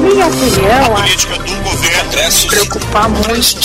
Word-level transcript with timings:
Na 0.00 0.08
minha 0.08 0.26
opinião, 0.28 0.96
a 0.96 1.00
política 1.00 1.34
do 1.40 1.54
governo 1.56 2.30
se 2.30 2.46
preocupar 2.46 3.06
muito. 3.10 3.60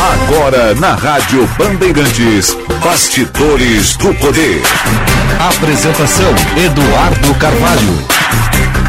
Agora 0.00 0.74
na 0.74 0.94
Rádio 0.96 1.48
Bandeirantes, 1.56 2.56
Bastidores 2.82 3.96
do 3.96 4.12
Poder. 4.14 4.60
Apresentação 5.38 6.34
Eduardo 6.56 7.32
Carvalho. 7.36 8.83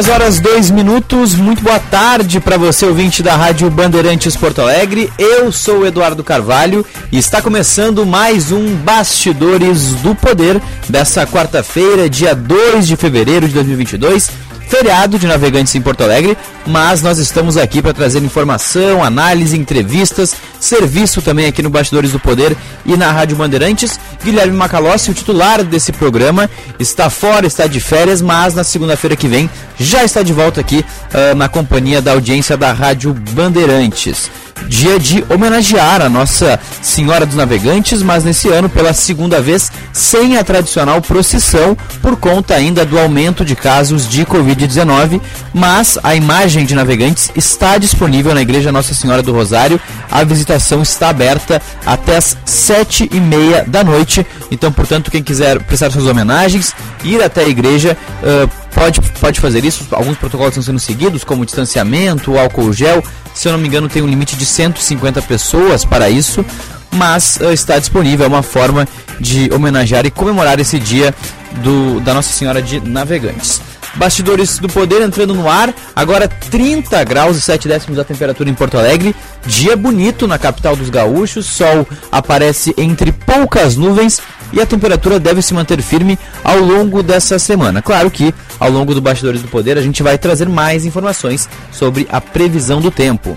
Duas 0.00 0.08
horas, 0.08 0.40
dois 0.40 0.70
minutos. 0.70 1.34
Muito 1.34 1.62
boa 1.62 1.78
tarde 1.78 2.40
para 2.40 2.56
você, 2.56 2.86
ouvinte 2.86 3.22
da 3.22 3.36
Rádio 3.36 3.68
Bandeirantes 3.68 4.34
Porto 4.34 4.62
Alegre. 4.62 5.12
Eu 5.18 5.52
sou 5.52 5.80
o 5.80 5.86
Eduardo 5.86 6.24
Carvalho 6.24 6.86
e 7.12 7.18
está 7.18 7.42
começando 7.42 8.06
mais 8.06 8.50
um 8.50 8.76
Bastidores 8.76 9.92
do 9.96 10.14
Poder 10.14 10.58
dessa 10.88 11.26
quarta-feira, 11.26 12.08
dia 12.08 12.34
2 12.34 12.86
de 12.86 12.96
fevereiro 12.96 13.46
de 13.46 13.52
2022 13.52 14.30
feriado 14.70 15.18
de 15.18 15.26
navegantes 15.26 15.74
em 15.74 15.82
Porto 15.82 16.04
Alegre, 16.04 16.38
mas 16.70 17.02
nós 17.02 17.18
estamos 17.18 17.56
aqui 17.56 17.82
para 17.82 17.92
trazer 17.92 18.22
informação, 18.22 19.02
análise, 19.02 19.58
entrevistas, 19.58 20.36
serviço 20.60 21.20
também 21.20 21.46
aqui 21.46 21.62
no 21.62 21.68
Bastidores 21.68 22.12
do 22.12 22.20
Poder 22.20 22.56
e 22.86 22.96
na 22.96 23.10
Rádio 23.10 23.36
Bandeirantes. 23.36 23.98
Guilherme 24.24 24.56
Macalossi, 24.56 25.10
o 25.10 25.14
titular 25.14 25.64
desse 25.64 25.90
programa, 25.90 26.48
está 26.78 27.10
fora, 27.10 27.46
está 27.46 27.66
de 27.66 27.80
férias, 27.80 28.22
mas 28.22 28.54
na 28.54 28.62
segunda-feira 28.62 29.16
que 29.16 29.26
vem 29.26 29.50
já 29.78 30.04
está 30.04 30.22
de 30.22 30.32
volta 30.32 30.60
aqui 30.60 30.84
uh, 31.12 31.34
na 31.34 31.48
companhia 31.48 32.00
da 32.00 32.12
audiência 32.12 32.56
da 32.56 32.72
Rádio 32.72 33.12
Bandeirantes 33.12 34.30
dia 34.68 34.98
de 34.98 35.24
homenagear 35.28 36.02
a 36.02 36.08
Nossa 36.08 36.58
Senhora 36.82 37.26
dos 37.26 37.36
Navegantes, 37.36 38.02
mas 38.02 38.24
nesse 38.24 38.48
ano 38.48 38.68
pela 38.68 38.92
segunda 38.92 39.40
vez 39.40 39.70
sem 39.92 40.36
a 40.36 40.44
tradicional 40.44 41.00
procissão 41.00 41.76
por 42.02 42.16
conta 42.16 42.54
ainda 42.54 42.84
do 42.84 42.98
aumento 42.98 43.44
de 43.44 43.54
casos 43.54 44.08
de 44.08 44.24
Covid-19, 44.24 45.20
mas 45.52 45.98
a 46.02 46.14
imagem 46.14 46.59
de 46.64 46.74
navegantes 46.74 47.30
está 47.34 47.78
disponível 47.78 48.34
na 48.34 48.42
Igreja 48.42 48.72
Nossa 48.72 48.94
Senhora 48.94 49.22
do 49.22 49.32
Rosário. 49.32 49.80
A 50.10 50.24
visitação 50.24 50.82
está 50.82 51.08
aberta 51.08 51.60
até 51.84 52.16
as 52.16 52.36
sete 52.44 53.08
e 53.12 53.20
meia 53.20 53.64
da 53.66 53.84
noite. 53.84 54.26
Então, 54.50 54.72
portanto, 54.72 55.10
quem 55.10 55.22
quiser 55.22 55.62
prestar 55.62 55.90
suas 55.90 56.06
homenagens, 56.06 56.74
ir 57.04 57.22
até 57.22 57.44
a 57.44 57.48
igreja, 57.48 57.96
uh, 58.22 58.50
pode, 58.74 59.00
pode 59.20 59.40
fazer 59.40 59.64
isso. 59.64 59.86
Alguns 59.90 60.18
protocolos 60.18 60.52
estão 60.52 60.62
sendo 60.62 60.78
seguidos, 60.78 61.24
como 61.24 61.44
distanciamento, 61.44 62.38
álcool 62.38 62.72
gel. 62.72 63.02
Se 63.34 63.48
eu 63.48 63.52
não 63.52 63.58
me 63.58 63.68
engano, 63.68 63.88
tem 63.88 64.02
um 64.02 64.08
limite 64.08 64.36
de 64.36 64.44
150 64.44 65.22
pessoas 65.22 65.84
para 65.84 66.10
isso, 66.10 66.44
mas 66.92 67.38
uh, 67.40 67.52
está 67.52 67.78
disponível. 67.78 68.24
É 68.26 68.28
uma 68.28 68.42
forma 68.42 68.86
de 69.18 69.50
homenagear 69.52 70.06
e 70.06 70.10
comemorar 70.10 70.58
esse 70.58 70.78
dia 70.78 71.14
do, 71.62 72.00
da 72.00 72.14
Nossa 72.14 72.32
Senhora 72.32 72.62
de 72.62 72.80
Navegantes. 72.80 73.60
Bastidores 73.94 74.58
do 74.58 74.68
Poder 74.68 75.02
entrando 75.02 75.34
no 75.34 75.48
ar, 75.48 75.74
agora 75.94 76.28
30 76.28 77.02
graus 77.04 77.36
e 77.36 77.40
7 77.40 77.68
décimos 77.68 77.98
a 77.98 78.04
temperatura 78.04 78.48
em 78.48 78.54
Porto 78.54 78.78
Alegre. 78.78 79.14
Dia 79.46 79.76
bonito 79.76 80.26
na 80.26 80.38
capital 80.38 80.76
dos 80.76 80.90
gaúchos, 80.90 81.46
sol 81.46 81.86
aparece 82.10 82.74
entre 82.76 83.12
poucas 83.12 83.76
nuvens 83.76 84.20
e 84.52 84.60
a 84.60 84.66
temperatura 84.66 85.18
deve 85.18 85.42
se 85.42 85.54
manter 85.54 85.82
firme 85.82 86.18
ao 86.44 86.58
longo 86.58 87.02
dessa 87.02 87.38
semana. 87.38 87.82
Claro 87.82 88.10
que 88.10 88.34
ao 88.58 88.70
longo 88.70 88.94
do 88.94 89.00
Bastidores 89.00 89.42
do 89.42 89.48
Poder 89.48 89.76
a 89.78 89.82
gente 89.82 90.02
vai 90.02 90.18
trazer 90.18 90.48
mais 90.48 90.84
informações 90.84 91.48
sobre 91.72 92.06
a 92.10 92.20
previsão 92.20 92.80
do 92.80 92.90
tempo. 92.90 93.36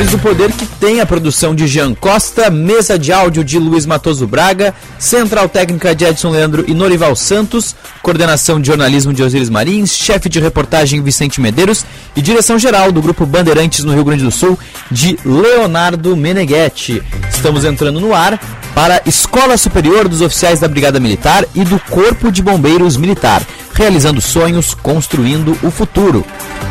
Do 0.00 0.18
Poder 0.18 0.50
que 0.50 0.66
tem 0.66 1.00
a 1.00 1.06
produção 1.06 1.54
de 1.54 1.68
Jean 1.68 1.94
Costa, 1.94 2.50
mesa 2.50 2.98
de 2.98 3.12
áudio 3.12 3.44
de 3.44 3.58
Luiz 3.58 3.86
Matoso 3.86 4.26
Braga, 4.26 4.74
central 4.98 5.48
técnica 5.48 5.94
de 5.94 6.04
Edson 6.04 6.30
Leandro 6.30 6.64
e 6.66 6.74
Norival 6.74 7.14
Santos, 7.14 7.76
coordenação 8.02 8.60
de 8.60 8.66
jornalismo 8.66 9.12
de 9.12 9.22
Osiris 9.22 9.50
Marins, 9.50 9.94
chefe 9.94 10.28
de 10.28 10.40
reportagem 10.40 11.02
Vicente 11.02 11.40
Medeiros 11.40 11.84
e 12.16 12.22
direção 12.22 12.58
geral 12.58 12.90
do 12.90 13.00
Grupo 13.00 13.24
Bandeirantes 13.24 13.84
no 13.84 13.92
Rio 13.92 14.02
Grande 14.02 14.24
do 14.24 14.32
Sul 14.32 14.58
de 14.90 15.16
Leonardo 15.24 16.16
Meneghetti. 16.16 17.00
Estamos 17.30 17.64
entrando 17.64 18.00
no 18.00 18.12
ar 18.12 18.40
para 18.74 19.02
Escola 19.06 19.56
Superior 19.56 20.08
dos 20.08 20.22
Oficiais 20.22 20.58
da 20.58 20.66
Brigada 20.66 20.98
Militar 20.98 21.44
e 21.54 21.62
do 21.62 21.78
Corpo 21.78 22.32
de 22.32 22.42
Bombeiros 22.42 22.96
Militar, 22.96 23.42
realizando 23.80 24.20
sonhos, 24.20 24.74
construindo 24.74 25.56
o 25.62 25.70
futuro. 25.70 26.22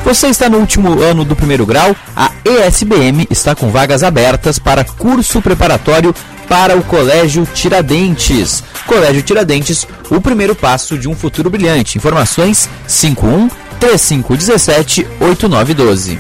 Você 0.05 0.27
está 0.27 0.47
no 0.47 0.59
último 0.59 1.01
ano 1.01 1.25
do 1.25 1.35
primeiro 1.35 1.65
grau, 1.65 1.95
a 2.15 2.31
ESBM 2.45 3.25
está 3.31 3.55
com 3.55 3.71
vagas 3.71 4.03
abertas 4.03 4.59
para 4.59 4.83
curso 4.83 5.41
preparatório 5.41 6.13
para 6.47 6.77
o 6.77 6.83
Colégio 6.83 7.47
Tiradentes. 7.51 8.63
Colégio 8.85 9.23
Tiradentes, 9.23 9.87
o 10.11 10.21
primeiro 10.21 10.53
passo 10.53 10.99
de 10.99 11.09
um 11.09 11.15
futuro 11.15 11.49
brilhante. 11.49 11.97
Informações 11.97 12.69
51 12.87 13.49
3517 13.79 15.07
8912. 15.19 16.19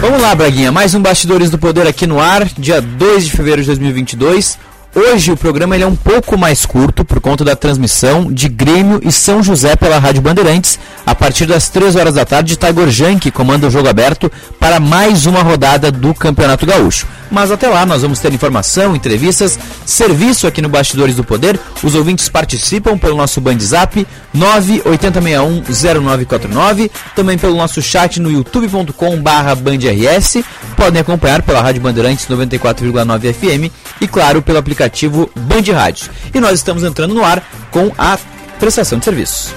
Vamos 0.01 0.21
lá, 0.21 0.35
Braguinha, 0.35 0.71
mais 0.71 0.95
um 0.95 1.03
Bastidores 1.03 1.51
do 1.51 1.59
Poder 1.59 1.87
aqui 1.87 2.07
no 2.07 2.21
ar, 2.21 2.45
dia 2.59 2.81
2 2.81 3.25
de 3.25 3.31
fevereiro 3.33 3.63
de 3.63 3.67
2022. 3.69 4.59
Hoje 4.97 5.33
o 5.33 5.37
programa 5.37 5.77
é 5.77 5.85
um 5.85 5.97
pouco 5.97 6.39
mais 6.39 6.65
curto 6.65 7.05
por 7.05 7.21
conta 7.21 7.45
da 7.45 7.57
transmissão 7.57 8.33
de 8.33 8.49
Grêmio 8.49 9.01
e 9.03 9.11
São 9.11 9.43
José 9.43 9.75
pela 9.75 9.99
Rádio 9.99 10.23
Bandeirantes 10.23 10.79
a 11.05 11.13
partir 11.17 11.47
das 11.47 11.69
3 11.69 11.97
horas 11.97 12.15
da 12.15 12.25
tarde. 12.25 12.57
Tiger 12.57 12.89
Jank 12.89 13.29
comanda 13.33 13.67
o 13.67 13.71
jogo 13.71 13.89
aberto 13.89 14.31
para 14.61 14.79
mais 14.79 15.27
uma 15.27 15.43
rodada 15.43 15.91
do 15.91 16.15
Campeonato 16.15 16.65
Gaúcho. 16.65 17.09
Mas 17.29 17.51
até 17.51 17.69
lá 17.69 17.85
nós 17.85 18.03
vamos 18.03 18.21
ter 18.21 18.33
informação, 18.33 18.95
entrevistas, 18.95 19.59
serviço 19.85 20.47
aqui 20.47 20.63
no 20.63 20.69
Bastidores 20.69 21.17
do 21.17 21.25
Poder. 21.25 21.59
Os 21.83 21.97
ouvintes 21.97 22.29
participam 22.29 22.97
pelo 22.97 23.17
nosso 23.17 23.41
Bandzap 23.41 24.07
980610949, 24.35 26.91
também 27.15 27.39
pelo 27.39 27.57
nosso 27.57 27.81
chat 27.81 28.21
no 28.21 28.31
youtube.com/bandrs. 28.31 30.45
Podem 30.77 31.01
acompanhar 31.01 31.41
pela 31.43 31.63
Rádio 31.63 31.81
Bandeirantes 31.81 32.27
94,9 32.27 33.33
FM 33.33 33.71
e 34.01 34.09
claro 34.09 34.43
pelo 34.43 34.59
aplicativo 34.59 35.31
Band 35.35 35.73
Rádios. 35.73 36.11
E 36.35 36.41
nós 36.41 36.55
estamos 36.55 36.83
entrando 36.83 37.15
no 37.15 37.25
ar 37.25 37.41
com 37.71 37.93
a 37.97 38.19
prestação 38.59 38.99
de 38.99 39.05
serviços. 39.05 39.55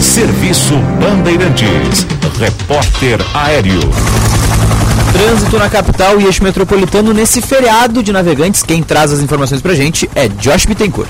Serviço 0.00 0.74
Bandeirantes. 1.00 2.06
Repórter 2.38 3.20
Aéreo. 3.34 3.80
Trânsito 5.12 5.58
na 5.58 5.70
capital 5.70 6.20
e 6.20 6.24
eixo 6.24 6.42
metropolitano 6.42 7.12
nesse 7.12 7.40
feriado 7.40 8.02
de 8.02 8.12
navegantes. 8.12 8.62
Quem 8.62 8.82
traz 8.82 9.12
as 9.12 9.20
informações 9.20 9.60
pra 9.60 9.74
gente 9.74 10.10
é 10.14 10.28
Josh 10.28 10.66
Bittencourt. 10.66 11.08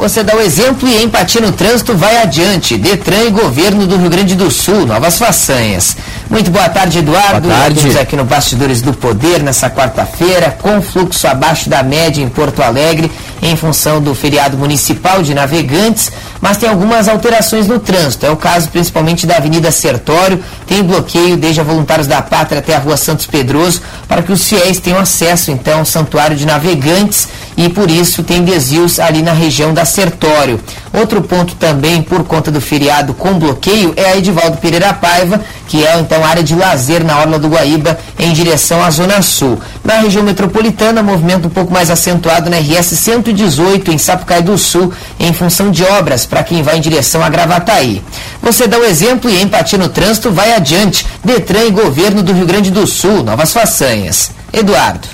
Você 0.00 0.22
dá 0.22 0.34
o 0.34 0.40
exemplo 0.40 0.88
e 0.88 1.04
empatia 1.04 1.42
no 1.42 1.52
trânsito 1.52 1.94
vai 1.94 2.22
adiante. 2.22 2.78
Detran 2.78 3.24
e 3.24 3.30
Governo 3.30 3.86
do 3.86 3.98
Rio 3.98 4.08
Grande 4.08 4.34
do 4.34 4.50
Sul, 4.50 4.86
novas 4.86 5.18
façanhas. 5.18 5.94
Muito 6.30 6.50
boa 6.50 6.70
tarde, 6.70 7.00
Eduardo. 7.00 7.46
Boa 7.46 7.60
tarde. 7.60 7.76
Estamos 7.76 7.96
aqui 7.98 8.16
no 8.16 8.24
Bastidores 8.24 8.80
do 8.80 8.94
Poder 8.94 9.42
nessa 9.42 9.68
quarta-feira, 9.68 10.56
com 10.62 10.80
fluxo 10.80 11.26
abaixo 11.26 11.68
da 11.68 11.82
média 11.82 12.22
em 12.22 12.30
Porto 12.30 12.62
Alegre, 12.62 13.12
em 13.42 13.54
função 13.56 14.00
do 14.00 14.14
feriado 14.14 14.56
municipal 14.56 15.22
de 15.22 15.34
navegantes, 15.34 16.10
mas 16.40 16.56
tem 16.56 16.68
algumas 16.68 17.06
alterações 17.06 17.66
no 17.66 17.78
trânsito. 17.78 18.24
É 18.24 18.30
o 18.30 18.36
caso 18.36 18.70
principalmente 18.70 19.26
da 19.26 19.36
Avenida 19.36 19.70
Sertório, 19.70 20.42
tem 20.66 20.82
bloqueio 20.82 21.36
desde 21.36 21.60
a 21.60 21.64
Voluntários 21.64 22.06
da 22.06 22.22
Pátria 22.22 22.60
até 22.60 22.74
a 22.74 22.78
Rua 22.78 22.96
Santos 22.96 23.26
Pedroso, 23.26 23.82
para 24.08 24.22
que 24.22 24.32
os 24.32 24.48
fiéis 24.48 24.78
tenham 24.78 24.98
acesso 24.98 25.50
então 25.50 25.80
ao 25.80 25.84
Santuário 25.84 26.36
de 26.36 26.46
Navegantes 26.46 27.28
e 27.56 27.68
por 27.68 27.90
isso 27.90 28.22
tem 28.22 28.42
desvios 28.42 28.98
ali 28.98 29.20
na 29.20 29.32
região 29.32 29.74
da 29.74 29.84
Sertório. 29.90 30.60
Outro 30.92 31.22
ponto 31.22 31.54
também, 31.54 32.02
por 32.02 32.24
conta 32.24 32.50
do 32.50 32.60
feriado 32.60 33.14
com 33.14 33.38
bloqueio, 33.38 33.92
é 33.96 34.06
a 34.06 34.16
Edivaldo 34.16 34.56
Pereira 34.56 34.92
Paiva, 34.92 35.40
que 35.68 35.86
é 35.86 35.98
então 35.98 36.24
área 36.24 36.42
de 36.42 36.54
lazer 36.54 37.04
na 37.04 37.18
Orla 37.18 37.38
do 37.38 37.48
Guaíba, 37.48 37.98
em 38.18 38.32
direção 38.32 38.82
à 38.82 38.90
Zona 38.90 39.22
Sul. 39.22 39.60
Na 39.84 40.00
região 40.00 40.24
metropolitana, 40.24 41.02
movimento 41.02 41.46
um 41.46 41.50
pouco 41.50 41.72
mais 41.72 41.90
acentuado 41.90 42.50
na 42.50 42.58
RS 42.58 42.98
118, 42.98 43.92
em 43.92 43.98
Sapucaí 43.98 44.42
do 44.42 44.58
Sul, 44.58 44.92
em 45.18 45.32
função 45.32 45.70
de 45.70 45.84
obras, 45.84 46.26
para 46.26 46.42
quem 46.42 46.62
vai 46.62 46.78
em 46.78 46.80
direção 46.80 47.22
a 47.22 47.28
Gravataí. 47.28 48.02
Você 48.42 48.66
dá 48.66 48.78
o 48.78 48.84
exemplo 48.84 49.30
e 49.30 49.40
empatia 49.40 49.78
no 49.78 49.88
trânsito 49.88 50.30
vai 50.30 50.54
adiante. 50.54 51.06
Detran 51.24 51.64
e 51.64 51.70
Governo 51.70 52.22
do 52.22 52.32
Rio 52.32 52.46
Grande 52.46 52.70
do 52.70 52.86
Sul, 52.86 53.22
novas 53.22 53.52
façanhas. 53.52 54.30
Eduardo. 54.52 55.08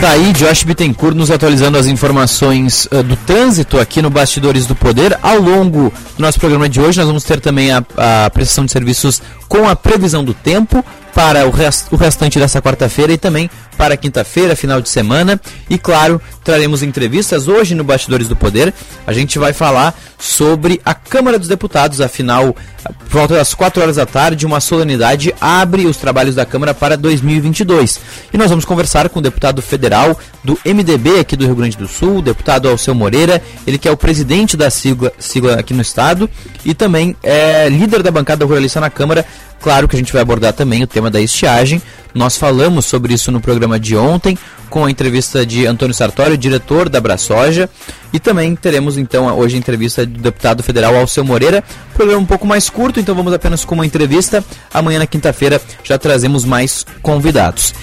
Tá 0.00 0.10
aí, 0.10 0.32
Josh 0.34 0.62
Bittencourt 0.62 1.16
nos 1.16 1.30
atualizando 1.30 1.78
as 1.78 1.86
informações 1.86 2.86
uh, 2.92 3.02
do 3.02 3.16
trânsito 3.16 3.80
aqui 3.80 4.02
no 4.02 4.10
Bastidores 4.10 4.66
do 4.66 4.74
Poder. 4.74 5.18
Ao 5.22 5.40
longo 5.40 5.90
do 6.16 6.22
nosso 6.22 6.38
programa 6.38 6.68
de 6.68 6.78
hoje, 6.80 6.98
nós 6.98 7.06
vamos 7.06 7.24
ter 7.24 7.40
também 7.40 7.72
a, 7.72 7.78
a 7.78 8.30
prestação 8.30 8.66
de 8.66 8.72
serviços 8.72 9.22
com 9.48 9.66
a 9.66 9.74
previsão 9.74 10.22
do 10.22 10.34
tempo 10.34 10.84
para 11.14 11.46
o, 11.46 11.50
rest, 11.50 11.86
o 11.90 11.96
restante 11.96 12.38
dessa 12.38 12.60
quarta-feira 12.60 13.10
e 13.10 13.16
também 13.16 13.50
para 13.76 13.96
quinta-feira, 13.96 14.56
final 14.56 14.80
de 14.80 14.88
semana. 14.88 15.40
E 15.68 15.78
claro, 15.78 16.20
traremos 16.42 16.82
entrevistas 16.82 17.48
hoje 17.48 17.74
no 17.74 17.84
Bastidores 17.84 18.28
do 18.28 18.36
Poder. 18.36 18.72
A 19.06 19.12
gente 19.12 19.38
vai 19.38 19.52
falar 19.52 19.94
sobre 20.18 20.80
a 20.84 20.94
Câmara 20.94 21.38
dos 21.38 21.48
Deputados, 21.48 22.00
afinal, 22.00 22.56
por 22.84 23.08
volta 23.08 23.34
das 23.34 23.52
4 23.52 23.82
horas 23.82 23.96
da 23.96 24.06
tarde, 24.06 24.46
uma 24.46 24.60
solenidade 24.60 25.34
abre 25.40 25.86
os 25.86 25.96
trabalhos 25.96 26.34
da 26.34 26.46
Câmara 26.46 26.72
para 26.72 26.96
2022. 26.96 28.00
E 28.32 28.38
nós 28.38 28.48
vamos 28.48 28.64
conversar 28.64 29.08
com 29.08 29.18
o 29.18 29.22
deputado 29.22 29.60
federal 29.60 30.18
do 30.42 30.58
MDB 30.64 31.20
aqui 31.20 31.36
do 31.36 31.44
Rio 31.44 31.56
Grande 31.56 31.76
do 31.76 31.88
Sul, 31.88 32.18
o 32.18 32.22
deputado 32.22 32.68
Alceu 32.68 32.94
Moreira, 32.94 33.42
ele 33.66 33.78
que 33.78 33.88
é 33.88 33.90
o 33.90 33.96
presidente 33.96 34.56
da 34.56 34.70
sigla, 34.70 35.12
sigla 35.18 35.54
aqui 35.54 35.74
no 35.74 35.82
estado 35.82 36.30
e 36.64 36.72
também 36.72 37.16
é 37.22 37.68
líder 37.68 38.02
da 38.02 38.10
bancada 38.10 38.44
ruralista 38.44 38.80
na 38.80 38.88
Câmara, 38.88 39.26
Claro 39.60 39.88
que 39.88 39.96
a 39.96 39.98
gente 39.98 40.12
vai 40.12 40.22
abordar 40.22 40.52
também 40.52 40.82
o 40.82 40.86
tema 40.86 41.10
da 41.10 41.20
estiagem. 41.20 41.82
Nós 42.16 42.38
falamos 42.38 42.86
sobre 42.86 43.12
isso 43.12 43.30
no 43.30 43.42
programa 43.42 43.78
de 43.78 43.94
ontem, 43.94 44.38
com 44.70 44.86
a 44.86 44.90
entrevista 44.90 45.44
de 45.44 45.66
Antônio 45.66 45.94
Sartório, 45.94 46.38
diretor 46.38 46.88
da 46.88 46.98
Brasoja. 46.98 47.68
E 48.10 48.18
também 48.18 48.56
teremos 48.56 48.96
então 48.96 49.26
hoje 49.36 49.54
a 49.54 49.58
entrevista 49.58 50.06
do 50.06 50.22
deputado 50.22 50.62
federal 50.62 50.96
Alceu 50.96 51.22
Moreira. 51.22 51.62
Programa 51.92 52.22
um 52.22 52.26
pouco 52.26 52.46
mais 52.46 52.70
curto, 52.70 52.98
então 52.98 53.14
vamos 53.14 53.34
apenas 53.34 53.66
com 53.66 53.74
uma 53.74 53.84
entrevista. 53.84 54.42
Amanhã 54.72 54.98
na 54.98 55.06
quinta-feira 55.06 55.60
já 55.84 55.98
trazemos 55.98 56.42
mais 56.42 56.86
convidados. 57.02 57.74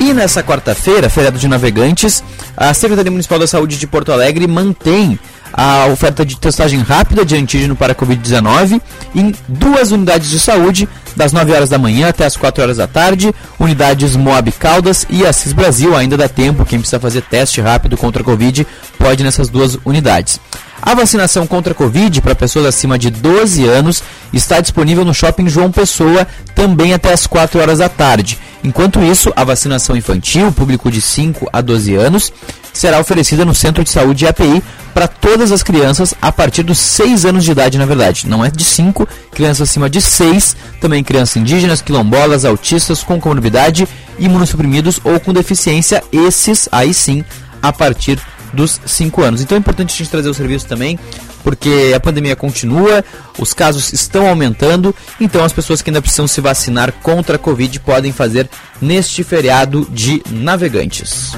E 0.00 0.14
nessa 0.14 0.42
quarta-feira, 0.42 1.10
feriado 1.10 1.38
de 1.38 1.46
navegantes, 1.46 2.24
a 2.56 2.72
Secretaria 2.72 3.10
Municipal 3.10 3.38
da 3.38 3.46
Saúde 3.46 3.78
de 3.78 3.86
Porto 3.86 4.10
Alegre 4.12 4.46
mantém 4.46 5.18
a 5.56 5.86
oferta 5.86 6.26
de 6.26 6.36
testagem 6.36 6.80
rápida 6.80 7.24
de 7.24 7.36
antígeno 7.36 7.76
para 7.76 7.94
Covid-19 7.94 8.82
em 9.14 9.32
duas 9.46 9.92
unidades 9.92 10.28
de 10.28 10.40
saúde, 10.40 10.88
das 11.14 11.32
9 11.32 11.52
horas 11.52 11.70
da 11.70 11.78
manhã 11.78 12.08
até 12.08 12.26
as 12.26 12.36
4 12.36 12.60
horas 12.60 12.76
da 12.78 12.88
tarde, 12.88 13.32
unidades 13.58 14.16
Moab 14.16 14.50
Caldas 14.50 15.06
e 15.08 15.24
Assis 15.24 15.52
Brasil. 15.52 15.96
Ainda 15.96 16.16
dá 16.16 16.28
tempo, 16.28 16.64
quem 16.64 16.80
precisa 16.80 16.98
fazer 16.98 17.22
teste 17.22 17.60
rápido 17.60 17.96
contra 17.96 18.20
a 18.20 18.24
Covid 18.24 18.66
pode 18.98 19.22
nessas 19.22 19.48
duas 19.48 19.78
unidades. 19.84 20.40
A 20.82 20.92
vacinação 20.92 21.46
contra 21.46 21.72
a 21.72 21.74
Covid 21.74 22.20
para 22.20 22.34
pessoas 22.34 22.66
acima 22.66 22.98
de 22.98 23.08
12 23.08 23.64
anos 23.64 24.02
está 24.32 24.60
disponível 24.60 25.04
no 25.04 25.14
Shopping 25.14 25.48
João 25.48 25.70
Pessoa 25.70 26.26
também 26.54 26.92
até 26.92 27.12
as 27.12 27.28
4 27.28 27.60
horas 27.60 27.78
da 27.78 27.88
tarde. 27.88 28.38
Enquanto 28.62 29.00
isso, 29.00 29.32
a 29.36 29.44
vacinação 29.44 29.96
infantil, 29.96 30.50
público 30.50 30.90
de 30.90 31.00
5 31.00 31.48
a 31.52 31.60
12 31.60 31.94
anos, 31.94 32.32
será 32.74 33.00
oferecida 33.00 33.44
no 33.44 33.54
Centro 33.54 33.82
de 33.82 33.90
Saúde 33.90 34.26
API 34.26 34.62
para 34.92 35.08
todas 35.08 35.50
as 35.50 35.62
crianças 35.62 36.12
a 36.20 36.30
partir 36.30 36.62
dos 36.62 36.78
6 36.78 37.24
anos 37.24 37.44
de 37.44 37.52
idade, 37.52 37.78
na 37.78 37.86
verdade. 37.86 38.28
Não 38.28 38.44
é 38.44 38.50
de 38.50 38.64
5, 38.64 39.08
crianças 39.30 39.70
acima 39.70 39.88
de 39.88 40.02
6, 40.02 40.56
também 40.80 41.02
crianças 41.02 41.36
indígenas, 41.36 41.80
quilombolas, 41.80 42.44
autistas 42.44 43.02
com 43.02 43.20
comorbidade, 43.20 43.88
imunossuprimidos 44.18 45.00
ou 45.04 45.18
com 45.18 45.32
deficiência, 45.32 46.02
esses 46.12 46.68
aí 46.70 46.92
sim, 46.92 47.24
a 47.62 47.72
partir 47.72 48.20
dos 48.52 48.80
5 48.84 49.22
anos. 49.22 49.40
Então 49.40 49.56
é 49.56 49.58
importante 49.58 49.94
a 49.94 49.96
gente 49.96 50.10
trazer 50.10 50.28
o 50.28 50.34
serviço 50.34 50.66
também, 50.66 50.98
porque 51.42 51.92
a 51.94 52.00
pandemia 52.00 52.34
continua, 52.34 53.04
os 53.38 53.52
casos 53.52 53.92
estão 53.92 54.28
aumentando, 54.28 54.94
então 55.20 55.44
as 55.44 55.52
pessoas 55.52 55.80
que 55.80 55.90
ainda 55.90 56.02
precisam 56.02 56.26
se 56.26 56.40
vacinar 56.40 56.92
contra 57.02 57.36
a 57.36 57.38
Covid 57.38 57.78
podem 57.80 58.12
fazer 58.12 58.48
neste 58.80 59.22
feriado 59.22 59.86
de 59.90 60.22
navegantes. 60.30 61.32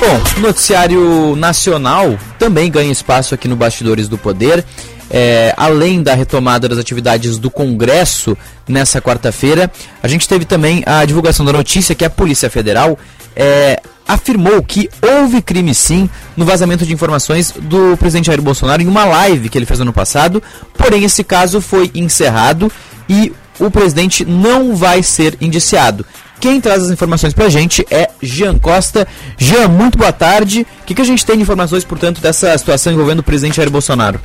Bom, 0.00 0.40
noticiário 0.42 1.34
nacional 1.34 2.18
também 2.38 2.70
ganha 2.70 2.92
espaço 2.92 3.34
aqui 3.34 3.48
no 3.48 3.56
Bastidores 3.56 4.06
do 4.06 4.18
Poder. 4.18 4.64
É, 5.10 5.54
além 5.56 6.02
da 6.02 6.14
retomada 6.14 6.68
das 6.68 6.78
atividades 6.78 7.38
do 7.38 7.50
Congresso 7.50 8.36
nessa 8.66 9.00
quarta-feira, 9.00 9.70
a 10.02 10.08
gente 10.08 10.28
teve 10.28 10.44
também 10.44 10.82
a 10.86 11.04
divulgação 11.04 11.44
da 11.44 11.52
notícia 11.52 11.94
que 11.94 12.04
a 12.04 12.10
Polícia 12.10 12.50
Federal 12.50 12.98
é, 13.36 13.80
afirmou 14.06 14.62
que 14.62 14.88
houve 15.00 15.40
crime 15.40 15.74
sim 15.74 16.08
no 16.36 16.44
vazamento 16.44 16.84
de 16.84 16.92
informações 16.92 17.52
do 17.52 17.96
presidente 17.96 18.26
Jair 18.26 18.42
Bolsonaro 18.42 18.82
em 18.82 18.86
uma 18.86 19.04
live 19.04 19.48
que 19.48 19.56
ele 19.56 19.66
fez 19.66 19.80
ano 19.80 19.92
passado, 19.92 20.42
porém 20.76 21.04
esse 21.04 21.24
caso 21.24 21.60
foi 21.60 21.90
encerrado 21.94 22.70
e 23.08 23.32
o 23.58 23.70
presidente 23.70 24.24
não 24.24 24.74
vai 24.74 25.02
ser 25.02 25.36
indiciado. 25.40 26.04
Quem 26.40 26.60
traz 26.60 26.82
as 26.82 26.90
informações 26.90 27.32
pra 27.32 27.48
gente 27.48 27.86
é 27.90 28.10
Jean 28.22 28.58
Costa. 28.58 29.06
Jean, 29.38 29.68
muito 29.68 29.96
boa 29.96 30.12
tarde. 30.12 30.66
O 30.82 30.84
que, 30.84 30.94
que 30.94 31.00
a 31.00 31.04
gente 31.04 31.24
tem 31.24 31.36
de 31.36 31.42
informações, 31.42 31.84
portanto, 31.84 32.20
dessa 32.20 32.56
situação 32.58 32.92
envolvendo 32.92 33.20
o 33.20 33.22
presidente 33.22 33.56
Jair 33.56 33.70
Bolsonaro? 33.70 34.20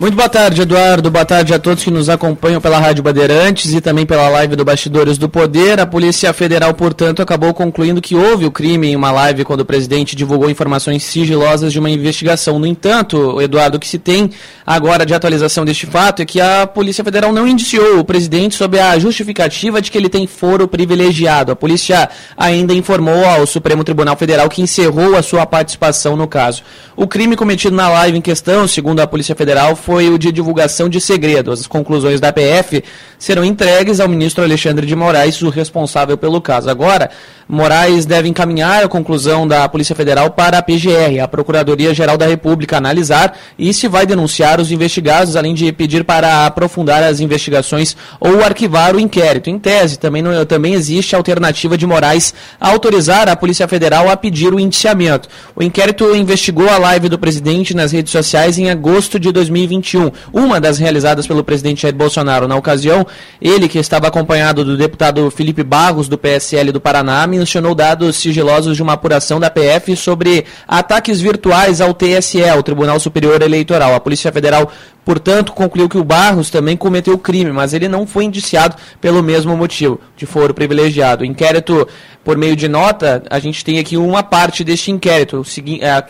Muito 0.00 0.14
boa 0.14 0.28
tarde, 0.28 0.62
Eduardo. 0.62 1.10
Boa 1.10 1.24
tarde 1.24 1.52
a 1.52 1.58
todos 1.58 1.82
que 1.82 1.90
nos 1.90 2.08
acompanham 2.08 2.60
pela 2.60 2.78
Rádio 2.78 3.02
Bandeirantes 3.02 3.74
e 3.74 3.80
também 3.80 4.06
pela 4.06 4.28
live 4.28 4.54
do 4.54 4.64
Bastidores 4.64 5.18
do 5.18 5.28
Poder. 5.28 5.80
A 5.80 5.86
Polícia 5.86 6.32
Federal, 6.32 6.72
portanto, 6.72 7.20
acabou 7.20 7.52
concluindo 7.52 8.00
que 8.00 8.14
houve 8.14 8.46
o 8.46 8.50
crime 8.52 8.86
em 8.86 8.94
uma 8.94 9.10
live 9.10 9.44
quando 9.44 9.62
o 9.62 9.64
presidente 9.64 10.14
divulgou 10.14 10.48
informações 10.48 11.02
sigilosas 11.02 11.72
de 11.72 11.80
uma 11.80 11.90
investigação. 11.90 12.60
No 12.60 12.66
entanto, 12.66 13.42
Eduardo, 13.42 13.76
o 13.76 13.80
que 13.80 13.88
se 13.88 13.98
tem 13.98 14.30
agora 14.64 15.04
de 15.04 15.14
atualização 15.14 15.64
deste 15.64 15.84
fato 15.84 16.22
é 16.22 16.24
que 16.24 16.40
a 16.40 16.64
Polícia 16.64 17.02
Federal 17.02 17.32
não 17.32 17.48
indiciou 17.48 17.98
o 17.98 18.04
presidente 18.04 18.54
sob 18.54 18.78
a 18.78 18.96
justificativa 19.00 19.82
de 19.82 19.90
que 19.90 19.98
ele 19.98 20.08
tem 20.08 20.28
foro 20.28 20.68
privilegiado. 20.68 21.50
A 21.50 21.56
polícia 21.56 22.08
ainda 22.36 22.72
informou 22.72 23.24
ao 23.24 23.48
Supremo 23.48 23.82
Tribunal 23.82 24.16
Federal 24.16 24.48
que 24.48 24.62
encerrou 24.62 25.16
a 25.16 25.22
sua 25.22 25.44
participação 25.44 26.14
no 26.14 26.28
caso. 26.28 26.62
O 26.94 27.08
crime 27.08 27.34
cometido 27.34 27.74
na 27.74 27.88
live 27.88 28.16
em 28.16 28.20
questão, 28.20 28.68
segundo 28.68 29.00
a 29.00 29.06
Polícia 29.08 29.34
Federal, 29.34 29.74
foi 29.88 30.10
o 30.10 30.18
de 30.18 30.30
divulgação 30.30 30.86
de 30.86 31.00
segredo. 31.00 31.50
As 31.50 31.66
conclusões 31.66 32.20
da 32.20 32.30
PF 32.30 32.84
serão 33.18 33.42
entregues 33.42 34.00
ao 34.00 34.06
ministro 34.06 34.44
Alexandre 34.44 34.86
de 34.86 34.94
Moraes, 34.94 35.40
o 35.40 35.48
responsável 35.48 36.18
pelo 36.18 36.42
caso. 36.42 36.68
Agora, 36.68 37.08
Moraes 37.48 38.04
deve 38.04 38.28
encaminhar 38.28 38.84
a 38.84 38.88
conclusão 38.88 39.46
da 39.46 39.68
Polícia 39.68 39.94
Federal 39.94 40.30
para 40.30 40.58
a 40.58 40.62
PGR, 40.62 41.20
a 41.22 41.28
Procuradoria-Geral 41.28 42.18
da 42.18 42.26
República, 42.26 42.76
analisar 42.76 43.36
e 43.58 43.72
se 43.72 43.88
vai 43.88 44.06
denunciar 44.06 44.60
os 44.60 44.70
investigados, 44.70 45.36
além 45.36 45.54
de 45.54 45.72
pedir 45.72 46.04
para 46.04 46.46
aprofundar 46.46 47.02
as 47.02 47.20
investigações 47.20 47.96
ou 48.20 48.42
arquivar 48.44 48.94
o 48.94 49.00
inquérito. 49.00 49.50
Em 49.50 49.58
tese, 49.58 49.98
também, 49.98 50.22
não, 50.22 50.44
também 50.44 50.74
existe 50.74 51.14
a 51.14 51.18
alternativa 51.18 51.76
de 51.76 51.86
Moraes 51.86 52.34
autorizar 52.60 53.28
a 53.28 53.36
Polícia 53.36 53.66
Federal 53.66 54.08
a 54.08 54.16
pedir 54.16 54.52
o 54.52 54.60
indiciamento. 54.60 55.28
O 55.56 55.62
inquérito 55.62 56.14
investigou 56.14 56.68
a 56.68 56.78
live 56.78 57.08
do 57.08 57.18
presidente 57.18 57.74
nas 57.74 57.92
redes 57.92 58.12
sociais 58.12 58.58
em 58.58 58.70
agosto 58.70 59.18
de 59.18 59.32
2020 59.32 59.58
2021. 59.88 60.10
Uma 60.32 60.60
das 60.60 60.78
realizadas 60.78 61.26
pelo 61.26 61.42
presidente 61.42 61.82
Jair 61.82 61.94
Bolsonaro. 61.94 62.46
Na 62.46 62.56
ocasião, 62.56 63.06
ele, 63.40 63.68
que 63.68 63.78
estava 63.78 64.08
acompanhado 64.08 64.64
do 64.64 64.76
deputado 64.76 65.30
Felipe 65.30 65.62
Barros, 65.62 66.08
do 66.08 66.18
PSL 66.18 66.72
do 66.72 66.80
Paraná, 66.80 67.26
mencionou 67.38 67.74
dados 67.74 68.16
sigilosos 68.16 68.76
de 68.76 68.82
uma 68.82 68.94
apuração 68.94 69.38
da 69.38 69.48
PF 69.48 69.94
sobre 69.96 70.44
ataques 70.66 71.20
virtuais 71.20 71.80
ao 71.80 71.94
TSE, 71.94 72.42
o 72.58 72.62
Tribunal 72.62 72.98
Superior 72.98 73.40
Eleitoral. 73.40 73.94
A 73.94 74.00
Polícia 74.00 74.32
Federal 74.32 74.70
Portanto, 75.08 75.54
concluiu 75.54 75.88
que 75.88 75.96
o 75.96 76.04
Barros 76.04 76.50
também 76.50 76.76
cometeu 76.76 77.16
crime, 77.16 77.50
mas 77.50 77.72
ele 77.72 77.88
não 77.88 78.06
foi 78.06 78.24
indiciado 78.24 78.76
pelo 79.00 79.22
mesmo 79.22 79.56
motivo, 79.56 79.98
de 80.14 80.26
foro 80.26 80.52
privilegiado. 80.52 81.22
O 81.22 81.26
inquérito, 81.26 81.88
por 82.22 82.36
meio 82.36 82.54
de 82.54 82.68
nota, 82.68 83.22
a 83.30 83.38
gente 83.38 83.64
tem 83.64 83.78
aqui 83.78 83.96
uma 83.96 84.22
parte 84.22 84.62
deste 84.62 84.90
inquérito, 84.90 85.42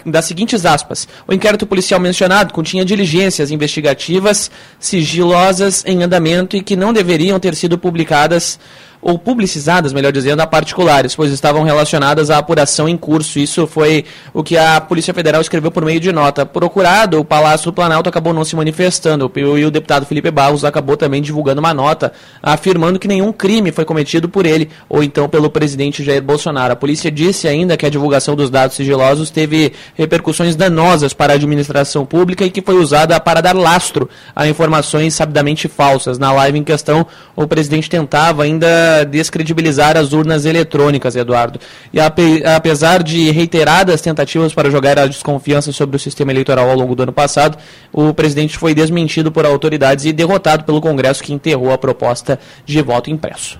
das 0.04 0.24
seguintes 0.24 0.66
aspas. 0.66 1.06
O 1.28 1.32
inquérito 1.32 1.64
policial 1.64 2.00
mencionado 2.00 2.52
continha 2.52 2.84
diligências 2.84 3.52
investigativas 3.52 4.50
sigilosas 4.80 5.84
em 5.86 6.02
andamento 6.02 6.56
e 6.56 6.60
que 6.60 6.74
não 6.74 6.92
deveriam 6.92 7.38
ter 7.38 7.54
sido 7.54 7.78
publicadas 7.78 8.58
ou 9.00 9.18
publicizadas, 9.18 9.92
melhor 9.92 10.12
dizendo, 10.12 10.40
a 10.40 10.46
particulares, 10.46 11.14
pois 11.14 11.32
estavam 11.32 11.62
relacionadas 11.62 12.30
à 12.30 12.38
apuração 12.38 12.88
em 12.88 12.96
curso. 12.96 13.38
Isso 13.38 13.66
foi 13.66 14.04
o 14.34 14.42
que 14.42 14.56
a 14.56 14.80
Polícia 14.80 15.14
Federal 15.14 15.40
escreveu 15.40 15.70
por 15.70 15.84
meio 15.84 16.00
de 16.00 16.12
nota. 16.12 16.44
Procurado, 16.44 17.20
o 17.20 17.24
Palácio 17.24 17.66
do 17.66 17.72
Planalto 17.72 18.08
acabou 18.08 18.32
não 18.32 18.44
se 18.44 18.56
manifestando 18.56 19.30
e 19.36 19.64
o 19.64 19.70
deputado 19.70 20.06
Felipe 20.06 20.30
Barros 20.30 20.64
acabou 20.64 20.96
também 20.96 21.22
divulgando 21.22 21.60
uma 21.60 21.72
nota 21.72 22.12
afirmando 22.42 22.98
que 22.98 23.06
nenhum 23.06 23.32
crime 23.32 23.70
foi 23.70 23.84
cometido 23.84 24.28
por 24.28 24.46
ele 24.46 24.70
ou 24.88 25.02
então 25.02 25.28
pelo 25.28 25.50
presidente 25.50 26.02
Jair 26.02 26.22
Bolsonaro. 26.22 26.72
A 26.72 26.76
polícia 26.76 27.10
disse 27.10 27.46
ainda 27.46 27.76
que 27.76 27.86
a 27.86 27.90
divulgação 27.90 28.34
dos 28.34 28.50
dados 28.50 28.76
sigilosos 28.76 29.30
teve 29.30 29.72
repercussões 29.94 30.56
danosas 30.56 31.12
para 31.12 31.32
a 31.32 31.36
administração 31.36 32.04
pública 32.04 32.44
e 32.44 32.50
que 32.50 32.62
foi 32.62 32.76
usada 32.76 33.18
para 33.20 33.40
dar 33.40 33.54
lastro 33.54 34.08
a 34.34 34.48
informações 34.48 35.14
sabidamente 35.14 35.68
falsas. 35.68 36.18
Na 36.18 36.32
live 36.32 36.58
em 36.58 36.64
questão, 36.64 37.06
o 37.36 37.46
presidente 37.46 37.88
tentava 37.88 38.42
ainda 38.42 38.87
descredibilizar 39.04 39.96
as 39.96 40.12
urnas 40.12 40.44
eletrônicas, 40.44 41.16
Eduardo. 41.16 41.60
E 41.92 41.98
apesar 42.00 43.02
de 43.02 43.30
reiteradas 43.30 44.00
tentativas 44.00 44.52
para 44.52 44.70
jogar 44.70 44.98
a 44.98 45.06
desconfiança 45.06 45.72
sobre 45.72 45.96
o 45.96 45.98
sistema 45.98 46.32
eleitoral 46.32 46.68
ao 46.70 46.76
longo 46.76 46.94
do 46.94 47.02
ano 47.02 47.12
passado, 47.12 47.58
o 47.92 48.12
presidente 48.12 48.58
foi 48.58 48.74
desmentido 48.74 49.32
por 49.32 49.46
autoridades 49.46 50.04
e 50.04 50.12
derrotado 50.12 50.64
pelo 50.64 50.80
Congresso 50.80 51.22
que 51.22 51.32
enterrou 51.32 51.72
a 51.72 51.78
proposta 51.78 52.38
de 52.64 52.80
voto 52.82 53.10
impresso. 53.10 53.58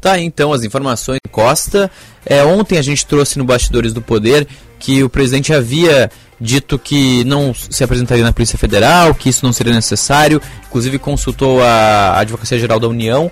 Tá, 0.00 0.18
então 0.18 0.52
as 0.52 0.64
informações 0.64 1.20
Costa. 1.30 1.90
É, 2.24 2.42
ontem 2.44 2.78
a 2.78 2.82
gente 2.82 3.06
trouxe 3.06 3.38
no 3.38 3.44
Bastidores 3.44 3.92
do 3.92 4.02
Poder 4.02 4.46
que 4.78 5.02
o 5.02 5.08
presidente 5.08 5.52
havia 5.52 6.10
dito 6.40 6.78
que 6.78 7.22
não 7.24 7.52
se 7.54 7.84
apresentaria 7.84 8.24
na 8.24 8.32
Polícia 8.32 8.58
Federal, 8.58 9.14
que 9.14 9.28
isso 9.28 9.44
não 9.44 9.52
seria 9.52 9.74
necessário, 9.74 10.40
inclusive 10.66 10.98
consultou 10.98 11.62
a 11.62 12.18
Advocacia 12.18 12.58
Geral 12.58 12.80
da 12.80 12.88
União 12.88 13.30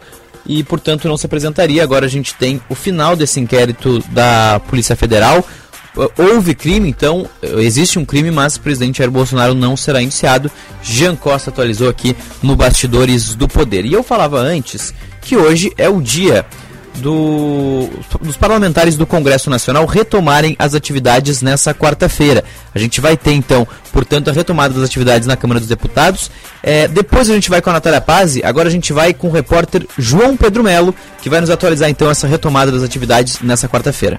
e, 0.49 0.64
portanto, 0.64 1.07
não 1.07 1.17
se 1.17 1.26
apresentaria. 1.26 1.83
Agora 1.83 2.07
a 2.07 2.09
gente 2.09 2.35
tem 2.35 2.61
o 2.69 2.75
final 2.75 3.14
desse 3.14 3.38
inquérito 3.38 4.02
da 4.11 4.61
Polícia 4.67 4.97
Federal. 4.97 5.47
Houve 6.17 6.55
crime, 6.55 6.88
então, 6.88 7.28
existe 7.43 7.99
um 7.99 8.05
crime, 8.05 8.31
mas 8.31 8.57
o 8.57 8.61
presidente 8.61 8.99
Jair 8.99 9.11
Bolsonaro 9.11 9.52
não 9.52 9.76
será 9.76 10.00
indiciado. 10.00 10.50
Jean 10.83 11.17
Costa 11.17 11.50
atualizou 11.50 11.88
aqui 11.88 12.17
no 12.43 12.55
Bastidores 12.57 13.35
do 13.35 13.49
Poder. 13.49 13.85
E 13.85 13.93
eu 13.93 14.02
falava 14.02 14.38
antes 14.38 14.95
que 15.21 15.37
hoje 15.37 15.73
é 15.76 15.88
o 15.88 16.00
dia 16.00 16.47
do, 16.99 17.88
dos 18.21 18.37
parlamentares 18.37 18.97
do 18.97 19.07
Congresso 19.07 19.49
Nacional 19.50 19.87
retomarem 19.87 20.57
as 20.59 20.75
atividades 20.75 21.43
nessa 21.43 21.73
quarta-feira. 21.75 22.45
A 22.75 22.78
gente 22.78 23.00
vai 23.00 23.17
ter, 23.17 23.33
então, 23.33 23.67
portanto, 23.93 24.28
a 24.28 24.33
retomada 24.33 24.75
das 24.75 24.85
atividades 24.85 25.26
na 25.26 25.37
Câmara 25.37 25.61
dos 25.61 25.69
Deputados. 25.69 26.31
É, 26.62 26.88
depois 26.88 27.31
a 27.31 27.35
gente 27.35 27.50
vai 27.50 27.62
com 27.62 27.71
a 27.71 27.75
Natália 27.75 28.00
Pazzi, 28.00 28.43
agora 28.45 28.69
a 28.69 28.73
gente 28.73 28.93
vai 28.93 29.14
com 29.14 29.28
o 29.28 29.33
repórter 29.33 29.87
João 29.97 30.37
Pedro 30.37 30.62
Melo, 30.62 30.95
que 31.23 31.31
vai 31.31 31.40
nos 31.40 31.50
atualizar, 31.50 31.88
então, 31.88 32.11
essa 32.11 32.26
retomada 32.26 32.71
das 32.71 32.83
atividades 32.83 33.40
nessa 33.40 33.69
quarta-feira. 33.69 34.19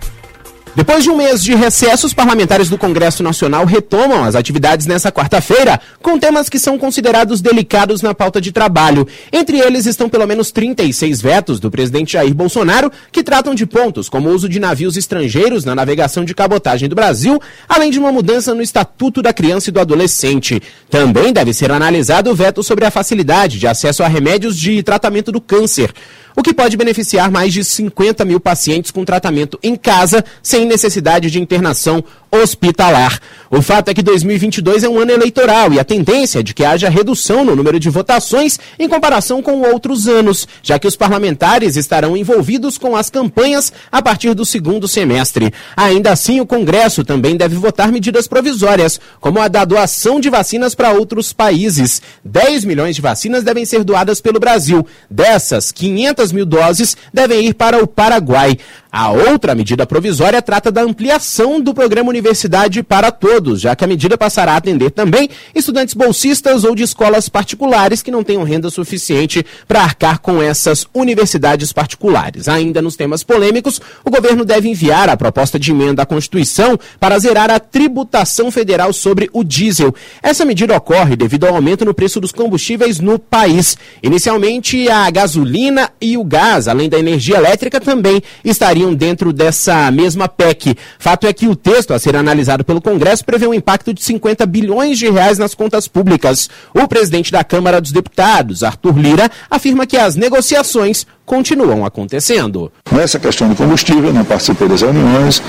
Depois 0.76 1.04
de 1.04 1.10
um 1.10 1.18
mês 1.18 1.44
de 1.44 1.56
recesso, 1.56 2.06
os 2.06 2.14
parlamentares 2.14 2.70
do 2.70 2.78
Congresso 2.78 3.24
Nacional 3.24 3.66
retomam 3.66 4.24
as 4.24 4.36
atividades 4.36 4.86
nesta 4.86 5.12
quarta-feira, 5.12 5.82
com 6.02 6.20
temas 6.20 6.48
que 6.48 6.60
são 6.60 6.78
considerados 6.78 7.42
delicados 7.42 8.04
na 8.04 8.14
pauta 8.14 8.40
de 8.40 8.52
trabalho. 8.52 9.08
Entre 9.32 9.60
eles 9.60 9.88
estão 9.88 10.08
pelo 10.08 10.28
menos 10.28 10.52
36 10.52 11.22
vetos 11.22 11.60
do 11.60 11.72
presidente 11.72 12.14
Jair 12.14 12.34
Bolsonaro, 12.36 12.92
que 13.12 13.24
tratam 13.24 13.56
de 13.56 13.66
pontos 13.66 14.08
como 14.08 14.30
o 14.30 14.34
uso 14.34 14.48
de 14.48 14.60
navios 14.60 14.96
estrangeiros 14.96 15.66
na 15.66 15.74
navegação 15.74 16.24
de 16.24 16.36
cabotagem 16.36 16.88
do 16.88 16.96
Brasil, 16.96 17.42
além 17.68 17.90
de 17.90 17.98
uma 17.98 18.12
mudança 18.12 18.54
no 18.54 18.62
Estatuto 18.62 19.24
da 19.24 19.34
Criança 19.34 19.70
e 19.70 19.74
do 19.74 19.80
Adolescente. 19.80 20.62
Também 20.90 21.34
deve 21.34 21.52
ser 21.52 21.72
analisado 21.72 22.30
o 22.30 22.36
veto 22.36 22.62
sobre 22.62 22.86
a 22.86 22.92
facilidade 22.92 23.58
de 23.58 23.68
acesso 23.68 24.04
a 24.04 24.08
remédios 24.08 24.56
de 24.56 24.84
tratamento 24.84 25.32
do 25.32 25.42
câncer 25.42 25.94
o 26.40 26.42
que 26.42 26.54
pode 26.54 26.78
beneficiar 26.78 27.30
mais 27.30 27.52
de 27.52 27.66
50 27.66 28.24
mil 28.24 28.40
pacientes 28.40 28.92
com 28.92 29.04
tratamento 29.04 29.60
em 29.62 29.76
casa, 29.76 30.24
sem 30.42 30.66
necessidade 30.66 31.30
de 31.30 31.38
internação 31.38 32.02
hospitalar. 32.32 33.20
O 33.50 33.62
fato 33.62 33.90
é 33.90 33.94
que 33.94 34.04
2022 34.04 34.84
é 34.84 34.90
um 34.90 35.00
ano 35.00 35.12
eleitoral 35.12 35.74
e 35.74 35.80
a 35.80 35.84
tendência 35.84 36.40
é 36.40 36.44
de 36.44 36.54
que 36.54 36.64
haja 36.64 36.88
redução 36.88 37.44
no 37.44 37.56
número 37.56 37.80
de 37.80 37.90
votações 37.90 38.60
em 38.78 38.88
comparação 38.88 39.42
com 39.42 39.62
outros 39.62 40.08
anos, 40.08 40.48
já 40.62 40.78
que 40.78 40.88
os 40.88 40.96
parlamentares 40.96 41.76
estarão 41.76 42.16
envolvidos 42.16 42.78
com 42.78 42.96
as 42.96 43.10
campanhas 43.10 43.74
a 43.92 44.02
partir 44.02 44.34
do 44.36 44.46
segundo 44.46 44.88
semestre. 44.88 45.52
Ainda 45.76 46.12
assim, 46.12 46.40
o 46.40 46.46
Congresso 46.46 47.04
também 47.04 47.36
deve 47.36 47.56
votar 47.56 47.92
medidas 47.92 48.28
provisórias, 48.28 49.00
como 49.20 49.42
a 49.42 49.48
da 49.48 49.66
doação 49.66 50.20
de 50.20 50.30
vacinas 50.30 50.76
para 50.76 50.92
outros 50.92 51.34
países. 51.34 52.02
10 52.24 52.64
milhões 52.64 52.96
de 52.96 53.02
vacinas 53.02 53.44
devem 53.44 53.66
ser 53.66 53.84
doadas 53.84 54.22
pelo 54.22 54.40
Brasil. 54.40 54.86
Dessas, 55.10 55.72
500 55.72 56.29
mil 56.32 56.46
doses 56.46 56.96
devem 57.14 57.46
ir 57.46 57.54
para 57.54 57.82
o 57.84 57.88
Paraguai. 57.88 58.58
A 58.92 59.12
outra 59.12 59.54
medida 59.54 59.86
provisória 59.86 60.42
trata 60.42 60.72
da 60.72 60.82
ampliação 60.82 61.62
do 61.62 61.76
programa 61.76 62.10
Universidade 62.10 62.82
para 62.82 63.12
Todos, 63.12 63.62
já 63.62 63.76
que 63.76 63.84
a 63.84 63.88
medida 63.88 64.18
passará 64.18 64.54
a 64.54 64.58
atender 64.58 64.90
também 64.90 65.30
estudantes 65.54 65.94
bolsistas 65.94 66.64
ou 66.64 66.74
de 66.74 66.82
escolas 66.82 67.30
particulares 67.30 68.02
que 68.02 68.10
não 68.10 68.24
tenham 68.24 68.42
renda 68.42 68.68
suficiente 68.72 69.46
para 69.68 69.84
arcar 69.84 70.18
com 70.18 70.42
essas 70.42 70.88
universidades 70.92 71.72
particulares. 71.72 72.48
Ainda 72.50 72.82
nos 72.82 72.96
temas 72.96 73.24
polêmicos, 73.24 73.80
o 74.04 74.10
governo 74.10 74.44
deve 74.44 74.68
enviar 74.68 75.08
a 75.08 75.16
proposta 75.16 75.60
de 75.60 75.70
emenda 75.70 76.02
à 76.02 76.06
Constituição 76.06 76.76
para 77.00 77.20
zerar 77.20 77.52
a 77.52 77.60
tributação 77.60 78.50
federal 78.50 78.92
sobre 78.92 79.30
o 79.32 79.44
diesel. 79.44 79.94
Essa 80.24 80.44
medida 80.44 80.76
ocorre 80.76 81.16
devido 81.16 81.46
ao 81.46 81.54
aumento 81.54 81.86
no 81.86 81.94
preço 81.94 82.20
dos 82.20 82.32
combustíveis 82.32 83.00
no 83.00 83.20
país. 83.20 83.78
Inicialmente, 84.02 84.90
a 84.90 85.12
gasolina 85.12 85.92
e 86.02 86.18
o 86.18 86.24
gás, 86.24 86.68
além 86.68 86.90
da 86.90 86.98
energia 86.98 87.38
elétrica, 87.38 87.80
também 87.80 88.20
estariam 88.44 88.79
estariam 88.80 88.94
dentro 88.94 89.34
dessa 89.34 89.92
mesma 89.92 90.28
PEC. 90.28 90.76
Fato 90.98 91.28
é 91.28 91.34
que 91.34 91.48
o 91.48 91.56
texto 91.56 91.94
a 91.94 92.00
ser 92.00 92.16
analisado 92.16 92.64
pelo 92.64 92.82
Congresso 92.82 93.26
prevê 93.26 93.46
um 93.46 93.54
impacto 93.54 93.94
de 93.94 94.02
50 94.04 94.46
bilhões 94.46 94.98
de 94.98 95.10
reais 95.10 95.38
nas 95.38 95.54
contas 95.54 95.88
públicas. 95.88 96.50
O 96.74 96.88
presidente 96.88 97.32
da 97.32 97.44
Câmara 97.44 97.82
dos 97.82 97.92
Deputados, 97.92 98.64
Arthur 98.64 98.98
Lira, 98.98 99.30
afirma 99.50 99.86
que 99.86 99.98
as 99.98 100.16
negociações 100.16 101.06
continuam 101.26 101.86
acontecendo. 101.86 102.72
Nessa 102.92 103.20
questão 103.20 103.50
do 103.50 103.56
combustível, 103.56 104.14
não 104.14 104.26
participei 104.26 104.68
das 104.68 104.82
reuniões, 104.82 105.44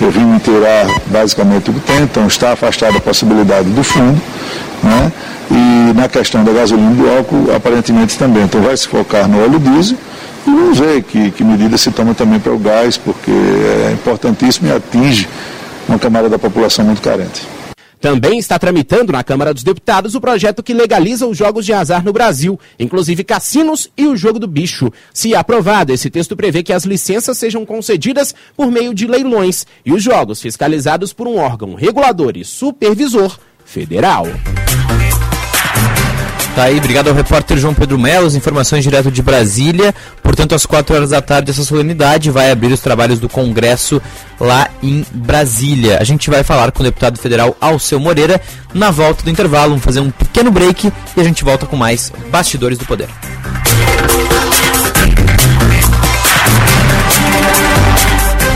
eu 0.00 0.10
vim 0.10 0.24
me 0.24 0.36
inteirar 0.36 0.86
basicamente 1.06 1.70
do 1.70 1.80
tempo, 1.80 2.02
então 2.04 2.26
está 2.26 2.52
afastada 2.52 2.96
a 2.96 3.00
possibilidade 3.00 3.68
do 3.68 3.82
fundo, 3.82 4.20
né? 4.82 5.12
e 5.50 5.92
na 5.92 6.08
questão 6.08 6.42
da 6.42 6.52
gasolina 6.52 6.92
e 6.92 6.94
do 6.94 7.10
álcool, 7.10 7.54
aparentemente 7.54 8.16
também. 8.18 8.44
Então 8.44 8.62
vai 8.62 8.76
se 8.76 8.88
focar 8.88 9.28
no 9.28 9.42
óleo 9.42 9.58
diesel, 9.58 9.98
e 10.50 10.54
vamos 10.54 10.78
ver 10.78 11.02
que, 11.02 11.30
que 11.30 11.44
medidas 11.44 11.80
se 11.80 11.90
tomam 11.90 12.14
também 12.14 12.38
para 12.38 12.52
o 12.52 12.58
gás, 12.58 12.96
porque 12.96 13.30
é 13.30 13.92
importantíssimo 13.92 14.68
e 14.68 14.72
atinge 14.72 15.28
uma 15.88 15.98
camada 15.98 16.28
da 16.28 16.38
população 16.38 16.84
muito 16.84 17.02
carente. 17.02 17.46
Também 18.00 18.38
está 18.38 18.58
tramitando 18.58 19.12
na 19.12 19.24
Câmara 19.24 19.54
dos 19.54 19.64
Deputados 19.64 20.14
o 20.14 20.20
projeto 20.20 20.62
que 20.62 20.74
legaliza 20.74 21.26
os 21.26 21.36
jogos 21.36 21.64
de 21.64 21.72
azar 21.72 22.04
no 22.04 22.12
Brasil, 22.12 22.60
inclusive 22.78 23.24
cassinos 23.24 23.90
e 23.96 24.06
o 24.06 24.16
jogo 24.16 24.38
do 24.38 24.46
bicho. 24.46 24.92
Se 25.12 25.34
aprovado, 25.34 25.92
esse 25.92 26.10
texto 26.10 26.36
prevê 26.36 26.62
que 26.62 26.72
as 26.72 26.84
licenças 26.84 27.38
sejam 27.38 27.64
concedidas 27.64 28.34
por 28.56 28.70
meio 28.70 28.94
de 28.94 29.06
leilões 29.06 29.66
e 29.84 29.92
os 29.92 30.02
jogos 30.02 30.40
fiscalizados 30.40 31.12
por 31.12 31.26
um 31.26 31.38
órgão 31.38 31.74
regulador 31.74 32.36
e 32.36 32.44
supervisor 32.44 33.38
federal. 33.64 34.26
Tá 36.56 36.62
aí, 36.62 36.78
obrigado 36.78 37.08
ao 37.08 37.14
repórter 37.14 37.58
João 37.58 37.74
Pedro 37.74 37.98
Melo, 37.98 38.34
informações 38.34 38.82
direto 38.82 39.10
de 39.10 39.20
Brasília. 39.20 39.94
Portanto, 40.22 40.54
às 40.54 40.64
4 40.64 40.96
horas 40.96 41.10
da 41.10 41.20
tarde, 41.20 41.50
essa 41.50 41.62
solenidade 41.62 42.30
vai 42.30 42.50
abrir 42.50 42.72
os 42.72 42.80
trabalhos 42.80 43.20
do 43.20 43.28
Congresso 43.28 44.00
lá 44.40 44.66
em 44.82 45.04
Brasília. 45.12 45.98
A 46.00 46.04
gente 46.04 46.30
vai 46.30 46.42
falar 46.42 46.72
com 46.72 46.80
o 46.80 46.82
deputado 46.82 47.18
federal 47.18 47.54
Alceu 47.60 48.00
Moreira 48.00 48.40
na 48.72 48.90
volta 48.90 49.22
do 49.22 49.28
intervalo. 49.28 49.72
Vamos 49.72 49.84
fazer 49.84 50.00
um 50.00 50.10
pequeno 50.10 50.50
break 50.50 50.90
e 51.14 51.20
a 51.20 51.24
gente 51.24 51.44
volta 51.44 51.66
com 51.66 51.76
mais 51.76 52.10
Bastidores 52.30 52.78
do 52.78 52.86
Poder. 52.86 53.08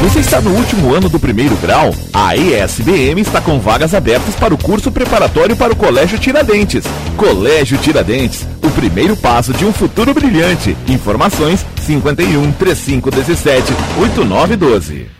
Você 0.01 0.21
está 0.21 0.41
no 0.41 0.51
último 0.53 0.95
ano 0.95 1.11
do 1.11 1.21
primeiro 1.21 1.55
grau? 1.57 1.95
A 2.11 2.35
ESBM 2.35 3.21
está 3.21 3.39
com 3.39 3.61
vagas 3.61 3.93
abertas 3.93 4.35
para 4.35 4.55
o 4.55 4.57
curso 4.57 4.91
preparatório 4.91 5.55
para 5.55 5.75
o 5.75 5.77
Colégio 5.77 6.19
Tiradentes. 6.19 6.85
Colégio 7.19 7.77
Tiradentes, 7.77 8.47
o 8.63 8.71
primeiro 8.71 9.15
passo 9.15 9.53
de 9.53 9.67
um 9.67 9.73
futuro 9.75 10.15
brilhante. 10.15 10.75
Informações 10.89 11.67
51 11.83 12.51
3517 12.53 13.75
8912. 13.99 15.20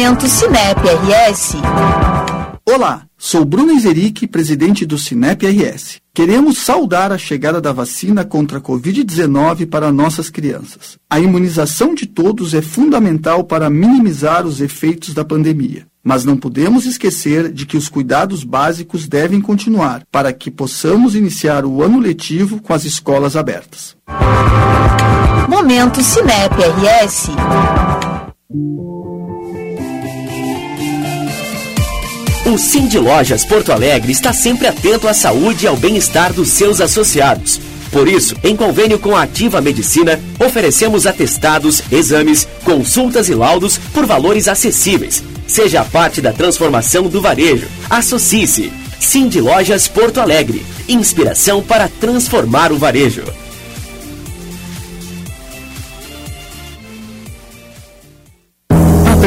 Momento 0.00 0.26
Cinep 0.26 0.80
RS. 0.80 1.56
Olá, 2.64 3.02
sou 3.18 3.44
Bruno 3.44 3.70
Izeric, 3.70 4.26
presidente 4.26 4.86
do 4.86 4.96
Cinep 4.96 5.46
RS. 5.46 5.98
Queremos 6.14 6.56
saudar 6.56 7.12
a 7.12 7.18
chegada 7.18 7.60
da 7.60 7.70
vacina 7.70 8.24
contra 8.24 8.56
a 8.56 8.60
Covid-19 8.62 9.66
para 9.68 9.92
nossas 9.92 10.30
crianças. 10.30 10.96
A 11.10 11.20
imunização 11.20 11.94
de 11.94 12.06
todos 12.06 12.54
é 12.54 12.62
fundamental 12.62 13.44
para 13.44 13.68
minimizar 13.68 14.46
os 14.46 14.62
efeitos 14.62 15.12
da 15.12 15.22
pandemia. 15.22 15.86
Mas 16.02 16.24
não 16.24 16.34
podemos 16.34 16.86
esquecer 16.86 17.52
de 17.52 17.66
que 17.66 17.76
os 17.76 17.90
cuidados 17.90 18.42
básicos 18.42 19.06
devem 19.06 19.38
continuar 19.38 20.04
para 20.10 20.32
que 20.32 20.50
possamos 20.50 21.14
iniciar 21.14 21.66
o 21.66 21.82
ano 21.82 22.00
letivo 22.00 22.58
com 22.62 22.72
as 22.72 22.86
escolas 22.86 23.36
abertas. 23.36 23.94
Momento 25.46 26.02
Cinep 26.02 26.54
RS. 26.54 27.28
O 32.50 32.58
Cindy 32.58 32.98
Lojas 32.98 33.44
Porto 33.44 33.70
Alegre 33.70 34.10
está 34.10 34.32
sempre 34.32 34.66
atento 34.66 35.06
à 35.06 35.14
saúde 35.14 35.66
e 35.66 35.68
ao 35.68 35.76
bem-estar 35.76 36.32
dos 36.32 36.48
seus 36.48 36.80
associados. 36.80 37.60
Por 37.92 38.08
isso, 38.08 38.34
em 38.42 38.56
convênio 38.56 38.98
com 38.98 39.14
a 39.14 39.22
Ativa 39.22 39.60
Medicina, 39.60 40.18
oferecemos 40.36 41.06
atestados, 41.06 41.80
exames, 41.92 42.48
consultas 42.64 43.28
e 43.28 43.34
laudos 43.36 43.78
por 43.94 44.04
valores 44.04 44.48
acessíveis. 44.48 45.22
Seja 45.46 45.84
parte 45.84 46.20
da 46.20 46.32
transformação 46.32 47.04
do 47.04 47.20
varejo. 47.20 47.68
Associe-se. 47.88 48.72
Cindy 48.98 49.40
Lojas 49.40 49.86
Porto 49.86 50.18
Alegre. 50.18 50.66
Inspiração 50.88 51.62
para 51.62 51.88
transformar 52.00 52.72
o 52.72 52.76
varejo. 52.76 53.22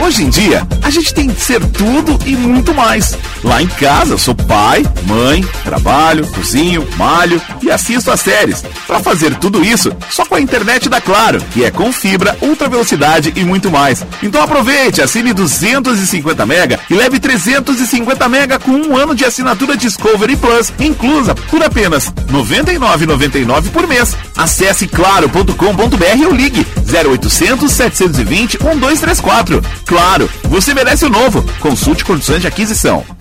Hoje 0.04 0.24
em 0.24 0.30
dia, 0.30 0.68
a 0.84 0.90
gente 0.90 1.14
tem 1.14 1.30
que 1.30 1.42
ser 1.42 1.64
tudo 1.66 2.20
e 2.28 2.36
muito 2.36 2.76
mais. 2.76 3.18
Lá 3.44 3.64
em 3.64 3.68
casa, 3.68 4.14
eu 4.14 4.18
sou 4.18 4.36
pai, 4.36 4.84
mãe, 5.08 5.42
trabalho, 5.64 6.28
cozinho, 6.28 6.86
malho 6.98 7.42
e 7.66 7.72
assisto 7.72 8.12
as 8.12 8.22
séries. 8.22 8.64
Para 8.88 9.00
fazer 9.00 9.36
tudo 9.36 9.64
isso, 9.64 9.92
só 10.10 10.26
com 10.26 10.36
a 10.36 10.42
internet 10.42 10.88
da 10.88 11.02
Claro, 11.02 11.42
que 11.52 11.64
é 11.64 11.72
com 11.72 11.92
fibra, 11.92 12.38
ultra 12.42 12.70
velocidade 12.70 13.34
e 13.36 13.44
muito 13.44 13.70
mais. 13.70 14.06
Então 14.24 14.42
aproveite, 14.42 15.02
assine 15.02 15.34
250 15.34 16.46
mega 16.46 16.80
e 16.90 16.94
leve 16.94 17.20
350 17.20 18.30
mega 18.30 18.60
com 18.60 18.72
um 18.72 18.96
ano 18.96 19.14
de 19.14 19.26
assinatura 19.26 19.76
Discovery 19.76 20.36
Plus, 20.36 20.72
inclusa 20.80 21.36
por 21.36 21.64
apenas 21.64 22.08
R$ 22.08 22.14
99,99 22.32 23.70
por 23.72 23.88
mês. 23.88 24.16
Acesse 24.38 24.88
claro.com.br 24.88 26.26
ou 26.26 26.34
ligue 26.34 26.66
0800 26.88 27.72
720 27.72 28.58
1234. 28.64 29.62
Claro, 29.86 30.30
você 30.44 30.74
merece 30.74 31.06
o 31.06 31.10
novo. 31.10 31.44
Consulte 31.60 32.06
condições 32.06 32.42
de 32.42 32.48
aquisição. 32.48 33.15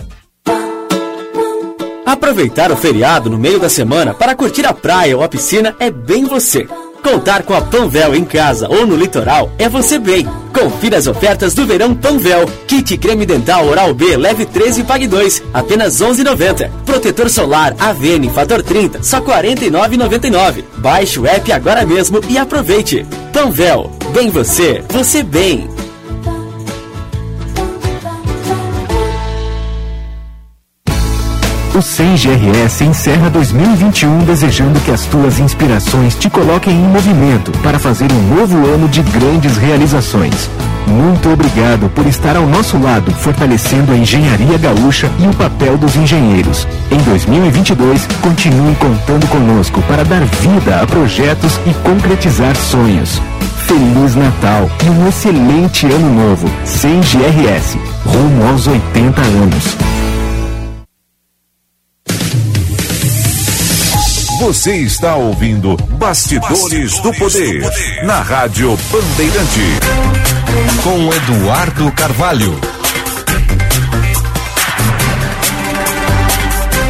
Aproveitar 2.06 2.70
o 2.70 2.76
feriado 2.76 3.30
no 3.30 3.38
meio 3.38 3.58
da 3.58 3.68
semana 3.68 4.12
para 4.12 4.34
curtir 4.34 4.66
a 4.66 4.74
praia 4.74 5.16
ou 5.16 5.22
a 5.22 5.28
piscina 5.28 5.74
é 5.78 5.90
bem 5.90 6.24
você. 6.24 6.66
Contar 7.02 7.42
com 7.42 7.54
a 7.54 7.60
Panvel 7.60 8.14
em 8.14 8.24
casa 8.24 8.68
ou 8.68 8.86
no 8.86 8.96
litoral 8.96 9.50
é 9.58 9.68
você 9.68 9.98
bem. 9.98 10.26
Confira 10.52 10.96
as 10.96 11.06
ofertas 11.06 11.54
do 11.54 11.66
verão 11.66 11.94
Panvel. 11.94 12.46
Kit 12.66 12.96
creme 12.98 13.26
dental 13.26 13.66
Oral 13.66 13.92
B 13.94 14.16
leve 14.16 14.46
13 14.46 14.80
e 14.80 14.84
pague 14.84 15.06
2, 15.06 15.42
apenas 15.52 16.00
11,90. 16.00 16.70
Protetor 16.86 17.28
solar 17.28 17.74
AVN 17.78 18.30
fator 18.32 18.62
30, 18.62 19.02
só 19.02 19.20
49,99. 19.20 20.64
Baixe 20.76 21.20
o 21.20 21.26
app 21.26 21.52
agora 21.52 21.84
mesmo 21.84 22.20
e 22.28 22.38
aproveite. 22.38 23.06
Panvel, 23.32 23.90
bem 24.12 24.30
você, 24.30 24.82
você 24.88 25.22
bem. 25.22 25.68
O 31.74 31.78
100GRS 31.78 32.86
encerra 32.86 33.28
2021 33.30 34.18
desejando 34.20 34.78
que 34.78 34.92
as 34.92 35.06
tuas 35.06 35.40
inspirações 35.40 36.14
te 36.14 36.30
coloquem 36.30 36.72
em 36.72 36.86
movimento 36.86 37.50
para 37.64 37.80
fazer 37.80 38.06
um 38.12 38.36
novo 38.36 38.56
ano 38.72 38.88
de 38.88 39.02
grandes 39.02 39.56
realizações. 39.56 40.48
Muito 40.86 41.28
obrigado 41.28 41.88
por 41.88 42.06
estar 42.06 42.36
ao 42.36 42.46
nosso 42.46 42.78
lado, 42.78 43.10
fortalecendo 43.10 43.90
a 43.90 43.96
engenharia 43.96 44.56
gaúcha 44.56 45.10
e 45.18 45.26
o 45.26 45.34
papel 45.34 45.76
dos 45.76 45.96
engenheiros. 45.96 46.64
Em 46.92 46.98
2022, 46.98 48.06
continue 48.22 48.76
contando 48.76 49.26
conosco 49.26 49.82
para 49.88 50.04
dar 50.04 50.24
vida 50.24 50.80
a 50.80 50.86
projetos 50.86 51.58
e 51.66 51.74
concretizar 51.82 52.54
sonhos. 52.54 53.20
Feliz 53.66 54.14
Natal 54.14 54.70
e 54.86 54.90
um 54.90 55.08
excelente 55.08 55.86
ano 55.86 56.28
novo. 56.28 56.48
100 56.64 57.00
GRS, 57.00 57.76
rumo 58.06 58.46
aos 58.46 58.68
80 58.68 59.20
anos. 59.20 60.03
Você 64.44 64.76
está 64.76 65.16
ouvindo 65.16 65.74
Bastidores, 65.98 66.60
Bastidores 66.60 67.00
do, 67.00 67.14
poder, 67.14 67.60
do 67.60 67.64
Poder 67.64 68.04
na 68.04 68.20
Rádio 68.20 68.76
Bandeirante. 68.92 69.60
Com 70.82 71.10
Eduardo 71.14 71.90
Carvalho. 71.92 72.60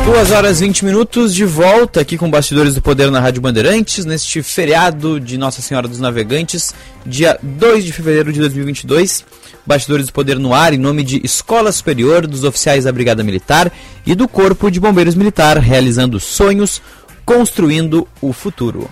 Duas 0.05 0.33
horas 0.33 0.61
e 0.61 0.65
20 0.67 0.85
minutos 0.85 1.33
de 1.33 1.45
volta 1.45 2.01
aqui 2.01 2.19
com 2.19 2.29
Bastidores 2.29 2.75
do 2.75 2.83
Poder 2.83 3.09
na 3.11 3.21
Rádio 3.21 3.41
Bandeirantes, 3.41 4.05
neste 4.05 4.43
feriado 4.43 5.21
de 5.21 5.39
Nossa 5.39 5.63
Senhora 5.63 5.87
dos 5.87 6.01
Navegantes, 6.01 6.75
dia 7.07 7.39
2 7.41 7.85
de 7.85 7.93
fevereiro 7.93 8.33
de 8.33 8.41
2022. 8.41 9.25
Bastidores 9.65 10.07
do 10.07 10.13
Poder 10.13 10.39
no 10.39 10.53
ar, 10.53 10.75
em 10.75 10.79
nome 10.79 11.03
de 11.03 11.25
Escola 11.25 11.73
Superior, 11.73 12.27
dos 12.27 12.45
oficiais 12.45 12.85
da 12.85 12.93
Brigada 12.93 13.23
Militar 13.23 13.73
e 14.05 14.15
do 14.15 14.29
Corpo 14.29 14.71
de 14.71 14.79
Bombeiros 14.79 15.15
Militar, 15.15 15.57
realizando 15.57 16.21
sonhos, 16.21 16.83
construindo 17.25 18.07
o 18.21 18.33
futuro. 18.33 18.89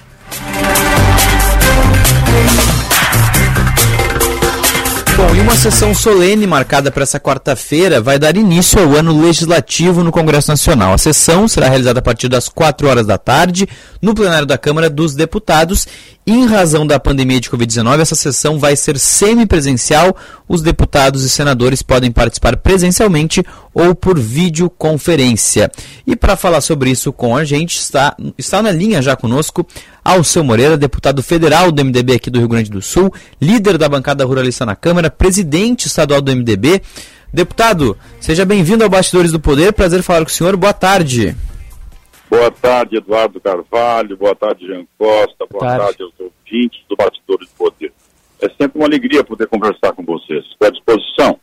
Bom, 5.22 5.37
e 5.37 5.40
uma 5.40 5.54
sessão 5.54 5.94
solene 5.94 6.48
marcada 6.48 6.90
para 6.90 7.04
essa 7.04 7.20
quarta-feira 7.20 8.00
vai 8.00 8.18
dar 8.18 8.37
início 8.37 8.82
ao 8.82 8.96
ano 8.96 9.22
legislativo 9.22 10.02
no 10.02 10.11
Congresso 10.11 10.50
Nacional. 10.50 10.92
A 10.92 10.98
sessão 10.98 11.46
será 11.46 11.68
realizada 11.68 12.00
a 12.00 12.02
partir 12.02 12.28
das 12.28 12.48
4 12.48 12.88
horas 12.88 13.06
da 13.06 13.16
tarde 13.16 13.68
no 14.00 14.16
plenário 14.16 14.46
da 14.46 14.58
Câmara 14.58 14.90
dos 14.90 15.14
Deputados. 15.14 15.87
Em 16.26 16.44
razão 16.44 16.85
da 16.85 16.98
pandemia 16.98 17.40
de 17.40 17.48
Covid-19, 17.48 18.00
essa 18.00 18.16
sessão 18.16 18.58
vai 18.58 18.74
ser 18.74 18.98
semipresencial. 18.98 20.16
Os 20.48 20.61
deputados 20.61 21.22
e 21.22 21.30
senadores 21.30 21.82
podem 21.82 22.11
participar 22.11 22.56
presencialmente 22.56 23.44
ou 23.72 23.94
por 23.94 24.18
videoconferência. 24.18 25.70
E 26.04 26.16
para 26.16 26.37
falar 26.37 26.61
sobre 26.61 26.90
isso 26.90 27.12
com 27.12 27.37
a 27.37 27.44
gente, 27.44 27.76
está, 27.78 28.16
está 28.37 28.61
na 28.61 28.72
linha 28.72 29.00
já 29.00 29.14
conosco 29.14 29.64
Alceu 30.04 30.42
Moreira, 30.42 30.76
deputado 30.76 31.22
federal 31.22 31.70
do 31.70 31.84
MDB 31.84 32.14
aqui 32.14 32.28
do 32.28 32.40
Rio 32.40 32.48
Grande 32.48 32.70
do 32.70 32.82
Sul, 32.82 33.12
líder 33.40 33.78
da 33.78 33.88
bancada 33.88 34.24
ruralista 34.24 34.66
na 34.66 34.74
Câmara, 34.74 35.08
presidente 35.08 35.86
estadual 35.86 36.20
do 36.20 36.34
MDB. 36.34 36.82
Deputado, 37.32 37.96
seja 38.20 38.44
bem-vindo 38.44 38.82
ao 38.82 38.90
Bastidores 38.90 39.30
do 39.30 39.38
Poder, 39.38 39.72
prazer 39.72 40.02
falar 40.02 40.20
com 40.24 40.30
o 40.30 40.32
senhor, 40.32 40.56
boa 40.56 40.72
tarde. 40.72 41.36
Boa 42.28 42.50
tarde, 42.50 42.96
Eduardo 42.96 43.40
Carvalho, 43.40 44.16
boa 44.16 44.34
tarde, 44.34 44.66
Jean 44.66 44.84
Costa, 44.98 45.46
boa 45.48 45.64
tarde, 45.64 45.84
tarde 45.84 46.02
aos 46.02 46.12
ouvintes 46.18 46.80
do 46.88 46.96
Bastidores 46.96 47.48
do 47.48 47.54
Poder. 47.56 47.92
É 48.40 48.48
sempre 48.60 48.72
uma 48.74 48.86
alegria 48.86 49.22
poder 49.22 49.46
conversar 49.46 49.92
com 49.92 50.02
vocês. 50.04 50.44
Estou 50.46 50.66
à 50.66 50.70
disposição. 50.70 51.38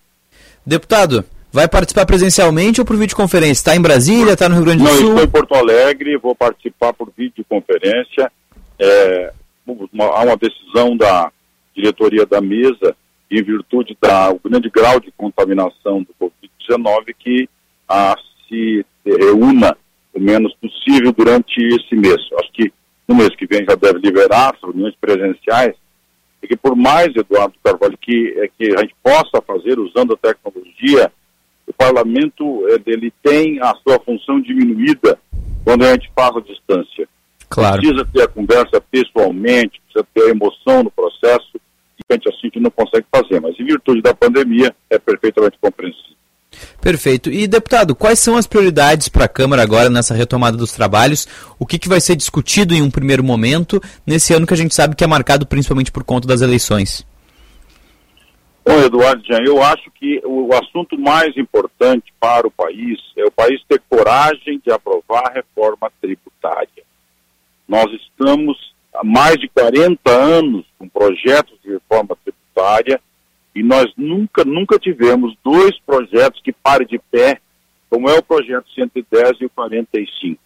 Deputado, 0.65 1.23
vai 1.49 1.67
participar 1.67 2.05
presencialmente 2.05 2.81
ou 2.81 2.85
por 2.85 2.97
videoconferência? 2.97 3.61
Está 3.61 3.75
em 3.75 3.81
Brasília, 3.81 4.33
está 4.33 4.49
no 4.49 4.55
Rio 4.55 4.65
Grande 4.65 4.83
do 4.83 4.89
Não, 4.89 4.97
Sul? 4.97 5.03
Não, 5.03 5.09
estou 5.11 5.23
em 5.23 5.29
Porto 5.29 5.55
Alegre, 5.55 6.17
vou 6.17 6.35
participar 6.35 6.91
por 6.91 7.09
videoconferência 7.17 8.29
é, 8.79 9.33
uma, 9.65 10.05
há 10.05 10.23
uma 10.23 10.37
decisão 10.37 10.95
da 10.95 11.31
diretoria 11.75 12.25
da 12.25 12.41
mesa, 12.41 12.95
em 13.29 13.43
virtude 13.43 13.95
do 14.01 14.49
grande 14.49 14.69
grau 14.69 14.99
de 14.99 15.11
contaminação 15.11 16.03
do 16.03 16.15
Covid-19, 16.19 17.15
que 17.17 17.49
a, 17.87 18.15
se 18.47 18.85
reúna 19.05 19.77
o 20.13 20.19
menos 20.19 20.53
possível 20.55 21.13
durante 21.13 21.61
esse 21.61 21.95
mês. 21.95 22.19
Acho 22.39 22.51
que 22.51 22.73
no 23.07 23.15
mês 23.15 23.35
que 23.35 23.45
vem 23.45 23.65
já 23.67 23.75
deve 23.75 23.99
liberar 23.99 24.53
as 24.53 24.61
reuniões 24.61 24.95
presenciais, 24.99 25.75
e 26.41 26.47
que 26.47 26.55
por 26.55 26.75
mais, 26.75 27.07
Eduardo 27.15 27.55
Carvalho, 27.63 27.97
que, 27.97 28.33
é, 28.37 28.47
que 28.47 28.75
a 28.75 28.81
gente 28.81 28.95
possa 29.03 29.41
fazer 29.45 29.77
usando 29.79 30.13
a 30.13 30.17
tecnologia, 30.17 31.11
o 31.67 31.73
parlamento 31.73 32.65
ele 32.85 33.13
tem 33.21 33.59
a 33.61 33.75
sua 33.83 33.99
função 33.99 34.41
diminuída 34.41 35.19
quando 35.63 35.83
a 35.85 35.91
gente 35.93 36.09
faz 36.15 36.35
a 36.35 36.41
distância. 36.41 37.07
Claro. 37.49 37.81
Precisa 37.81 38.05
ter 38.05 38.21
a 38.21 38.27
conversa 38.27 38.81
pessoalmente, 38.91 39.81
precisa 39.81 40.07
ter 40.13 40.23
a 40.23 40.29
emoção 40.29 40.83
no 40.83 40.91
processo, 40.91 41.49
e 41.55 42.03
a 42.09 42.13
gente 42.13 42.29
assim 42.29 42.49
que 42.49 42.59
não 42.59 42.69
consegue 42.69 43.05
fazer. 43.11 43.39
Mas 43.39 43.59
em 43.59 43.65
virtude 43.65 44.01
da 44.01 44.13
pandemia, 44.13 44.73
é 44.89 44.99
perfeitamente 44.99 45.57
compreensível. 45.59 46.09
Perfeito. 46.81 47.29
E, 47.29 47.47
deputado, 47.47 47.95
quais 47.95 48.19
são 48.19 48.35
as 48.35 48.47
prioridades 48.47 49.07
para 49.07 49.25
a 49.25 49.29
Câmara 49.29 49.61
agora 49.61 49.89
nessa 49.89 50.13
retomada 50.13 50.57
dos 50.57 50.71
trabalhos? 50.71 51.27
O 51.59 51.65
que, 51.65 51.77
que 51.77 51.89
vai 51.89 52.01
ser 52.01 52.15
discutido 52.15 52.73
em 52.73 52.81
um 52.81 52.89
primeiro 52.89 53.23
momento, 53.23 53.81
nesse 54.05 54.33
ano 54.33 54.47
que 54.47 54.53
a 54.53 54.57
gente 54.57 54.73
sabe 54.73 54.95
que 54.95 55.03
é 55.03 55.07
marcado 55.07 55.45
principalmente 55.45 55.91
por 55.91 56.03
conta 56.03 56.27
das 56.27 56.41
eleições? 56.41 57.05
Bom, 58.65 58.79
Eduardo 58.81 59.23
Jean, 59.25 59.43
eu 59.45 59.61
acho 59.63 59.89
que 59.91 60.21
o 60.25 60.53
assunto 60.53 60.97
mais 60.97 61.35
importante 61.37 62.13
para 62.19 62.47
o 62.47 62.51
país 62.51 62.99
é 63.17 63.25
o 63.25 63.31
país 63.31 63.61
ter 63.67 63.81
coragem 63.89 64.61
de 64.63 64.71
aprovar 64.71 65.23
a 65.27 65.33
reforma 65.33 65.91
tributária. 66.01 66.83
Nós 67.69 67.85
estamos 67.93 68.73
há 68.91 69.03
mais 69.03 69.35
de 69.35 69.47
40 69.49 70.09
anos 70.09 70.65
com 70.79 70.89
projetos 70.89 71.55
de 71.63 71.69
reforma 71.73 72.17
tributária 72.25 72.99
e 73.53 73.61
nós 73.61 73.85
nunca, 73.95 74.43
nunca 74.43 74.79
tivemos 74.79 75.37
dois 75.43 75.77
projetos 75.85 76.41
que 76.41 76.51
parem 76.51 76.87
de 76.87 76.97
pé, 77.11 77.39
como 77.87 78.09
é 78.09 78.17
o 78.17 78.23
projeto 78.23 78.65
110 78.73 79.41
e 79.41 79.45
o 79.45 79.49
45. 79.51 80.41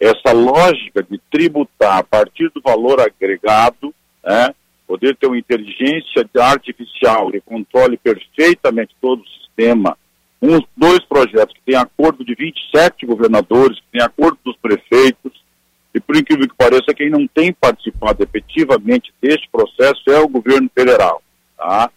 Essa 0.00 0.32
lógica 0.32 1.02
de 1.02 1.20
tributar 1.30 1.98
a 1.98 2.02
partir 2.02 2.50
do 2.50 2.62
valor 2.62 2.98
agregado, 2.98 3.94
né, 4.24 4.54
poder 4.86 5.16
ter 5.16 5.26
uma 5.26 5.36
inteligência 5.36 6.26
artificial 6.40 7.30
que 7.30 7.42
controle 7.42 7.98
perfeitamente 7.98 8.96
todo 9.02 9.20
o 9.20 9.28
sistema, 9.28 9.98
uns 10.40 10.62
dois 10.74 11.00
projetos 11.00 11.54
que 11.54 11.60
têm 11.66 11.76
acordo 11.76 12.24
de 12.24 12.34
27 12.34 13.04
governadores, 13.04 13.78
que 13.80 13.98
têm 13.98 14.02
acordo 14.02 14.38
dos 14.42 14.56
prefeitos, 14.56 15.46
e 15.94 16.00
por 16.00 16.16
incrível 16.16 16.48
que 16.48 16.54
pareça, 16.54 16.94
quem 16.94 17.10
não 17.10 17.26
tem 17.26 17.52
participado 17.52 18.22
efetivamente 18.22 19.12
deste 19.20 19.48
processo 19.50 20.02
é 20.08 20.18
o 20.20 20.28
governo 20.28 20.70
federal. 20.74 21.22
Tá? 21.56 21.90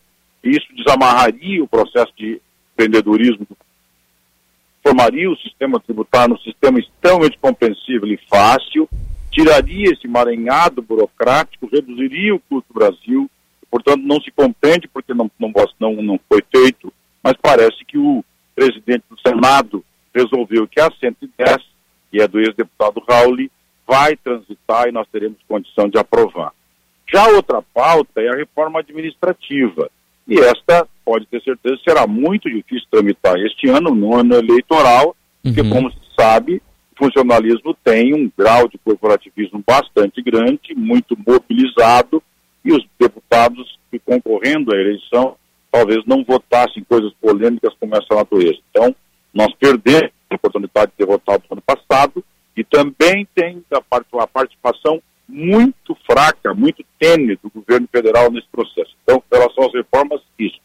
Isso 0.43 0.67
desamarraria 0.75 1.63
o 1.63 1.67
processo 1.67 2.11
de 2.17 2.41
empreendedorismo, 2.73 3.47
formaria 4.83 5.29
o 5.29 5.37
sistema 5.37 5.79
tributário 5.79 6.35
um 6.35 6.39
sistema 6.39 6.79
extremamente 6.79 7.37
compreensível 7.39 8.07
e 8.07 8.19
fácil, 8.29 8.89
tiraria 9.29 9.91
esse 9.91 10.07
maranhado 10.07 10.81
burocrático, 10.81 11.69
reduziria 11.71 12.33
o 12.33 12.39
custo 12.39 12.73
do 12.73 12.79
Brasil, 12.79 13.29
portanto 13.69 14.01
não 14.01 14.19
se 14.19 14.31
compreende 14.31 14.87
porque 14.87 15.13
não, 15.13 15.29
não, 15.39 15.93
não 16.01 16.19
foi 16.27 16.43
feito, 16.51 16.91
mas 17.23 17.33
parece 17.41 17.85
que 17.85 17.97
o 17.97 18.23
presidente 18.55 19.03
do 19.09 19.19
Senado 19.19 19.85
resolveu 20.13 20.67
que 20.67 20.79
a 20.79 20.91
110, 20.91 21.57
que 22.11 22.21
é 22.21 22.27
do 22.27 22.39
ex-deputado 22.39 23.01
Rauli, 23.07 23.51
vai 23.91 24.15
transitar 24.15 24.87
e 24.87 24.91
nós 24.93 25.05
teremos 25.11 25.37
condição 25.49 25.89
de 25.89 25.99
aprovar. 25.99 26.53
Já 27.11 27.27
outra 27.27 27.61
pauta 27.61 28.21
é 28.21 28.29
a 28.29 28.37
reforma 28.37 28.79
administrativa. 28.79 29.91
E 30.25 30.39
esta, 30.39 30.87
pode 31.03 31.25
ter 31.25 31.41
certeza, 31.43 31.75
será 31.85 32.07
muito 32.07 32.49
difícil 32.49 32.87
tramitar 32.89 33.35
este 33.39 33.67
ano, 33.67 33.93
no 33.93 34.15
ano 34.15 34.35
eleitoral, 34.35 35.07
uhum. 35.43 35.53
porque, 35.53 35.69
como 35.69 35.91
se 35.91 35.99
sabe, 36.17 36.61
o 36.93 37.03
funcionalismo 37.03 37.75
tem 37.83 38.13
um 38.13 38.31
grau 38.37 38.69
de 38.69 38.77
corporativismo 38.77 39.61
bastante 39.67 40.21
grande, 40.21 40.73
muito 40.73 41.17
mobilizado, 41.27 42.23
e 42.63 42.71
os 42.71 42.85
deputados 42.97 43.77
que 43.89 43.99
concorrendo 43.99 44.73
à 44.73 44.79
eleição 44.79 45.35
talvez 45.69 46.05
não 46.05 46.23
votassem 46.23 46.83
coisas 46.83 47.11
polêmicas 47.19 47.73
como 47.79 47.95
essa 47.95 48.13
natureza. 48.13 48.59
Então, 48.69 48.95
nós 49.33 49.53
perdemos 49.55 50.11
a 50.29 50.35
oportunidade 50.35 50.91
de 50.91 50.97
ter 50.97 51.05
votado 51.05 51.43
no 51.49 51.55
ano 51.55 51.63
passado, 51.65 52.23
e 52.55 52.63
também 52.63 53.27
tem 53.33 53.63
a 53.71 54.27
participação 54.27 55.01
muito 55.27 55.95
fraca, 56.05 56.53
muito 56.53 56.83
tênue 56.99 57.39
do 57.41 57.49
governo 57.49 57.87
federal 57.91 58.29
nesse 58.29 58.47
processo. 58.51 58.93
Então, 59.03 59.23
em 59.31 59.35
relação 59.35 59.65
às 59.65 59.73
reformas, 59.73 60.21
isso. 60.37 60.59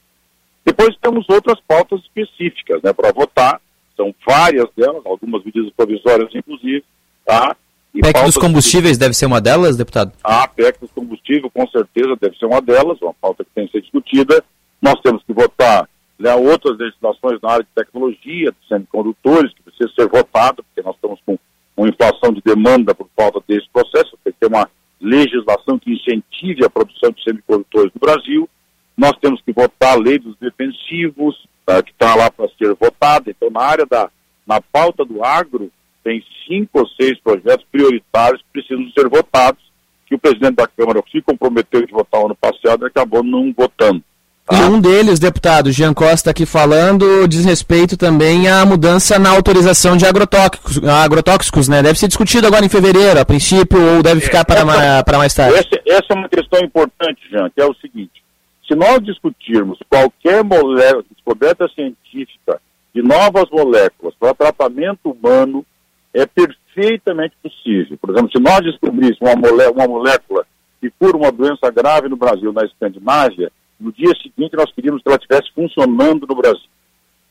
Depois 0.65 0.97
temos 1.01 1.25
outras 1.29 1.61
pautas 1.67 2.01
específicas 2.01 2.83
né, 2.83 2.93
para 2.93 3.13
votar, 3.13 3.61
são 3.97 4.13
várias 4.27 4.67
delas, 4.77 5.03
algumas 5.07 5.45
medidas 5.45 5.73
provisórias, 5.77 6.35
inclusive, 6.35 6.85
tá? 7.25 7.57
E 7.95 8.01
PEC 8.01 8.25
dos 8.25 8.37
combustíveis 8.37 8.99
deve 8.99 9.15
ser 9.15 9.25
uma 9.25 9.41
delas, 9.41 9.77
deputado? 9.77 10.13
A 10.23 10.47
PEC 10.47 10.81
dos 10.81 10.91
combustíveis, 10.91 11.51
com 11.55 11.67
certeza, 11.69 12.15
deve 12.21 12.37
ser 12.37 12.45
uma 12.45 12.61
delas, 12.61 13.01
uma 13.01 13.15
pauta 13.15 13.43
que 13.43 13.51
tem 13.55 13.67
que 13.67 13.73
ser 13.73 13.81
discutida. 13.81 14.45
Nós 14.83 15.01
temos 15.01 15.23
que 15.25 15.33
votar 15.33 15.89
né, 16.19 16.35
outras 16.35 16.77
legislações 16.77 17.41
na 17.41 17.53
área 17.53 17.65
de 17.65 17.71
tecnologia, 17.75 18.53
de 18.53 18.69
semicondutores, 18.69 19.55
que 19.55 19.63
precisa 19.63 19.91
ser 19.95 20.09
votado, 20.09 20.63
porque 20.65 20.87
nós 20.87 20.95
estamos 20.97 21.21
com 21.25 21.39
uma 21.77 21.89
inflação 21.89 22.33
de 22.33 22.41
demanda 22.43 22.95
por 22.95 23.09
falta 23.15 23.41
desse 23.47 23.69
processo, 23.71 24.19
tem 24.25 24.33
que 24.33 24.41
ter 24.41 24.47
uma 24.47 24.69
legislação 25.01 25.79
que 25.79 25.93
incentive 25.93 26.65
a 26.65 26.71
produção 26.71 27.11
de 27.11 27.23
semicondutores 27.23 27.93
no 27.95 28.01
Brasil. 28.01 28.49
Nós 28.97 29.13
temos 29.21 29.43
que 29.43 29.53
votar 29.53 29.93
a 29.93 30.01
lei 30.01 30.19
dos 30.19 30.37
defensivos, 30.39 31.47
tá, 31.67 31.83
que 31.83 31.91
está 31.91 32.15
lá 32.15 32.31
para 32.31 32.49
ser 32.57 32.75
votada. 32.75 33.31
Então, 33.31 33.51
na 33.51 33.61
área 33.61 33.85
da, 33.85 34.11
na 34.47 34.61
pauta 34.61 35.05
do 35.05 35.23
agro, 35.23 35.71
tem 36.03 36.25
cinco 36.47 36.81
ou 36.81 36.89
seis 36.89 37.19
projetos 37.21 37.67
prioritários 37.71 38.41
que 38.41 38.49
precisam 38.53 38.91
ser 38.93 39.09
votados, 39.09 39.63
que 40.07 40.15
o 40.15 40.19
presidente 40.19 40.55
da 40.55 40.67
Câmara 40.67 41.03
se 41.11 41.21
comprometeu 41.21 41.85
de 41.85 41.93
votar 41.93 42.25
ano 42.25 42.37
passado 42.37 42.85
e 42.85 42.87
acabou 42.87 43.23
não 43.23 43.53
votando. 43.53 44.03
E 44.49 44.57
um 44.71 44.81
deles, 44.81 45.19
deputado 45.19 45.73
Jean 45.73 45.93
Costa 45.93 46.31
aqui 46.31 46.47
falando, 46.47 47.27
diz 47.27 47.45
respeito 47.45 47.97
também 47.97 48.49
à 48.49 48.65
mudança 48.65 49.19
na 49.19 49.31
autorização 49.31 49.97
de 49.97 50.07
agrotóxicos, 50.07 50.81
agrotóxicos 50.85 51.69
né? 51.69 51.83
Deve 51.83 51.99
ser 51.99 52.07
discutido 52.07 52.47
agora 52.47 52.65
em 52.65 52.69
fevereiro, 52.69 53.19
a 53.19 53.25
princípio, 53.25 53.97
ou 53.97 54.05
deve 54.05 54.21
ficar 54.21 54.45
para, 54.45 54.65
mais, 54.65 55.03
para 55.03 55.19
mais 55.19 55.35
tarde? 55.35 55.57
Essa, 55.57 55.81
essa, 55.85 56.07
é 56.11 56.15
uma 56.15 56.29
questão 56.29 56.61
importante, 56.61 57.21
Jean, 57.29 57.51
que 57.51 57.61
é 57.61 57.67
o 57.67 57.75
seguinte. 57.75 58.23
Se 58.69 58.77
nós 58.77 59.01
discutirmos 59.01 59.81
qualquer 59.91 60.45
molécula, 60.45 61.05
descoberta 61.11 61.69
científica 61.75 62.61
de 62.95 63.03
novas 63.03 63.51
moléculas 63.51 64.15
para 64.19 64.33
tratamento 64.33 65.11
humano, 65.11 65.67
é 66.15 66.25
perfeitamente 66.25 67.35
possível. 67.43 67.99
Por 68.01 68.11
exemplo, 68.11 68.31
se 68.31 68.41
nós 68.41 68.61
descobríssemos 68.61 69.19
uma, 69.21 69.35
molé 69.35 69.69
uma 69.69 69.89
molécula 69.89 70.47
que 70.81 70.89
cura 71.01 71.17
uma 71.17 71.33
doença 71.33 71.69
grave 71.69 72.09
no 72.09 72.17
Brasil, 72.17 72.53
na 72.53 72.65
Escandinávia, 72.65 73.51
no 73.79 73.93
dia 73.93 74.13
seguinte 74.23 74.57
nós 74.57 74.73
queríamos 74.73 75.03
que 75.03 75.09
ela 75.09 75.17
estivesse 75.17 75.53
funcionando 75.55 76.27
no 76.27 76.35
Brasil. 76.35 76.69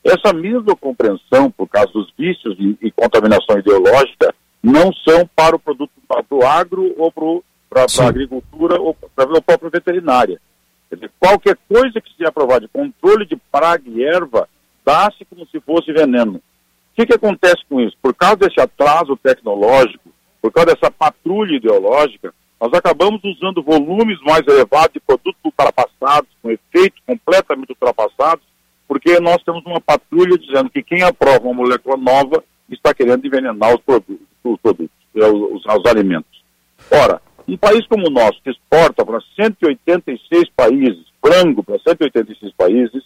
Essa 0.04 0.32
mesma 0.32 0.76
compreensão, 0.76 1.50
por 1.50 1.68
causa 1.68 1.92
dos 1.92 2.12
vícios 2.16 2.56
e, 2.58 2.78
e 2.80 2.90
contaminação 2.92 3.58
ideológica, 3.58 4.34
não 4.62 4.92
são 4.92 5.28
para 5.34 5.56
o 5.56 5.58
produto 5.58 5.90
do 6.30 6.42
agro 6.44 6.94
ou 6.96 7.12
para 7.12 7.82
a 7.82 8.08
agricultura 8.08 8.80
ou 8.80 8.94
para 8.94 9.38
a 9.38 9.42
própria 9.42 9.70
veterinária. 9.70 10.40
Quer 10.88 10.94
dizer, 10.94 11.10
qualquer 11.18 11.58
coisa 11.68 12.00
que 12.00 12.14
se 12.16 12.24
aprovar 12.24 12.60
de 12.60 12.68
controle 12.68 13.26
de 13.26 13.36
praga 13.50 13.82
e 13.86 14.04
erva, 14.04 14.48
dá-se 14.84 15.24
como 15.24 15.46
se 15.46 15.60
fosse 15.60 15.92
veneno. 15.92 16.36
O 16.36 16.42
que, 16.94 17.06
que 17.06 17.14
acontece 17.14 17.62
com 17.68 17.80
isso? 17.80 17.96
Por 18.00 18.14
causa 18.14 18.36
desse 18.36 18.60
atraso 18.60 19.16
tecnológico, 19.16 20.10
por 20.40 20.52
causa 20.52 20.74
dessa 20.74 20.90
patrulha 20.90 21.56
ideológica, 21.56 22.32
nós 22.60 22.72
acabamos 22.72 23.20
usando 23.22 23.62
volumes 23.62 24.18
mais 24.22 24.46
elevados 24.46 24.94
de 24.94 25.00
produtos 25.00 25.40
ultrapassados, 25.44 26.28
com 26.42 26.50
efeitos 26.50 27.00
completamente 27.06 27.70
ultrapassados, 27.70 28.44
porque 28.88 29.20
nós 29.20 29.42
temos 29.42 29.64
uma 29.66 29.80
patrulha 29.80 30.38
dizendo 30.38 30.70
que 30.70 30.82
quem 30.82 31.02
aprova 31.02 31.44
uma 31.44 31.54
molécula 31.54 31.96
nova 31.96 32.42
está 32.70 32.94
querendo 32.94 33.26
envenenar 33.26 33.74
os 33.74 33.80
produtos, 33.82 34.26
os, 34.42 34.60
produtos, 34.60 34.96
eh, 35.14 35.26
os, 35.26 35.64
os 35.64 35.86
alimentos. 35.86 36.42
Ora, 36.90 37.20
um 37.46 37.56
país 37.56 37.86
como 37.86 38.08
o 38.08 38.10
nosso, 38.10 38.40
que 38.42 38.50
exporta 38.50 39.04
para 39.04 39.20
186 39.36 40.50
países, 40.56 41.04
frango 41.24 41.62
para 41.62 41.78
186 41.78 42.52
países, 42.54 43.04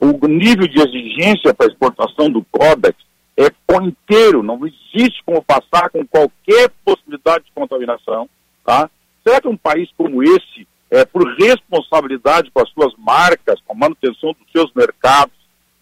o 0.00 0.26
nível 0.26 0.66
de 0.66 0.80
exigência 0.80 1.54
para 1.54 1.66
exportação 1.66 2.28
do 2.28 2.44
Codex 2.50 2.96
é 3.38 3.48
inteiro, 3.82 4.42
não 4.42 4.60
existe 4.66 5.22
como 5.24 5.42
passar 5.42 5.88
com 5.90 6.06
qualquer 6.06 6.70
possibilidade 6.84 7.44
de 7.44 7.52
contaminação, 7.52 8.28
tá? 8.64 8.90
Será 9.22 9.40
que 9.40 9.48
um 9.48 9.56
país 9.56 9.88
como 9.96 10.22
esse, 10.22 10.66
é, 10.90 11.04
por 11.04 11.26
responsabilidade 11.36 12.50
com 12.50 12.60
as 12.60 12.70
suas 12.70 12.92
marcas, 12.98 13.60
com 13.64 13.72
a 13.72 13.76
manutenção 13.76 14.34
dos 14.38 14.50
seus 14.50 14.72
mercados, 14.74 15.34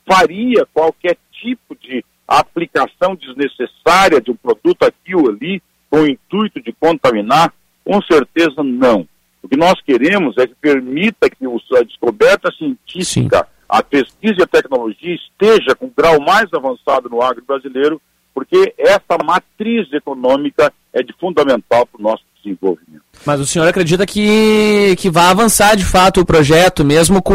faria 0.07 0.67
qualquer 0.73 1.17
tipo 1.33 1.75
de 1.77 2.05
aplicação 2.27 3.17
desnecessária 3.17 4.21
de 4.21 4.31
um 4.31 4.37
produto 4.37 4.85
aqui 4.85 5.15
ou 5.15 5.29
ali 5.29 5.63
com 5.91 6.03
o 6.03 6.09
intuito 6.09 6.63
de 6.63 6.73
contaminar? 6.73 7.53
Com 7.85 8.01
certeza 8.03 8.63
não. 8.63 9.07
O 9.43 9.49
que 9.49 9.57
nós 9.57 9.81
queremos 9.81 10.37
é 10.39 10.47
que 10.47 10.55
permita 10.55 11.29
que 11.29 11.45
a 11.45 11.83
descoberta 11.83 12.53
científica, 12.53 13.39
Sim. 13.39 13.45
a 13.69 13.83
pesquisa 13.83 14.37
e 14.39 14.43
a 14.43 14.47
tecnologia 14.47 15.15
esteja 15.15 15.75
com 15.75 15.87
um 15.87 15.93
grau 15.97 16.21
mais 16.21 16.53
avançado 16.53 17.09
no 17.09 17.23
agro 17.23 17.43
brasileiro, 17.45 18.01
porque 18.35 18.75
essa 18.79 19.19
matriz 19.25 19.93
econômica 19.93 20.73
é 20.93 21.03
de 21.03 21.13
fundamental 21.15 21.87
para 21.87 21.99
o 21.99 22.03
nosso 22.03 22.25
desenvolvimento. 22.55 23.03
Mas 23.25 23.41
o 23.41 23.47
senhor 23.47 23.69
acredita 23.69 24.07
que, 24.07 24.97
que 24.97 25.11
vai 25.11 25.27
avançar 25.27 25.77
de 25.77 25.85
fato 25.85 26.21
o 26.21 26.27
projeto, 26.27 26.85
mesmo 26.85 27.23
com 27.23 27.35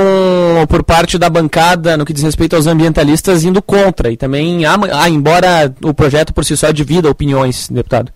por 0.68 0.84
parte 0.84 1.18
da 1.18 1.30
bancada, 1.30 1.96
no 1.96 2.06
que 2.06 2.14
diz 2.14 2.24
respeito 2.24 2.56
aos 2.56 2.68
ambientalistas, 2.68 3.44
indo 3.44 3.62
contra? 3.62 4.12
E 4.12 4.18
também, 4.18 4.66
ah 4.66 5.10
embora 5.10 5.74
o 5.84 5.94
projeto 5.94 6.34
por 6.34 6.44
si 6.44 6.58
só 6.58 6.72
divida 6.72 7.10
opiniões, 7.10 7.70
deputado? 7.70 8.12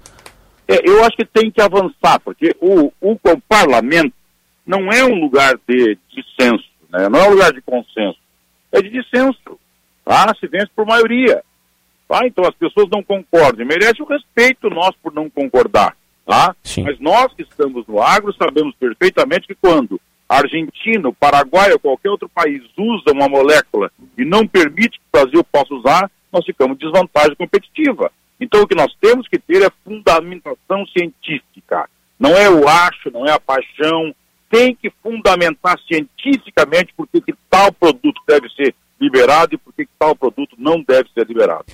É, 0.67 0.87
eu 0.87 1.03
acho 1.03 1.17
que 1.17 1.25
tem 1.25 1.51
que 1.51 1.61
avançar, 1.61 2.19
porque 2.23 2.55
o, 2.59 2.91
o, 3.01 3.11
o 3.11 3.41
parlamento 3.47 4.13
não 4.65 4.91
é 4.91 5.03
um 5.03 5.19
lugar 5.19 5.59
de 5.67 5.97
dissenso, 6.13 6.65
né? 6.91 7.09
não 7.09 7.19
é 7.19 7.27
um 7.27 7.31
lugar 7.31 7.51
de 7.51 7.61
consenso, 7.61 8.19
é 8.71 8.81
de 8.81 8.89
dissenso. 8.89 9.59
Tá? 10.09 10.33
Se 10.39 10.47
vence 10.47 10.71
por 10.75 10.87
maioria. 10.87 11.43
Tá? 12.07 12.21
Então 12.25 12.43
as 12.43 12.55
pessoas 12.55 12.87
não 12.91 13.03
concordam. 13.03 13.63
Merece 13.63 14.01
o 14.01 14.05
respeito 14.05 14.67
nosso 14.67 14.97
por 15.03 15.13
não 15.13 15.29
concordar. 15.29 15.95
Tá? 16.29 16.55
Mas 16.83 16.99
nós 16.99 17.33
que 17.33 17.41
estamos 17.41 17.87
no 17.87 17.99
agro 17.99 18.31
sabemos 18.35 18.75
perfeitamente 18.75 19.47
que 19.47 19.55
quando 19.55 19.99
a 20.29 20.37
Argentina, 20.37 21.09
o 21.09 21.13
Paraguai 21.13 21.71
ou 21.73 21.79
qualquer 21.79 22.11
outro 22.11 22.29
país 22.29 22.61
usa 22.77 23.11
uma 23.11 23.27
molécula 23.27 23.91
e 24.15 24.23
não 24.23 24.45
permite 24.45 24.99
que 24.99 25.05
o 25.11 25.19
Brasil 25.19 25.43
possa 25.43 25.73
usar, 25.73 26.11
nós 26.31 26.45
ficamos 26.45 26.75
em 26.75 26.85
desvantagem 26.85 27.35
competitiva. 27.35 28.11
Então 28.39 28.61
o 28.61 28.67
que 28.67 28.75
nós 28.75 28.93
temos 29.01 29.27
que 29.27 29.39
ter 29.39 29.63
é 29.63 29.71
fundamentação 29.83 30.85
científica. 30.95 31.89
Não 32.19 32.37
é 32.37 32.47
o 32.47 32.67
acho, 32.69 33.09
não 33.09 33.25
é 33.25 33.31
a 33.31 33.39
paixão. 33.39 34.13
Tem 34.51 34.75
que 34.75 34.91
fundamentar 35.01 35.79
cientificamente 35.87 36.93
por 36.95 37.07
que 37.07 37.23
tal 37.49 37.71
produto 37.71 38.21
deve 38.27 38.47
ser 38.49 38.75
liberado 39.01 39.55
e 39.55 39.57
por 39.57 39.73
que 39.73 39.87
tal 39.97 40.15
produto 40.15 40.55
não 40.59 40.79
deve 40.79 41.09
ser 41.11 41.25
liberado. 41.25 41.65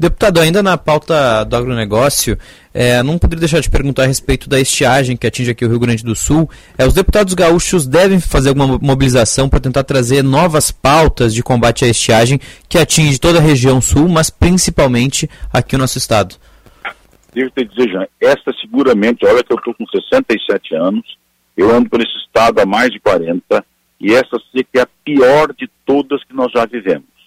Deputado, 0.00 0.40
ainda 0.40 0.62
na 0.62 0.78
pauta 0.78 1.44
do 1.44 1.54
agronegócio, 1.54 2.38
é, 2.72 3.02
não 3.02 3.18
poderia 3.18 3.40
deixar 3.40 3.60
de 3.60 3.68
perguntar 3.68 4.04
a 4.04 4.06
respeito 4.06 4.48
da 4.48 4.58
estiagem 4.58 5.14
que 5.14 5.26
atinge 5.26 5.50
aqui 5.50 5.62
o 5.62 5.68
Rio 5.68 5.78
Grande 5.78 6.02
do 6.02 6.16
Sul. 6.16 6.48
É, 6.78 6.86
os 6.86 6.94
deputados 6.94 7.34
gaúchos 7.34 7.86
devem 7.86 8.18
fazer 8.18 8.48
alguma 8.48 8.78
mobilização 8.80 9.46
para 9.46 9.60
tentar 9.60 9.84
trazer 9.84 10.24
novas 10.24 10.70
pautas 10.70 11.34
de 11.34 11.42
combate 11.42 11.84
à 11.84 11.88
estiagem 11.88 12.40
que 12.66 12.78
atinge 12.78 13.20
toda 13.20 13.40
a 13.40 13.42
região 13.42 13.78
sul, 13.78 14.08
mas 14.08 14.30
principalmente 14.30 15.28
aqui 15.52 15.76
o 15.76 15.78
nosso 15.78 15.98
estado. 15.98 16.36
Devo 17.34 17.50
te 17.50 17.66
dizer, 17.66 17.90
Jean, 17.90 18.06
esta 18.22 18.54
seguramente, 18.58 19.26
olha 19.26 19.44
que 19.44 19.52
eu 19.52 19.58
estou 19.58 19.74
com 19.74 19.84
67 19.86 20.76
anos, 20.76 21.04
eu 21.54 21.76
ando 21.76 21.90
por 21.90 22.00
esse 22.00 22.16
estado 22.24 22.58
há 22.58 22.64
mais 22.64 22.90
de 22.90 22.98
40, 23.00 23.62
e 24.00 24.14
essa 24.14 24.40
seca 24.50 24.78
é 24.78 24.80
a 24.80 24.88
pior 25.04 25.52
de 25.52 25.68
todas 25.84 26.24
que 26.24 26.32
nós 26.34 26.50
já 26.50 26.64
vivemos. 26.64 27.19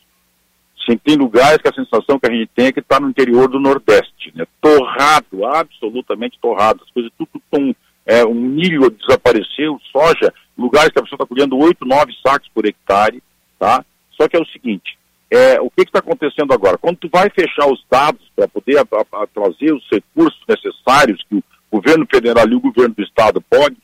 Sim, 0.86 0.98
tem 0.98 1.16
lugares 1.16 1.62
que 1.62 1.68
a 1.68 1.74
sensação 1.74 2.20
que 2.20 2.30
a 2.30 2.34
gente 2.34 2.50
tem 2.54 2.68
é 2.68 2.72
que 2.72 2.80
está 2.80 3.00
no 3.00 3.10
interior 3.10 3.48
do 3.48 3.60
Nordeste, 3.60 4.34
né? 4.36 4.46
torrado, 4.62 5.46
absolutamente 5.46 6.38
torrado, 6.42 6.82
as 6.84 6.92
coisas 6.92 7.12
tudo 7.18 7.42
com 7.50 7.74
é, 8.06 8.26
um 8.26 8.34
milho 8.34 8.90
desapareceu, 8.90 9.80
soja, 9.92 10.34
lugares 10.58 10.92
que 10.92 11.00
a 11.00 11.04
pessoa 11.04 11.18
está 11.18 11.26
colhendo 11.26 11.58
8, 11.58 11.86
9 11.86 12.14
sacos 12.26 12.50
por 12.54 12.66
hectare, 12.66 13.24
tá? 13.58 13.86
Só 14.12 14.28
que 14.28 14.36
é 14.36 14.40
o 14.40 14.46
seguinte, 14.46 14.98
é, 15.32 15.60
o 15.60 15.70
que 15.70 15.84
está 15.84 16.00
acontecendo 16.00 16.54
agora? 16.54 16.78
Quando 16.78 16.98
tu 16.98 17.10
vai 17.12 17.30
fechar 17.30 17.66
os 17.68 17.84
dados 17.90 18.22
para 18.36 18.48
poder 18.48 18.78
a, 18.78 18.82
a, 18.82 19.24
a 19.24 19.28
trazer 19.28 19.74
os 19.74 19.84
recursos 19.92 20.40
necessários 20.48 21.24
que 21.30 21.38
o 21.38 21.44
governo 21.72 22.06
federal 22.12 22.48
e 22.48 22.56
o 22.56 22.60
governo 22.60 22.94
do 22.94 23.04
estado 23.04 23.42
podem 23.42 23.78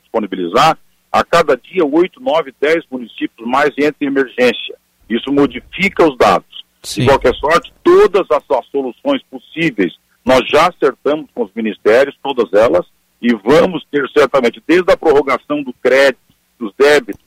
disponibilizar, 0.00 0.78
a 1.12 1.24
cada 1.24 1.56
dia 1.56 1.84
8, 1.84 2.20
9, 2.20 2.54
10 2.60 2.84
municípios 2.90 3.46
mais 3.46 3.70
entram 3.76 3.94
em 4.02 4.06
emergência. 4.06 4.76
Isso 5.08 5.32
modifica 5.32 6.04
os 6.04 6.16
dados. 6.16 6.64
Sim. 6.82 7.02
De 7.02 7.08
qualquer 7.08 7.34
sorte, 7.34 7.72
todas 7.82 8.26
as, 8.30 8.42
as 8.50 8.66
soluções 8.66 9.22
possíveis 9.30 9.94
nós 10.26 10.40
já 10.48 10.68
acertamos 10.68 11.30
com 11.32 11.44
os 11.44 11.52
ministérios, 11.54 12.18
todas 12.20 12.52
elas, 12.52 12.84
e 13.22 13.32
vamos 13.32 13.86
ter 13.88 14.08
certamente, 14.10 14.60
desde 14.66 14.92
a 14.92 14.96
prorrogação 14.96 15.62
do 15.62 15.72
crédito, 15.72 16.18
dos 16.58 16.72
débitos, 16.76 17.24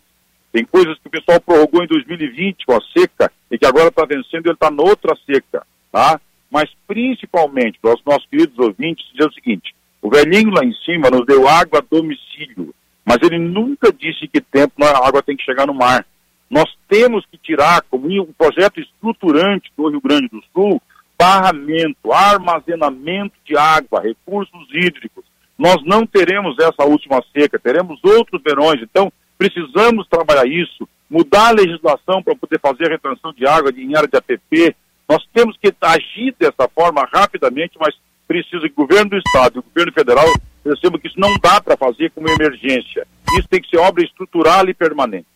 tem 0.51 0.65
coisas 0.65 0.97
que 0.99 1.07
o 1.07 1.11
pessoal 1.11 1.39
prorrogou 1.39 1.81
em 1.81 1.87
2020 1.87 2.65
com 2.65 2.75
a 2.75 2.81
seca 2.97 3.31
e 3.49 3.57
que 3.57 3.65
agora 3.65 3.87
está 3.87 4.03
vencendo 4.03 4.45
e 4.45 4.49
ele 4.49 4.53
está 4.53 4.69
noutra 4.69 5.15
seca, 5.25 5.65
tá? 5.91 6.19
Mas 6.51 6.69
principalmente 6.85 7.79
para 7.79 7.93
os 7.93 8.03
nossos 8.03 8.27
queridos 8.27 8.57
ouvintes 8.59 9.05
dizer 9.13 9.29
o 9.29 9.33
seguinte: 9.33 9.73
o 10.01 10.09
velhinho 10.09 10.49
lá 10.49 10.65
em 10.65 10.73
cima 10.83 11.09
nos 11.09 11.25
deu 11.25 11.47
água 11.47 11.79
a 11.79 11.83
domicílio, 11.89 12.73
mas 13.05 13.17
ele 13.21 13.37
nunca 13.37 13.93
disse 13.93 14.27
que 14.27 14.41
tempo 14.41 14.83
a 14.83 15.07
água 15.07 15.23
tem 15.23 15.37
que 15.37 15.45
chegar 15.45 15.67
no 15.67 15.73
mar. 15.73 16.05
Nós 16.49 16.65
temos 16.87 17.25
que 17.25 17.37
tirar 17.37 17.81
como 17.89 18.07
um 18.07 18.33
projeto 18.33 18.79
estruturante 18.79 19.71
do 19.77 19.89
Rio 19.89 20.01
Grande 20.01 20.27
do 20.27 20.41
Sul 20.53 20.81
barramento, 21.19 22.13
armazenamento 22.13 23.35
de 23.43 23.57
água, 23.57 24.01
recursos 24.01 24.67
hídricos. 24.73 25.25
Nós 25.57 25.83
não 25.85 26.07
teremos 26.07 26.55
essa 26.57 26.85
última 26.85 27.21
seca, 27.33 27.59
teremos 27.59 27.99
outros 28.01 28.41
verões, 28.41 28.81
então 28.81 29.11
precisamos 29.37 30.07
trabalhar 30.07 30.47
isso, 30.47 30.87
mudar 31.09 31.49
a 31.49 31.51
legislação 31.51 32.23
para 32.23 32.35
poder 32.35 32.57
fazer 32.61 32.85
a 32.85 32.91
retenção 32.91 33.33
de 33.33 33.45
água 33.45 33.69
em 33.75 33.93
área 33.97 34.07
de 34.07 34.15
APP. 34.15 34.73
Nós 35.09 35.21
temos 35.33 35.57
que 35.57 35.73
agir 35.81 36.33
dessa 36.39 36.69
forma 36.73 37.05
rapidamente, 37.11 37.77
mas 37.77 37.93
precisa 38.25 38.69
que 38.69 38.73
o 38.77 38.87
governo 38.87 39.09
do 39.09 39.17
Estado 39.17 39.57
e 39.57 39.59
o 39.59 39.63
governo 39.63 39.91
federal 39.91 40.25
percebam 40.63 40.99
que 40.99 41.07
isso 41.07 41.19
não 41.19 41.33
dá 41.41 41.59
para 41.59 41.75
fazer 41.75 42.11
como 42.11 42.29
emergência. 42.29 43.05
Isso 43.33 43.47
tem 43.49 43.61
que 43.61 43.69
ser 43.69 43.77
obra 43.77 44.03
estrutural 44.03 44.69
e 44.69 44.73
permanente. 44.73 45.27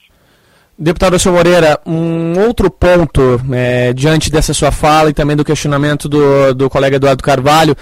Deputado 0.77 1.19
Sr. 1.19 1.31
Moreira, 1.31 1.79
um 1.85 2.39
outro 2.39 2.69
ponto, 2.69 3.39
é, 3.51 3.93
diante 3.93 4.31
dessa 4.31 4.53
sua 4.53 4.71
fala 4.71 5.11
e 5.11 5.13
também 5.13 5.35
do 5.35 5.45
questionamento 5.45 6.09
do, 6.09 6.53
do 6.53 6.69
colega 6.69 6.95
Eduardo 6.95 7.21
Carvalho, 7.23 7.77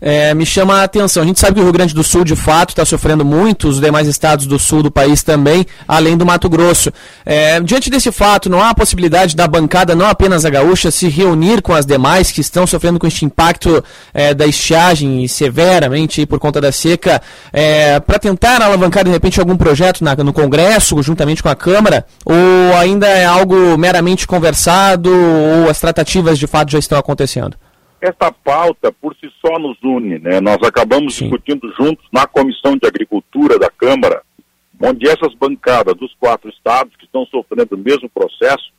é, 0.00 0.34
me 0.34 0.44
chama 0.44 0.80
a 0.80 0.84
atenção. 0.84 1.22
A 1.22 1.26
gente 1.26 1.40
sabe 1.40 1.54
que 1.54 1.60
o 1.60 1.62
Rio 1.62 1.72
Grande 1.72 1.94
do 1.94 2.02
Sul, 2.02 2.24
de 2.24 2.36
fato, 2.36 2.70
está 2.70 2.84
sofrendo 2.84 3.24
muito, 3.24 3.68
os 3.68 3.80
demais 3.80 4.06
estados 4.06 4.46
do 4.46 4.58
sul 4.58 4.82
do 4.82 4.90
país 4.90 5.22
também, 5.22 5.66
além 5.86 6.16
do 6.16 6.26
Mato 6.26 6.48
Grosso. 6.48 6.92
É, 7.24 7.60
diante 7.60 7.90
desse 7.90 8.12
fato, 8.12 8.48
não 8.48 8.60
há 8.60 8.70
a 8.70 8.74
possibilidade 8.74 9.34
da 9.34 9.46
bancada, 9.46 9.94
não 9.94 10.06
apenas 10.06 10.44
a 10.44 10.50
gaúcha, 10.50 10.90
se 10.90 11.08
reunir 11.08 11.62
com 11.62 11.72
as 11.74 11.86
demais 11.86 12.30
que 12.30 12.40
estão 12.40 12.66
sofrendo 12.66 12.98
com 12.98 13.06
este 13.06 13.24
impacto 13.24 13.82
é, 14.12 14.34
da 14.34 14.46
estiagem 14.46 15.26
severamente 15.28 16.26
por 16.26 16.38
conta 16.38 16.60
da 16.60 16.72
seca, 16.72 17.20
é, 17.52 17.98
para 18.00 18.18
tentar 18.18 18.62
alavancar, 18.62 19.04
de 19.04 19.10
repente, 19.10 19.40
algum 19.40 19.56
projeto 19.56 20.02
na, 20.02 20.14
no 20.16 20.32
Congresso, 20.32 21.02
juntamente 21.02 21.42
com 21.42 21.48
a 21.48 21.56
Câmara, 21.56 22.06
ou 22.24 22.76
ainda 22.78 23.06
é 23.06 23.24
algo 23.24 23.76
meramente 23.76 24.26
conversado, 24.26 25.10
ou 25.10 25.70
as 25.70 25.80
tratativas 25.80 26.38
de 26.38 26.46
fato 26.46 26.72
já 26.72 26.78
estão 26.78 26.98
acontecendo? 26.98 27.56
Essa 28.00 28.30
pauta 28.30 28.92
por 28.92 29.14
si 29.16 29.30
só 29.40 29.58
nos 29.58 29.76
une, 29.82 30.18
né? 30.18 30.40
Nós 30.40 30.58
acabamos 30.62 31.14
Sim. 31.14 31.24
discutindo 31.24 31.72
juntos 31.72 32.06
na 32.12 32.26
Comissão 32.26 32.76
de 32.76 32.86
Agricultura 32.86 33.58
da 33.58 33.70
Câmara, 33.70 34.22
onde 34.80 35.08
essas 35.08 35.34
bancadas 35.34 35.94
dos 35.96 36.14
quatro 36.20 36.50
estados 36.50 36.94
que 36.96 37.04
estão 37.04 37.24
sofrendo 37.26 37.74
o 37.74 37.78
mesmo 37.78 38.08
processo, 38.08 38.70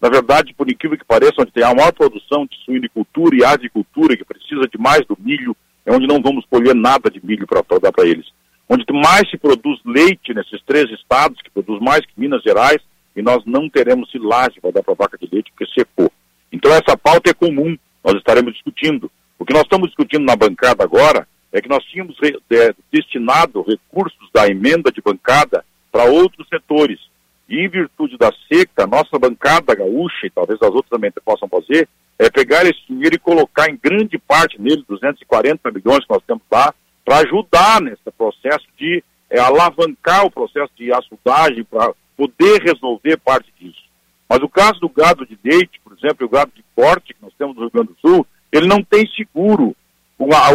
na 0.00 0.08
verdade, 0.08 0.52
por 0.54 0.70
incrível 0.70 0.98
que 0.98 1.04
pareça, 1.04 1.40
onde 1.40 1.52
tem 1.52 1.64
a 1.64 1.74
maior 1.74 1.92
produção 1.92 2.44
de 2.44 2.56
suinicultura 2.64 3.36
e 3.36 3.44
avicultura, 3.44 4.16
que 4.16 4.24
precisa 4.24 4.68
de 4.68 4.78
mais 4.78 5.06
do 5.06 5.16
milho, 5.18 5.56
é 5.86 5.92
onde 5.92 6.06
não 6.06 6.20
vamos 6.20 6.44
colher 6.50 6.74
nada 6.74 7.10
de 7.10 7.24
milho 7.24 7.46
para 7.46 7.62
dar 7.78 7.92
para 7.92 8.06
eles. 8.06 8.26
onde 8.68 8.84
mais 8.92 9.30
se 9.30 9.38
produz 9.38 9.78
leite 9.84 10.34
nesses 10.34 10.60
três 10.66 10.90
estados, 10.90 11.40
que 11.40 11.50
produz 11.50 11.80
mais 11.80 12.00
que 12.00 12.12
Minas 12.16 12.42
Gerais, 12.42 12.82
e 13.14 13.22
nós 13.22 13.42
não 13.46 13.70
teremos 13.70 14.10
silagem 14.10 14.60
para 14.60 14.72
dar 14.72 14.82
para 14.82 14.92
a 14.92 14.96
vaca 14.96 15.16
de 15.16 15.28
leite 15.32 15.52
porque 15.52 15.72
secou. 15.72 16.10
Então 16.52 16.70
essa 16.72 16.96
pauta 16.96 17.30
é 17.30 17.34
comum, 17.34 17.76
nós 18.06 18.14
estaremos 18.14 18.54
discutindo. 18.54 19.10
O 19.36 19.44
que 19.44 19.52
nós 19.52 19.64
estamos 19.64 19.88
discutindo 19.88 20.24
na 20.24 20.36
bancada 20.36 20.84
agora 20.84 21.26
é 21.52 21.60
que 21.60 21.68
nós 21.68 21.82
tínhamos 21.86 22.16
é, 22.22 22.72
destinado 22.92 23.62
recursos 23.62 24.30
da 24.32 24.46
emenda 24.46 24.92
de 24.92 25.02
bancada 25.02 25.64
para 25.90 26.04
outros 26.04 26.48
setores. 26.48 27.00
E 27.48 27.58
em 27.58 27.68
virtude 27.68 28.16
da 28.16 28.32
seca, 28.48 28.86
nossa 28.86 29.18
bancada 29.18 29.74
gaúcha, 29.74 30.26
e 30.26 30.30
talvez 30.30 30.60
as 30.62 30.68
outras 30.68 30.88
também 30.88 31.10
possam 31.24 31.48
fazer, 31.48 31.88
é 32.16 32.30
pegar 32.30 32.64
esse 32.64 32.80
dinheiro 32.88 33.16
e 33.16 33.18
colocar 33.18 33.68
em 33.68 33.76
grande 33.76 34.18
parte 34.18 34.60
nele, 34.60 34.84
240 34.88 35.70
milhões 35.72 36.04
que 36.04 36.10
nós 36.10 36.22
temos 36.24 36.42
lá, 36.50 36.72
para 37.04 37.18
ajudar 37.18 37.80
nesse 37.80 38.02
processo 38.16 38.66
de 38.78 39.02
é, 39.30 39.40
alavancar 39.40 40.24
o 40.24 40.30
processo 40.30 40.70
de 40.76 40.92
açudagem, 40.92 41.64
para 41.64 41.92
poder 42.16 42.62
resolver 42.62 43.16
parte 43.18 43.52
disso. 43.58 43.85
Mas 44.28 44.40
o 44.42 44.48
caso 44.48 44.80
do 44.80 44.88
gado 44.88 45.24
de 45.24 45.38
leite, 45.42 45.80
por 45.82 45.96
exemplo, 45.96 46.26
o 46.26 46.30
gado 46.30 46.50
de 46.54 46.64
corte 46.74 47.14
que 47.14 47.22
nós 47.22 47.32
temos 47.38 47.54
no 47.54 47.62
Rio 47.62 47.70
Grande 47.70 47.88
do 47.88 48.08
Sul, 48.08 48.26
ele 48.50 48.66
não 48.66 48.82
tem 48.82 49.06
seguro. 49.14 49.74
O, 50.18 50.34
a, 50.34 50.50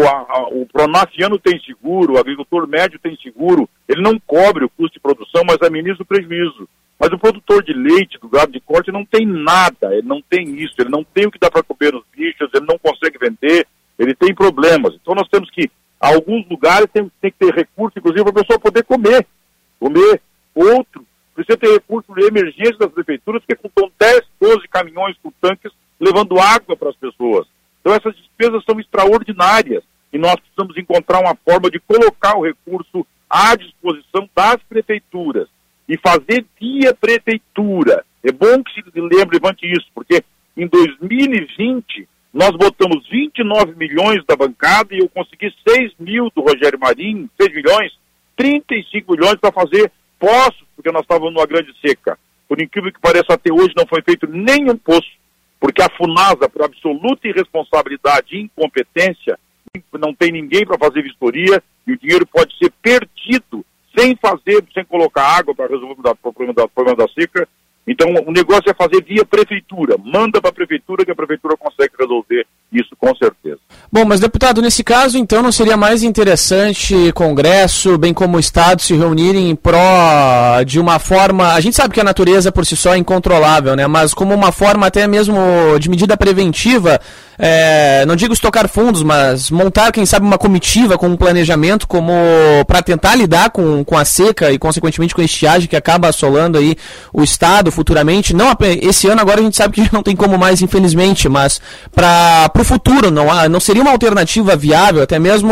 o 0.49 0.67
tem 1.39 1.59
seguro, 1.61 2.13
o 2.13 2.17
agricultor 2.17 2.67
médio 2.67 2.99
tem 2.99 3.15
seguro, 3.17 3.69
ele 3.87 4.01
não 4.01 4.19
cobre 4.19 4.65
o 4.65 4.69
custo 4.69 4.95
de 4.95 4.99
produção, 4.99 5.43
mas 5.45 5.61
administra 5.61 6.01
o 6.01 6.05
prejuízo. 6.05 6.67
Mas 6.99 7.11
o 7.11 7.17
produtor 7.17 7.63
de 7.63 7.73
leite, 7.73 8.19
do 8.19 8.29
gado 8.29 8.51
de 8.51 8.59
corte, 8.59 8.91
não 8.91 9.05
tem 9.05 9.25
nada, 9.25 9.95
ele 9.95 10.07
não 10.07 10.21
tem 10.21 10.55
isso, 10.59 10.75
ele 10.79 10.89
não 10.89 11.03
tem 11.03 11.25
o 11.25 11.31
que 11.31 11.39
dá 11.39 11.49
para 11.49 11.63
comer 11.63 11.93
nos 11.93 12.03
bichos, 12.15 12.49
ele 12.53 12.65
não 12.65 12.77
consegue 12.77 13.17
vender, 13.17 13.67
ele 13.97 14.13
tem 14.13 14.33
problemas. 14.33 14.95
Então 14.95 15.15
nós 15.15 15.27
temos 15.27 15.49
que, 15.49 15.69
alguns 15.99 16.47
lugares 16.49 16.87
tem, 16.91 17.11
tem 17.21 17.31
que 17.31 17.37
ter 17.37 17.53
recurso, 17.53 17.97
inclusive, 17.97 18.23
para 18.23 18.41
a 18.41 18.43
pessoa 18.43 18.59
poder 18.59 18.83
comer. 18.83 19.25
Comer. 19.79 20.21
Outro, 20.53 21.05
precisa 21.33 21.57
ter 21.57 21.71
recurso 21.73 22.13
de 22.13 22.25
emergência 22.25 22.77
das 22.77 22.91
prefeituras, 22.91 23.43
que 23.45 23.55
com 23.55 23.91
10, 23.99 24.21
12 24.39 24.67
caminhões 24.67 25.15
com 25.21 25.31
tanques 25.41 25.71
levando 25.99 26.39
água 26.39 26.75
para 26.75 26.89
as 26.89 26.95
pessoas. 26.95 27.47
Então 27.79 27.93
essas 27.93 28.15
despesas 28.15 28.63
são 28.65 28.79
extraordinárias 28.79 29.83
e 30.11 30.17
nós 30.17 30.35
precisamos 30.35 30.77
encontrar 30.77 31.19
uma 31.19 31.35
forma 31.35 31.69
de 31.69 31.79
colocar 31.79 32.37
o 32.37 32.43
recurso 32.43 33.05
à 33.29 33.55
disposição 33.55 34.29
das 34.35 34.57
prefeituras 34.67 35.47
e 35.87 35.97
fazer 35.97 36.45
via 36.59 36.93
prefeitura. 36.93 38.03
É 38.23 38.31
bom 38.31 38.63
que 38.63 38.73
se 38.73 38.83
lembre, 38.95 39.39
levante 39.39 39.65
isso, 39.65 39.87
porque 39.93 40.23
em 40.55 40.67
2020 40.67 42.07
nós 42.33 42.51
botamos 42.51 43.07
29 43.09 43.75
milhões 43.75 44.23
da 44.25 44.35
bancada 44.35 44.93
e 44.93 44.99
eu 44.99 45.09
consegui 45.09 45.53
6 45.67 45.93
mil 45.99 46.29
do 46.35 46.41
Rogério 46.41 46.79
Marinho, 46.79 47.29
6 47.39 47.53
milhões, 47.53 47.91
35 48.37 49.11
milhões 49.11 49.35
para 49.35 49.51
fazer 49.51 49.91
poços, 50.17 50.63
porque 50.81 50.91
nós 50.91 51.03
estávamos 51.03 51.33
numa 51.33 51.45
grande 51.45 51.71
seca. 51.79 52.17
Por 52.47 52.59
incrível 52.59 52.91
que 52.91 52.99
pareça, 52.99 53.27
até 53.29 53.53
hoje 53.53 53.71
não 53.77 53.85
foi 53.87 54.01
feito 54.01 54.27
nenhum 54.27 54.75
poço 54.75 55.09
porque 55.59 55.79
a 55.79 55.89
FUNASA, 55.95 56.49
por 56.49 56.63
absoluta 56.63 57.27
irresponsabilidade 57.27 58.35
e 58.35 58.41
incompetência, 58.41 59.37
não 59.93 60.11
tem 60.11 60.31
ninguém 60.31 60.65
para 60.65 60.79
fazer 60.79 61.03
vistoria 61.03 61.61
e 61.85 61.93
o 61.93 61.99
dinheiro 61.99 62.25
pode 62.25 62.57
ser 62.57 62.71
perdido 62.81 63.63
sem 63.95 64.15
fazer, 64.15 64.65
sem 64.73 64.83
colocar 64.83 65.37
água 65.37 65.53
para 65.53 65.67
resolver 65.67 65.93
o 65.93 66.15
problema 66.15 66.53
da, 66.53 66.67
problema 66.67 66.97
da 66.97 67.07
seca. 67.13 67.47
Então, 67.87 68.07
o 68.27 68.31
negócio 68.31 68.69
é 68.69 68.73
fazer 68.73 69.03
via 69.03 69.25
prefeitura. 69.25 69.95
Manda 70.03 70.39
para 70.39 70.51
a 70.51 70.53
prefeitura 70.53 71.03
que 71.03 71.11
a 71.11 71.15
prefeitura 71.15 71.57
consegue 71.57 71.93
resolver 71.99 72.45
isso 72.71 72.95
com 72.97 73.13
certeza. 73.15 73.59
Bom, 73.91 74.05
mas 74.05 74.19
deputado, 74.19 74.61
nesse 74.61 74.83
caso, 74.83 75.17
então, 75.17 75.41
não 75.41 75.51
seria 75.51 75.75
mais 75.75 76.03
interessante 76.03 77.11
Congresso, 77.13 77.97
bem 77.97 78.13
como 78.13 78.37
o 78.37 78.39
Estado, 78.39 78.81
se 78.81 78.93
reunirem 78.93 79.49
em 79.49 79.55
pró 79.55 80.63
de 80.65 80.79
uma 80.79 80.99
forma. 80.99 81.53
A 81.53 81.59
gente 81.59 81.75
sabe 81.75 81.93
que 81.93 81.99
a 81.99 82.03
natureza 82.03 82.51
por 82.51 82.65
si 82.65 82.77
só 82.77 82.93
é 82.93 82.97
incontrolável, 82.97 83.75
né? 83.75 83.87
Mas 83.87 84.13
como 84.13 84.33
uma 84.33 84.51
forma 84.51 84.87
até 84.87 85.07
mesmo 85.07 85.37
de 85.79 85.89
medida 85.89 86.15
preventiva, 86.15 87.01
é, 87.43 88.05
não 88.05 88.15
digo 88.15 88.35
estocar 88.35 88.69
fundos, 88.69 89.01
mas 89.01 89.49
montar, 89.49 89.91
quem 89.91 90.05
sabe, 90.05 90.27
uma 90.27 90.37
comitiva 90.37 90.95
com 90.95 91.07
um 91.07 91.17
planejamento 91.17 91.87
como 91.87 92.13
para 92.67 92.83
tentar 92.83 93.15
lidar 93.15 93.49
com, 93.49 93.83
com 93.83 93.97
a 93.97 94.05
seca 94.05 94.51
e, 94.51 94.59
consequentemente, 94.59 95.15
com 95.15 95.21
a 95.21 95.25
estiagem 95.25 95.67
que 95.67 95.75
acaba 95.75 96.07
assolando 96.07 96.59
aí 96.59 96.75
o 97.11 97.23
Estado 97.23 97.71
futuramente. 97.71 98.31
Não 98.31 98.55
esse 98.83 99.07
ano 99.07 99.21
agora 99.21 99.39
a 99.39 99.43
gente 99.43 99.57
sabe 99.57 99.73
que 99.73 99.89
não 99.91 100.03
tem 100.03 100.15
como 100.15 100.37
mais, 100.37 100.61
infelizmente, 100.61 101.27
mas 101.27 101.59
para 101.91 102.51
o 102.59 102.63
futuro 102.63 103.09
não, 103.09 103.31
há, 103.31 103.49
não 103.49 103.59
seria 103.59 103.81
uma 103.81 103.91
alternativa 103.91 104.55
viável, 104.55 105.01
até 105.01 105.17
mesmo 105.17 105.51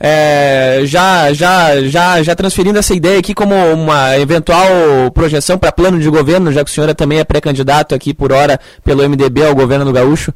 é, 0.00 0.80
já, 0.82 1.32
já, 1.32 1.80
já, 1.82 2.20
já 2.24 2.34
transferindo 2.34 2.76
essa 2.76 2.92
ideia 2.92 3.20
aqui 3.20 3.34
como 3.34 3.54
uma 3.54 4.18
eventual 4.18 4.66
projeção 5.14 5.56
para 5.56 5.70
plano 5.70 6.00
de 6.00 6.10
governo, 6.10 6.50
já 6.50 6.64
que 6.64 6.70
o 6.72 6.74
senhor 6.74 6.92
também 6.92 7.20
é 7.20 7.24
pré-candidato 7.24 7.94
aqui 7.94 8.12
por 8.12 8.32
hora 8.32 8.58
pelo 8.82 9.08
MDB 9.08 9.46
ao 9.46 9.54
governo 9.54 9.84
do 9.84 9.92
Gaúcho? 9.92 10.32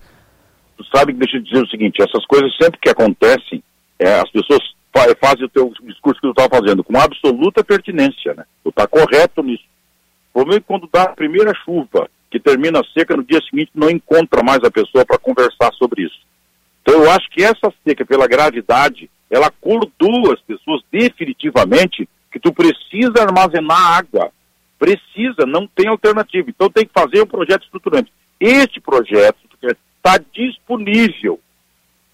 Sabe 0.95 1.13
que 1.13 1.19
deixa 1.19 1.37
eu 1.37 1.43
dizer 1.43 1.63
o 1.63 1.69
seguinte, 1.69 2.03
essas 2.03 2.25
coisas 2.27 2.55
sempre 2.57 2.79
que 2.81 2.89
acontecem, 2.89 3.63
é, 3.99 4.21
as 4.21 4.31
pessoas 4.31 4.61
fazem 5.21 5.45
o 5.45 5.49
teu 5.49 5.73
discurso 5.83 6.21
que 6.21 6.27
tu 6.27 6.31
estava 6.31 6.57
fazendo 6.57 6.85
com 6.85 6.99
absoluta 6.99 7.65
pertinência, 7.65 8.35
né? 8.35 8.45
Tu 8.63 8.69
está 8.69 8.87
correto 8.87 9.43
nisso. 9.43 9.65
O 10.31 10.39
problema 10.39 10.59
é 10.59 10.61
que 10.61 10.67
quando 10.67 10.89
dá 10.93 11.05
a 11.05 11.15
primeira 11.15 11.53
chuva, 11.65 12.09
que 12.31 12.41
termina 12.41 12.81
a 12.81 12.85
seca, 12.93 13.17
no 13.17 13.25
dia 13.25 13.41
seguinte 13.49 13.71
não 13.75 13.91
encontra 13.91 14.43
mais 14.43 14.63
a 14.65 14.71
pessoa 14.71 15.05
para 15.05 15.19
conversar 15.19 15.73
sobre 15.75 16.03
isso. 16.05 16.21
Então 16.83 17.03
eu 17.03 17.11
acho 17.11 17.29
que 17.31 17.43
essa 17.43 17.73
seca, 17.87 18.05
pela 18.05 18.27
gravidade, 18.27 19.11
ela 19.31 19.47
acordou 19.47 20.33
as 20.33 20.41
pessoas 20.41 20.83
definitivamente 20.91 22.09
que 22.31 22.41
tu 22.41 22.53
precisa 22.53 23.23
armazenar 23.23 23.99
água. 23.99 24.31
Precisa, 24.79 25.47
não 25.47 25.67
tem 25.67 25.89
alternativa. 25.89 26.49
Então 26.51 26.69
tem 26.69 26.85
que 26.87 26.93
fazer 26.93 27.23
um 27.23 27.27
projeto 27.27 27.65
estruturante. 27.65 28.13
Este 28.41 28.81
projeto 28.81 29.39
está 30.03 30.19
disponível. 30.35 31.41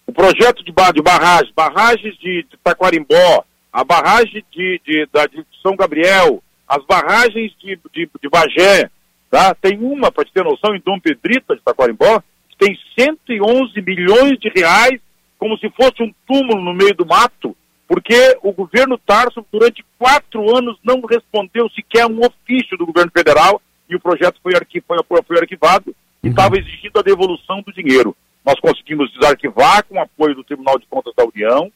O 0.06 0.12
projeto 0.12 0.62
de, 0.62 0.72
de 0.72 1.02
barragens, 1.02 1.52
barragens 1.54 2.16
de, 2.18 2.46
de 2.50 2.56
Taquarimbó, 2.62 3.44
a 3.72 3.84
barragem 3.84 4.44
de, 4.50 4.80
de, 4.84 5.06
da, 5.12 5.26
de 5.26 5.44
São 5.62 5.76
Gabriel, 5.76 6.42
as 6.66 6.84
barragens 6.84 7.52
de, 7.58 7.78
de, 7.92 8.08
de 8.20 8.28
Bagé, 8.28 8.90
Tá? 9.30 9.54
Tem 9.54 9.78
uma, 9.78 10.10
para 10.10 10.24
te 10.24 10.32
ter 10.32 10.42
noção, 10.42 10.74
em 10.74 10.80
Dom 10.80 10.98
Pedrita 10.98 11.54
de 11.54 11.62
Taquarimbó, 11.62 12.20
que 12.48 12.56
tem 12.56 12.78
111 12.98 13.80
milhões 13.82 14.38
de 14.38 14.48
reais, 14.48 15.00
como 15.38 15.56
se 15.58 15.68
fosse 15.70 16.02
um 16.02 16.12
túmulo 16.26 16.62
no 16.62 16.72
meio 16.72 16.94
do 16.94 17.06
mato, 17.06 17.54
porque 17.86 18.38
o 18.42 18.52
governo 18.52 18.98
Tarso, 18.98 19.44
durante 19.52 19.84
quatro 19.98 20.56
anos, 20.56 20.78
não 20.82 21.00
respondeu 21.02 21.68
sequer 21.70 22.06
um 22.06 22.20
ofício 22.20 22.76
do 22.76 22.86
governo 22.86 23.12
federal 23.14 23.60
e 23.88 23.96
o 23.96 24.00
projeto 24.00 24.38
foi, 24.42 24.54
arqui 24.54 24.80
foi, 24.80 24.98
foi 25.26 25.38
arquivado 25.38 25.94
e 26.22 26.28
estava 26.28 26.54
uhum. 26.54 26.60
exigindo 26.60 26.98
a 26.98 27.02
devolução 27.02 27.62
do 27.62 27.72
dinheiro. 27.72 28.16
Nós 28.44 28.58
conseguimos 28.60 29.12
desarquivar 29.12 29.84
com 29.84 29.96
o 29.96 30.00
apoio 30.00 30.34
do 30.34 30.44
Tribunal 30.44 30.78
de 30.78 30.86
Contas 30.86 31.14
da 31.14 31.24
União, 31.24 31.70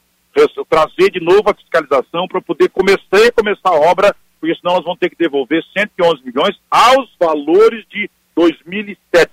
trazer 0.68 1.10
de 1.10 1.20
novo 1.20 1.50
a 1.50 1.54
fiscalização 1.54 2.26
para 2.26 2.40
poder 2.40 2.70
começar, 2.70 3.30
começar 3.34 3.68
a 3.68 3.90
obra 3.90 4.14
porque 4.42 4.56
senão 4.56 4.74
nós 4.74 4.82
vamos 4.82 4.98
ter 4.98 5.08
que 5.08 5.16
devolver 5.16 5.62
111 5.72 6.20
milhões 6.24 6.60
aos 6.68 7.08
valores 7.16 7.86
de 7.88 8.10
2007, 8.34 9.30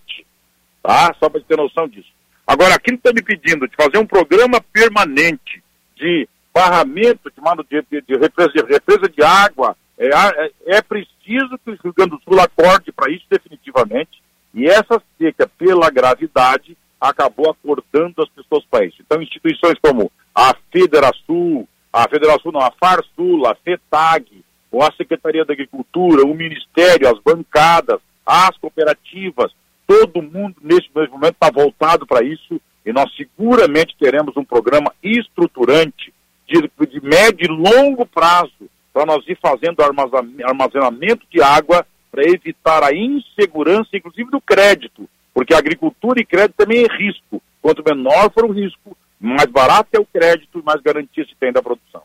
tá? 0.83 1.15
Só 1.19 1.27
para 1.27 1.41
ter 1.41 1.57
noção 1.57 1.87
disso. 1.87 2.07
Agora, 2.45 2.75
aquilo 2.75 2.99
que 2.99 3.09
está 3.09 3.11
me 3.11 3.23
pedindo 3.23 3.67
de 3.67 3.75
fazer 3.75 3.97
um 3.97 4.05
programa 4.05 4.61
permanente 4.71 5.63
de 5.95 6.29
barramento, 6.53 7.31
de, 7.67 7.81
de, 7.89 8.01
de, 8.01 8.17
represa, 8.19 8.51
de 8.51 8.61
represa 8.71 9.09
de 9.09 9.23
água, 9.23 9.75
é, 9.97 10.09
é, 10.09 10.51
é 10.77 10.81
preciso 10.83 11.57
que 11.65 11.71
o 11.71 11.79
Rio 11.83 11.93
Grande 11.93 12.11
do 12.11 12.21
Sul 12.21 12.39
acorde 12.39 12.91
para 12.91 13.11
isso 13.11 13.25
definitivamente, 13.27 14.21
e 14.53 14.65
essa 14.65 15.01
seca, 15.17 15.49
pela 15.57 15.89
gravidade, 15.89 16.77
acabou 16.99 17.49
acordando 17.49 18.21
as 18.21 18.29
pessoas 18.29 18.63
para 18.69 18.85
isso. 18.85 18.97
Então, 18.99 19.21
instituições 19.21 19.75
como 19.81 20.11
a 20.33 20.53
Federação, 20.71 21.67
a 21.91 22.07
Federação 22.09 22.51
não, 22.51 22.61
a 22.61 22.71
Farsul, 22.71 23.47
a 23.47 23.55
FETAG, 23.55 24.43
ou 24.71 24.83
a 24.83 24.91
Secretaria 24.95 25.45
da 25.45 25.53
Agricultura, 25.53 26.25
o 26.25 26.33
Ministério, 26.33 27.07
as 27.09 27.19
bancadas, 27.19 27.99
as 28.25 28.55
cooperativas, 28.57 29.51
todo 29.87 30.21
mundo 30.21 30.55
mesmo 30.61 30.91
momento 31.09 31.33
está 31.33 31.49
voltado 31.49 32.05
para 32.05 32.23
isso 32.23 32.61
e 32.85 32.93
nós 32.93 33.11
seguramente 33.15 33.95
teremos 33.99 34.37
um 34.37 34.43
programa 34.43 34.93
estruturante 35.01 36.13
de, 36.47 36.61
de 36.87 37.01
médio 37.03 37.45
e 37.45 37.47
longo 37.47 38.05
prazo 38.05 38.69
para 38.93 39.05
nós 39.05 39.27
ir 39.27 39.37
fazendo 39.41 39.81
armazenamento 39.81 41.25
de 41.31 41.41
água 41.41 41.85
para 42.11 42.23
evitar 42.23 42.83
a 42.83 42.93
insegurança, 42.93 43.89
inclusive 43.93 44.29
do 44.31 44.41
crédito, 44.41 45.09
porque 45.33 45.53
agricultura 45.53 46.19
e 46.19 46.25
crédito 46.25 46.57
também 46.57 46.83
é 46.83 46.97
risco. 46.97 47.41
Quanto 47.61 47.83
menor 47.83 48.31
for 48.31 48.45
o 48.45 48.51
risco, 48.51 48.97
mais 49.19 49.49
barato 49.49 49.89
é 49.93 49.99
o 49.99 50.05
crédito 50.05 50.59
e 50.59 50.63
mais 50.63 50.81
garantia 50.81 51.25
se 51.25 51.35
tem 51.39 51.51
da 51.51 51.61
produção. 51.61 52.01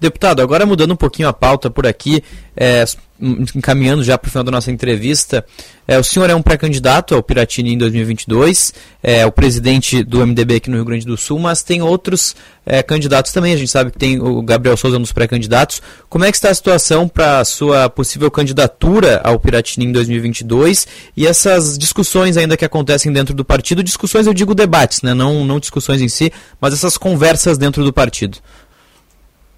Deputado, 0.00 0.40
agora 0.40 0.64
mudando 0.64 0.92
um 0.92 0.96
pouquinho 0.96 1.26
a 1.26 1.32
pauta 1.32 1.68
por 1.68 1.84
aqui, 1.84 2.22
é, 2.56 2.84
encaminhando 3.20 4.04
já 4.04 4.16
para 4.16 4.28
o 4.28 4.30
final 4.30 4.44
da 4.44 4.52
nossa 4.52 4.70
entrevista, 4.70 5.44
é, 5.88 5.98
o 5.98 6.04
senhor 6.04 6.30
é 6.30 6.34
um 6.36 6.42
pré-candidato 6.42 7.16
ao 7.16 7.22
Piratini 7.22 7.74
em 7.74 7.78
2022, 7.78 8.74
é 9.02 9.26
o 9.26 9.32
presidente 9.32 10.04
do 10.04 10.24
MDB 10.24 10.54
aqui 10.54 10.70
no 10.70 10.76
Rio 10.76 10.84
Grande 10.84 11.04
do 11.04 11.16
Sul, 11.16 11.40
mas 11.40 11.64
tem 11.64 11.82
outros 11.82 12.36
é, 12.64 12.80
candidatos 12.80 13.32
também, 13.32 13.52
a 13.52 13.56
gente 13.56 13.72
sabe 13.72 13.90
que 13.90 13.98
tem 13.98 14.20
o 14.20 14.40
Gabriel 14.40 14.76
Souza 14.76 15.00
nos 15.00 15.10
pré-candidatos. 15.10 15.82
Como 16.08 16.24
é 16.24 16.30
que 16.30 16.36
está 16.36 16.50
a 16.50 16.54
situação 16.54 17.08
para 17.08 17.40
a 17.40 17.44
sua 17.44 17.90
possível 17.90 18.30
candidatura 18.30 19.20
ao 19.24 19.40
Piratini 19.40 19.86
em 19.86 19.90
2022 19.90 20.86
e 21.16 21.26
essas 21.26 21.76
discussões 21.76 22.36
ainda 22.36 22.56
que 22.56 22.64
acontecem 22.64 23.12
dentro 23.12 23.34
do 23.34 23.44
partido, 23.44 23.82
discussões 23.82 24.28
eu 24.28 24.34
digo 24.34 24.54
debates, 24.54 25.02
né? 25.02 25.12
não, 25.12 25.44
não 25.44 25.58
discussões 25.58 26.00
em 26.00 26.08
si, 26.08 26.32
mas 26.60 26.72
essas 26.72 26.96
conversas 26.96 27.58
dentro 27.58 27.82
do 27.82 27.92
partido? 27.92 28.38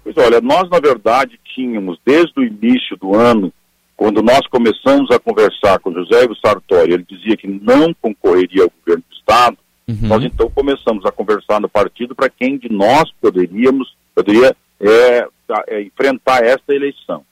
Pois 0.03 0.17
olha, 0.17 0.41
nós 0.41 0.69
na 0.69 0.79
verdade 0.79 1.39
tínhamos 1.55 1.99
desde 2.05 2.39
o 2.39 2.43
início 2.43 2.97
do 2.97 3.15
ano, 3.15 3.53
quando 3.95 4.23
nós 4.23 4.45
começamos 4.47 5.11
a 5.11 5.19
conversar 5.19 5.79
com 5.79 5.93
José 5.93 6.23
Ivo 6.23 6.35
Sartori, 6.35 6.93
ele 6.93 7.05
dizia 7.07 7.37
que 7.37 7.47
não 7.47 7.93
concorreria 7.93 8.63
ao 8.63 8.71
governo 8.79 9.03
do 9.07 9.15
Estado, 9.15 9.57
uhum. 9.87 10.07
nós 10.07 10.23
então 10.23 10.49
começamos 10.49 11.05
a 11.05 11.11
conversar 11.11 11.61
no 11.61 11.69
partido 11.69 12.15
para 12.15 12.29
quem 12.29 12.57
de 12.57 12.67
nós 12.71 13.11
poderíamos, 13.21 13.95
poderia 14.15 14.55
é, 14.79 15.27
é, 15.67 15.81
enfrentar 15.83 16.43
esta 16.43 16.73
eleição. 16.73 17.23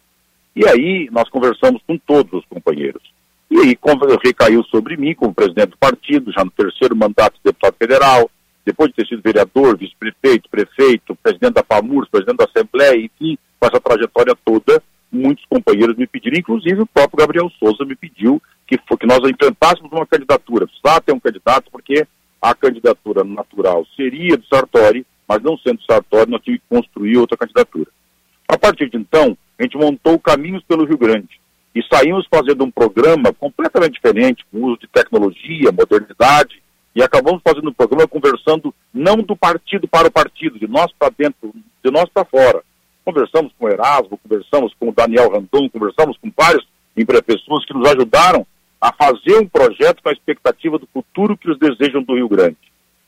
E 0.55 0.67
aí 0.67 1.09
nós 1.11 1.27
conversamos 1.29 1.81
com 1.87 1.97
todos 1.97 2.33
os 2.33 2.45
companheiros. 2.45 3.01
E 3.49 3.57
aí 3.57 3.77
recaiu 4.23 4.63
sobre 4.65 4.95
mim 4.95 5.15
como 5.15 5.33
presidente 5.33 5.71
do 5.71 5.77
partido, 5.77 6.31
já 6.31 6.45
no 6.45 6.51
terceiro 6.51 6.95
mandato 6.95 7.33
de 7.33 7.45
deputado 7.45 7.75
federal, 7.79 8.29
depois 8.65 8.89
de 8.89 8.95
ter 8.95 9.07
sido 9.07 9.21
vereador, 9.21 9.77
vice-prefeito, 9.77 10.49
prefeito, 10.49 11.15
presidente 11.15 11.53
da 11.53 11.63
FAMURS, 11.63 12.09
presidente 12.09 12.37
da 12.37 12.45
Assembleia, 12.45 12.97
enfim, 12.97 13.37
com 13.59 13.67
essa 13.67 13.79
trajetória 13.79 14.35
toda, 14.45 14.81
muitos 15.11 15.43
companheiros 15.45 15.97
me 15.97 16.05
pediram, 16.05 16.37
inclusive 16.37 16.81
o 16.81 16.85
próprio 16.87 17.17
Gabriel 17.17 17.51
Souza 17.59 17.83
me 17.83 17.95
pediu 17.95 18.41
que, 18.67 18.77
que 18.77 19.05
nós 19.07 19.19
enfrentássemos 19.27 19.91
uma 19.91 20.05
candidatura. 20.05 20.67
Precisava 20.67 21.01
ter 21.01 21.13
um 21.13 21.19
candidato, 21.19 21.71
porque 21.71 22.05
a 22.41 22.53
candidatura 22.53 23.23
natural 23.23 23.85
seria 23.95 24.37
do 24.37 24.45
Sartori, 24.45 25.05
mas 25.27 25.41
não 25.41 25.57
sendo 25.57 25.81
Sartori, 25.83 26.29
nós 26.29 26.41
tínhamos 26.41 26.61
que 26.61 26.75
construir 26.75 27.17
outra 27.17 27.37
candidatura. 27.37 27.89
A 28.47 28.57
partir 28.57 28.89
de 28.89 28.97
então, 28.97 29.37
a 29.57 29.63
gente 29.63 29.77
montou 29.77 30.17
caminhos 30.19 30.63
pelo 30.63 30.85
Rio 30.85 30.97
Grande 30.97 31.39
e 31.75 31.83
saímos 31.83 32.27
fazendo 32.29 32.63
um 32.63 32.71
programa 32.71 33.33
completamente 33.33 33.93
diferente, 33.93 34.45
com 34.51 34.63
uso 34.63 34.79
de 34.79 34.87
tecnologia, 34.87 35.71
modernidade, 35.71 36.61
e 36.95 37.03
acabamos 37.03 37.41
fazendo 37.43 37.69
um 37.69 37.73
programa 37.73 38.07
conversando 38.07 38.73
não 38.93 39.17
do 39.17 39.35
partido 39.35 39.87
para 39.87 40.07
o 40.07 40.11
partido, 40.11 40.59
de 40.59 40.67
nós 40.67 40.91
para 40.97 41.13
dentro, 41.17 41.53
de 41.83 41.91
nós 41.91 42.09
para 42.13 42.25
fora. 42.25 42.63
Conversamos 43.05 43.51
com 43.57 43.65
o 43.65 43.69
Erasmo, 43.69 44.17
conversamos 44.17 44.73
com 44.79 44.89
o 44.89 44.93
Daniel 44.93 45.29
Randon, 45.29 45.69
conversamos 45.69 46.17
com 46.17 46.31
várias 46.35 46.63
pessoas 47.25 47.65
que 47.65 47.73
nos 47.73 47.87
ajudaram 47.89 48.45
a 48.81 48.93
fazer 48.93 49.37
um 49.37 49.47
projeto 49.47 50.01
com 50.01 50.09
a 50.09 50.13
expectativa 50.13 50.77
do 50.77 50.87
futuro 50.93 51.37
que 51.37 51.47
eles 51.47 51.59
desejam 51.59 52.03
do 52.03 52.15
Rio 52.15 52.29
Grande. 52.29 52.57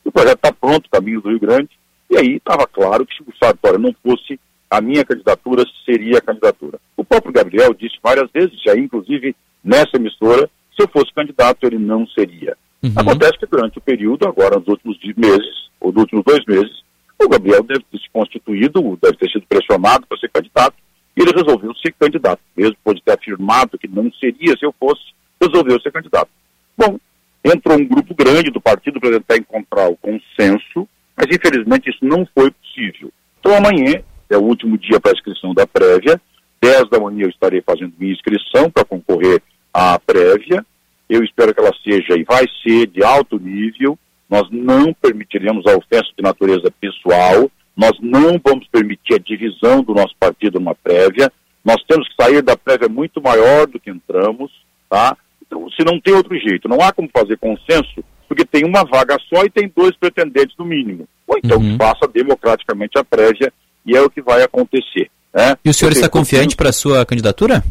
O 0.04 0.12
projeto 0.12 0.36
está 0.36 0.52
pronto, 0.52 0.90
caminho 0.90 1.20
do 1.20 1.30
Rio 1.30 1.40
Grande, 1.40 1.70
e 2.10 2.16
aí 2.16 2.36
estava 2.36 2.66
claro 2.66 3.06
que 3.06 3.14
se 3.14 3.22
o 3.22 3.36
Sartori 3.36 3.80
não 3.80 3.94
fosse, 4.02 4.38
a 4.70 4.80
minha 4.80 5.04
candidatura 5.04 5.64
seria 5.84 6.18
a 6.18 6.22
candidatura. 6.22 6.78
O 6.96 7.04
próprio 7.04 7.32
Gabriel 7.32 7.74
disse 7.74 7.96
várias 8.02 8.30
vezes, 8.30 8.58
aí 8.68 8.80
inclusive 8.80 9.34
nessa 9.62 9.96
emissora, 9.96 10.50
se 10.76 10.82
eu 10.82 10.88
fosse 10.88 11.12
candidato 11.12 11.64
ele 11.66 11.78
não 11.78 12.06
seria. 12.06 12.56
Uhum. 12.82 12.92
Acontece 12.96 13.38
que 13.38 13.46
durante 13.46 13.78
o 13.78 13.80
período, 13.80 14.26
agora 14.26 14.58
nos 14.58 14.68
últimos 14.68 14.98
meses, 15.16 15.70
ou 15.80 15.92
nos 15.92 16.02
últimos 16.02 16.24
dois 16.24 16.44
meses, 16.46 16.82
o 17.20 17.28
Gabriel 17.28 17.62
deve 17.62 17.84
ter 17.90 17.98
se 17.98 18.10
constituído, 18.12 18.98
deve 19.00 19.16
ter 19.16 19.30
sido 19.30 19.46
pressionado 19.46 20.06
para 20.06 20.18
ser 20.18 20.28
candidato, 20.30 20.74
e 21.16 21.22
ele 21.22 21.32
resolveu 21.32 21.74
ser 21.76 21.92
candidato. 21.92 22.40
Mesmo 22.56 22.76
pode 22.82 23.02
ter 23.02 23.12
afirmado 23.12 23.78
que 23.78 23.86
não 23.86 24.10
seria 24.14 24.56
se 24.56 24.64
eu 24.64 24.74
fosse, 24.78 25.02
resolveu 25.40 25.80
ser 25.80 25.92
candidato. 25.92 26.30
Bom, 26.76 26.98
entrou 27.44 27.78
um 27.78 27.86
grupo 27.86 28.14
grande 28.14 28.50
do 28.50 28.60
partido 28.60 29.00
para 29.00 29.10
tentar 29.10 29.36
encontrar 29.36 29.88
o 29.88 29.96
consenso, 29.96 30.88
mas 31.16 31.26
infelizmente 31.30 31.90
isso 31.90 32.04
não 32.04 32.26
foi 32.34 32.50
possível. 32.50 33.12
Então 33.38 33.54
amanhã 33.54 34.02
é 34.30 34.36
o 34.36 34.42
último 34.42 34.76
dia 34.78 35.00
para 35.00 35.12
a 35.12 35.14
inscrição 35.14 35.54
da 35.54 35.66
prévia, 35.66 36.20
10 36.60 36.88
da 36.90 37.00
manhã 37.00 37.24
eu 37.24 37.30
estarei 37.30 37.60
fazendo 37.60 37.92
minha 37.98 38.12
inscrição 38.12 38.70
para 38.70 38.84
concorrer 38.84 39.42
à 39.74 39.98
prévia, 39.98 40.64
eu 41.08 41.22
espero 41.22 41.54
que 41.54 41.60
ela 41.60 41.72
seja 41.82 42.18
e 42.18 42.24
vai 42.24 42.44
ser 42.62 42.86
de 42.86 43.02
alto 43.04 43.38
nível. 43.38 43.98
Nós 44.28 44.48
não 44.50 44.94
permitiremos 44.94 45.66
a 45.66 45.76
ofensa 45.76 46.08
de 46.16 46.22
natureza 46.22 46.72
pessoal, 46.80 47.50
nós 47.76 47.92
não 48.00 48.40
vamos 48.42 48.66
permitir 48.68 49.14
a 49.14 49.18
divisão 49.18 49.82
do 49.82 49.94
nosso 49.94 50.14
partido 50.18 50.58
numa 50.58 50.74
prévia. 50.74 51.30
Nós 51.64 51.82
temos 51.86 52.08
que 52.08 52.14
sair 52.22 52.42
da 52.42 52.56
prévia 52.56 52.88
muito 52.88 53.20
maior 53.20 53.66
do 53.66 53.78
que 53.78 53.90
entramos, 53.90 54.50
tá? 54.88 55.16
Então, 55.46 55.68
se 55.70 55.84
não 55.84 56.00
tem 56.00 56.14
outro 56.14 56.36
jeito, 56.38 56.68
não 56.68 56.80
há 56.80 56.92
como 56.92 57.10
fazer 57.14 57.36
consenso, 57.38 58.02
porque 58.26 58.44
tem 58.44 58.64
uma 58.64 58.84
vaga 58.84 59.18
só 59.28 59.44
e 59.44 59.50
tem 59.50 59.70
dois 59.74 59.94
pretendentes 59.96 60.56
no 60.58 60.64
mínimo. 60.64 61.06
Ou 61.26 61.38
então 61.38 61.58
uhum. 61.58 61.76
faça 61.76 62.08
democraticamente 62.08 62.98
a 62.98 63.04
prévia 63.04 63.52
e 63.84 63.96
é 63.96 64.00
o 64.00 64.10
que 64.10 64.22
vai 64.22 64.42
acontecer. 64.42 65.10
Né? 65.34 65.56
E 65.64 65.70
o 65.70 65.74
senhor 65.74 65.92
está 65.92 66.08
confiante 66.08 66.56
para 66.56 66.70
a 66.70 66.72
sua 66.72 67.04
candidatura? 67.04 67.62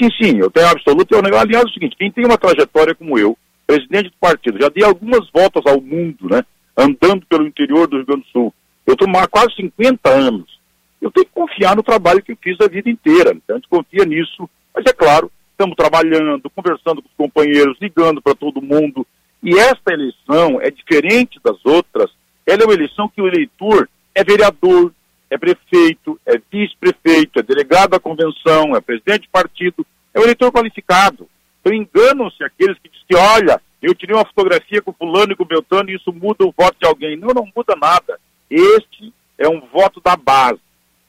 Sim, 0.00 0.08
sim, 0.22 0.38
eu 0.38 0.50
tenho 0.50 0.68
absoluto. 0.68 1.12
Eu, 1.12 1.18
aliás, 1.18 1.64
é 1.64 1.68
o 1.68 1.72
seguinte: 1.72 1.96
quem 1.96 2.10
tem 2.10 2.24
uma 2.24 2.38
trajetória 2.38 2.94
como 2.94 3.18
eu, 3.18 3.36
presidente 3.66 4.10
do 4.10 4.16
partido, 4.20 4.60
já 4.60 4.68
dei 4.68 4.84
algumas 4.84 5.28
voltas 5.30 5.62
ao 5.66 5.80
mundo, 5.80 6.28
né? 6.30 6.44
Andando 6.76 7.26
pelo 7.26 7.46
interior 7.46 7.88
do 7.88 7.96
Rio 7.96 8.06
Grande 8.06 8.22
do 8.22 8.28
Sul. 8.28 8.54
Eu 8.86 8.94
estou 8.94 9.08
há 9.16 9.26
quase 9.26 9.54
50 9.56 10.08
anos. 10.08 10.58
Eu 11.00 11.10
tenho 11.10 11.26
que 11.26 11.32
confiar 11.32 11.76
no 11.76 11.82
trabalho 11.82 12.22
que 12.22 12.32
eu 12.32 12.38
fiz 12.40 12.56
a 12.60 12.68
vida 12.68 12.88
inteira. 12.88 13.32
Então, 13.32 13.56
a 13.56 13.58
gente 13.58 13.68
confia 13.68 14.04
nisso. 14.04 14.48
Mas 14.74 14.84
é 14.86 14.92
claro, 14.92 15.30
estamos 15.50 15.76
trabalhando, 15.76 16.48
conversando 16.50 17.02
com 17.02 17.08
os 17.08 17.14
companheiros, 17.16 17.76
ligando 17.80 18.22
para 18.22 18.34
todo 18.34 18.62
mundo. 18.62 19.06
E 19.42 19.58
esta 19.58 19.92
eleição 19.92 20.60
é 20.60 20.70
diferente 20.70 21.38
das 21.44 21.58
outras. 21.64 22.10
Ela 22.46 22.62
é 22.62 22.64
uma 22.64 22.74
eleição 22.74 23.08
que 23.08 23.20
o 23.20 23.28
eleitor 23.28 23.88
é 24.14 24.24
vereador, 24.24 24.92
é 25.30 25.36
prefeito, 25.36 26.18
é 26.26 26.40
vice-prefeito, 26.50 27.38
é 27.38 27.42
delegado 27.42 27.90
da 27.90 28.00
convenção, 28.00 28.74
é 28.74 28.80
presidente 28.80 29.22
de 29.22 29.28
partido, 29.28 29.86
é 30.14 30.20
um 30.20 30.22
eleitor 30.22 30.50
qualificado. 30.50 31.28
Então 31.60 31.72
enganam-se 31.72 32.42
aqueles 32.42 32.78
que 32.78 32.88
dizem 32.88 33.04
que, 33.08 33.16
olha, 33.16 33.60
eu 33.82 33.94
tirei 33.94 34.16
uma 34.16 34.26
fotografia 34.26 34.82
com 34.82 34.92
fulano 34.92 35.32
e 35.32 35.36
com 35.36 35.44
Beltrano 35.44 35.90
e 35.90 35.96
isso 35.96 36.12
muda 36.12 36.44
o 36.44 36.54
voto 36.56 36.76
de 36.80 36.86
alguém. 36.86 37.16
Não, 37.16 37.28
não 37.28 37.48
muda 37.54 37.76
nada. 37.76 38.18
Este 38.50 39.12
é 39.36 39.48
um 39.48 39.60
voto 39.60 40.00
da 40.00 40.16
base. 40.16 40.60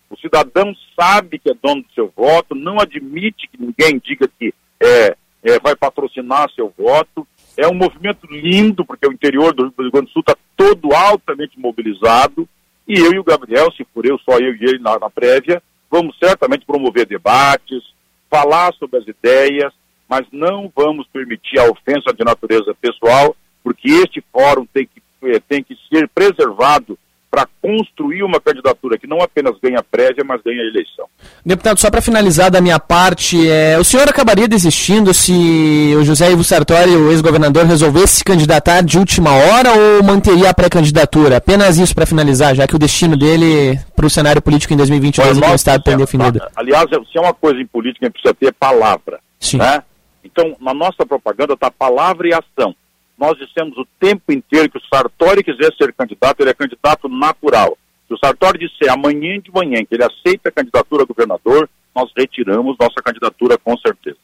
O 0.10 0.18
cidadão 0.18 0.74
sabe 1.00 1.40
que 1.40 1.50
é 1.50 1.54
dono 1.54 1.84
do 1.84 1.94
seu 1.94 2.12
voto, 2.16 2.56
não 2.56 2.80
admite 2.80 3.48
que 3.48 3.62
ninguém 3.62 4.02
diga 4.04 4.28
que 4.40 4.54
é, 4.80 5.16
é, 5.44 5.60
vai 5.60 5.76
patrocinar 5.76 6.52
seu 6.52 6.74
voto. 6.78 7.28
É 7.56 7.68
um 7.68 7.74
movimento 7.74 8.26
lindo, 8.30 8.86
porque 8.86 9.08
o 9.08 9.12
interior 9.12 9.54
do 9.54 9.72
Rio 9.78 9.92
Grande 9.92 10.08
do 10.08 10.14
Sul 10.14 10.22
está 10.22 10.36
todo 10.56 10.94
altamente 10.94 11.60
mobilizado. 11.60 12.48
E 12.90 13.00
eu 13.00 13.14
e 13.14 13.20
o 13.20 13.24
Gabriel, 13.24 13.72
se 13.72 13.86
for 13.94 14.04
eu, 14.04 14.18
só 14.18 14.40
eu 14.40 14.56
e 14.56 14.64
ele 14.64 14.80
na, 14.80 14.98
na 14.98 15.12
prévia, 15.12 15.62
vamos 15.92 16.18
certamente 16.18 16.66
promover 16.66 17.06
debates, 17.06 17.84
falar 18.28 18.74
sobre 18.74 18.98
as 18.98 19.08
ideias, 19.08 19.72
mas 20.08 20.26
não 20.32 20.74
vamos 20.76 21.06
permitir 21.14 21.60
a 21.60 21.70
ofensa 21.70 22.12
de 22.12 22.26
natureza 22.26 22.76
pessoal, 22.82 23.36
porque 23.64 23.90
este 23.90 24.24
fórum 24.34 24.66
tem 24.74 24.88
que, 24.88 25.04
eh, 25.30 25.40
tem 25.40 25.64
que 25.64 25.78
ser 25.88 26.10
preservado 26.10 26.98
para 27.30 27.48
construir 27.62 28.24
uma 28.24 28.40
candidatura 28.40 28.98
que 28.98 29.06
não 29.06 29.22
apenas 29.22 29.54
ganha 29.62 29.84
prévia, 29.84 30.24
mas 30.26 30.42
ganha 30.42 30.62
eleição. 30.62 31.06
Deputado, 31.46 31.80
só 31.80 31.92
para 31.92 32.02
finalizar 32.02 32.50
da 32.50 32.60
minha 32.60 32.80
parte, 32.80 33.50
é, 33.50 33.78
o 33.78 33.84
senhor 33.84 34.08
acabaria 34.10 34.48
desistindo 34.48 35.14
se 35.14 35.94
o 35.96 36.04
José 36.04 36.32
Ivo 36.32 36.44
Sartori, 36.44 36.90
o 36.90 37.12
ex-governador, 37.12 37.66
resolvesse 37.66 38.18
se 38.18 38.24
candidatar 38.24 38.82
de 38.82 38.98
última 38.98 39.32
hora 39.32 39.72
ou 39.72 40.04
manteria 40.04 40.50
a 40.50 40.54
pré-candidatura? 40.54 41.38
Apenas 41.38 41.78
isso 41.78 41.94
para 41.94 42.06
finalizar, 42.06 42.56
já 42.56 42.68
que 42.68 42.76
o 42.76 42.80
destino 42.80 43.16
dele 43.16 43.80
para 43.96 44.08
o 44.08 44.10
cenário 44.10 44.42
político 44.42 44.74
em 44.74 44.78
2022 44.78 45.38
no 45.38 45.54
Estado 45.54 45.80
está 45.80 45.96
definido. 45.96 46.42
Aliás, 46.56 46.86
se 46.90 47.18
é 47.18 47.22
uma 47.22 47.34
coisa 47.34 47.62
em 47.62 47.68
política, 47.68 48.06
a 48.06 48.08
gente 48.08 48.14
precisa 48.14 48.34
ter 48.34 48.54
palavra. 48.54 49.20
Sim. 49.40 49.58
Né? 49.58 49.84
Então, 50.24 50.56
na 50.60 50.74
nossa 50.74 51.06
propaganda 51.06 51.54
está 51.54 51.70
palavra 51.70 52.28
e 52.28 52.34
ação 52.34 52.76
nós 53.20 53.38
dissemos 53.38 53.78
o 53.78 53.86
tempo 54.00 54.32
inteiro 54.32 54.70
que 54.70 54.78
o 54.78 54.88
Sartori 54.88 55.44
quiser 55.44 55.74
ser 55.76 55.94
candidato, 55.94 56.40
ele 56.40 56.52
é 56.52 56.54
candidato 56.54 57.10
natural. 57.10 57.78
Se 58.08 58.14
o 58.14 58.18
Sartori 58.18 58.58
disser 58.58 58.92
amanhã 58.92 59.40
de 59.40 59.52
manhã 59.52 59.84
que 59.86 59.96
ele 59.96 60.04
aceita 60.04 60.50
a 60.50 60.52
candidatura 60.52 61.04
a 61.04 61.06
governador, 61.06 61.70
nós 61.94 62.10
retiramos 62.18 62.78
nossa 62.80 63.02
candidatura 63.04 63.58
com 63.58 63.78
certeza. 63.78 64.18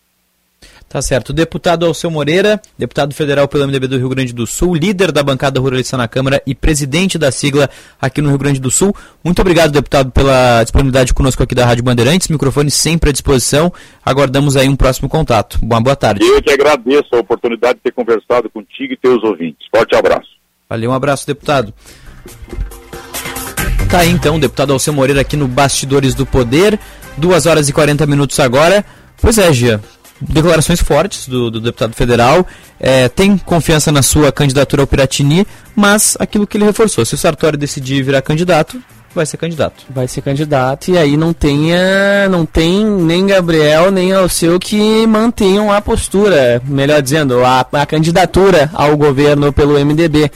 Tá 0.88 1.02
certo. 1.02 1.34
Deputado 1.34 1.86
Alceu 1.86 2.10
Moreira, 2.10 2.62
deputado 2.78 3.14
federal 3.14 3.48
pelo 3.48 3.68
MDB 3.68 3.88
do 3.88 3.98
Rio 3.98 4.08
Grande 4.08 4.32
do 4.32 4.48
Sul, 4.48 4.76
líder 4.76 5.12
da 5.12 5.24
bancada 5.24 5.60
ruralista 5.60 5.98
na 5.98 6.08
Câmara 6.08 6.42
e 6.46 6.56
presidente 6.56 7.18
da 7.18 7.32
sigla 7.32 7.70
aqui 8.00 8.22
no 8.22 8.30
Rio 8.30 8.38
Grande 8.38 8.62
do 8.62 8.72
Sul. 8.72 8.96
Muito 9.24 9.42
obrigado, 9.42 9.72
deputado, 9.72 10.12
pela 10.12 10.64
disponibilidade 10.64 11.14
conosco 11.14 11.44
aqui 11.44 11.56
da 11.56 11.66
Rádio 11.66 11.84
Bandeirantes. 11.84 12.28
Microfone 12.28 12.72
sempre 12.72 13.10
à 13.10 13.14
disposição. 13.14 13.74
Aguardamos 14.06 14.56
aí 14.56 14.70
um 14.70 14.76
próximo 14.76 15.10
contato. 15.10 15.60
Boa, 15.62 15.82
boa 15.82 15.96
tarde. 15.96 16.24
Eu 16.24 16.42
que 16.42 16.52
agradeço 16.52 17.10
a 17.14 17.18
oportunidade 17.18 17.76
de 17.76 17.82
ter 17.82 17.92
conversado 17.92 18.50
contigo 18.50 18.94
e 18.94 18.98
teus 18.98 19.22
ouvintes. 19.24 19.68
Forte 19.76 19.96
abraço. 19.96 20.30
Valeu, 20.70 20.92
um 20.92 20.94
abraço, 20.94 21.28
deputado. 21.28 21.74
Tá 23.90 24.00
aí 24.00 24.10
então, 24.10 24.40
deputado 24.40 24.74
Alceu 24.74 24.94
Moreira 24.94 25.22
aqui 25.22 25.38
no 25.38 25.48
Bastidores 25.48 26.16
do 26.16 26.26
Poder, 26.26 26.80
2 27.18 27.46
horas 27.46 27.70
e 27.70 27.74
40 27.74 28.06
minutos 28.08 28.40
agora. 28.40 28.84
Pois 29.22 29.38
é, 29.38 29.52
Gia, 29.54 29.80
declarações 30.22 30.82
fortes 30.82 31.28
do, 31.28 31.52
do 31.52 31.60
deputado 31.60 31.94
federal, 31.94 32.46
é, 32.80 33.10
tem 33.10 33.38
confiança 33.38 33.92
na 33.92 34.02
sua 34.02 34.32
candidatura 34.32 34.84
ao 34.84 34.88
Piratini, 34.88 35.46
mas 35.76 36.16
aquilo 36.20 36.48
que 36.48 36.58
ele 36.58 36.66
reforçou, 36.66 37.06
se 37.06 37.16
o 37.16 37.18
Sartori 37.18 37.58
decidir 37.58 38.04
virar 38.04 38.22
candidato, 38.22 38.82
vai 39.14 39.26
ser 39.26 39.38
candidato. 39.38 39.86
Vai 39.90 40.08
ser 40.08 40.22
candidato 40.22 40.92
e 40.92 40.98
aí 40.98 41.16
não 41.16 41.32
tenha, 41.32 42.28
não 42.30 42.46
tem 42.46 42.86
nem 42.86 43.26
Gabriel 43.26 43.90
nem 43.90 44.12
Alceu 44.12 44.60
que 44.60 45.08
mantenham 45.08 45.72
a 45.72 45.80
postura, 45.80 46.62
melhor 46.66 47.02
dizendo, 47.02 47.44
a, 47.44 47.66
a 47.72 47.86
candidatura 47.86 48.70
ao 48.74 48.98
governo 48.98 49.54
pelo 49.54 49.80
MDB. 49.80 50.30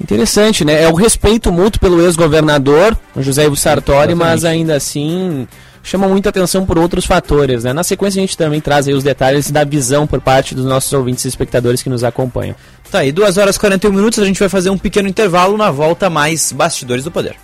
Interessante, 0.00 0.64
né? 0.64 0.82
É 0.82 0.88
o 0.88 0.94
respeito 0.94 1.52
mútuo 1.52 1.80
pelo 1.80 2.00
ex-governador, 2.00 2.96
José 3.18 3.44
Ivo 3.44 3.56
Sartori, 3.56 4.14
mas 4.14 4.46
ainda 4.46 4.76
assim 4.76 5.46
chama 5.82 6.08
muita 6.08 6.28
atenção 6.28 6.64
por 6.64 6.78
outros 6.78 7.04
fatores, 7.04 7.64
né? 7.64 7.72
Na 7.72 7.82
sequência 7.82 8.20
a 8.20 8.22
gente 8.22 8.36
também 8.36 8.60
traz 8.60 8.86
os 8.88 9.02
detalhes 9.02 9.50
da 9.50 9.64
visão 9.64 10.06
por 10.06 10.20
parte 10.20 10.54
dos 10.54 10.64
nossos 10.64 10.92
ouvintes 10.92 11.24
e 11.24 11.28
espectadores 11.28 11.82
que 11.82 11.90
nos 11.90 12.04
acompanham. 12.04 12.54
Tá 12.90 13.00
aí, 13.00 13.12
2 13.12 13.38
horas 13.38 13.56
e 13.56 13.60
41 13.60 13.92
minutos, 13.92 14.18
a 14.18 14.24
gente 14.24 14.40
vai 14.40 14.48
fazer 14.48 14.70
um 14.70 14.78
pequeno 14.78 15.08
intervalo 15.08 15.56
na 15.56 15.70
volta 15.70 16.10
mais 16.10 16.52
Bastidores 16.52 17.04
do 17.04 17.10
Poder. 17.10 17.36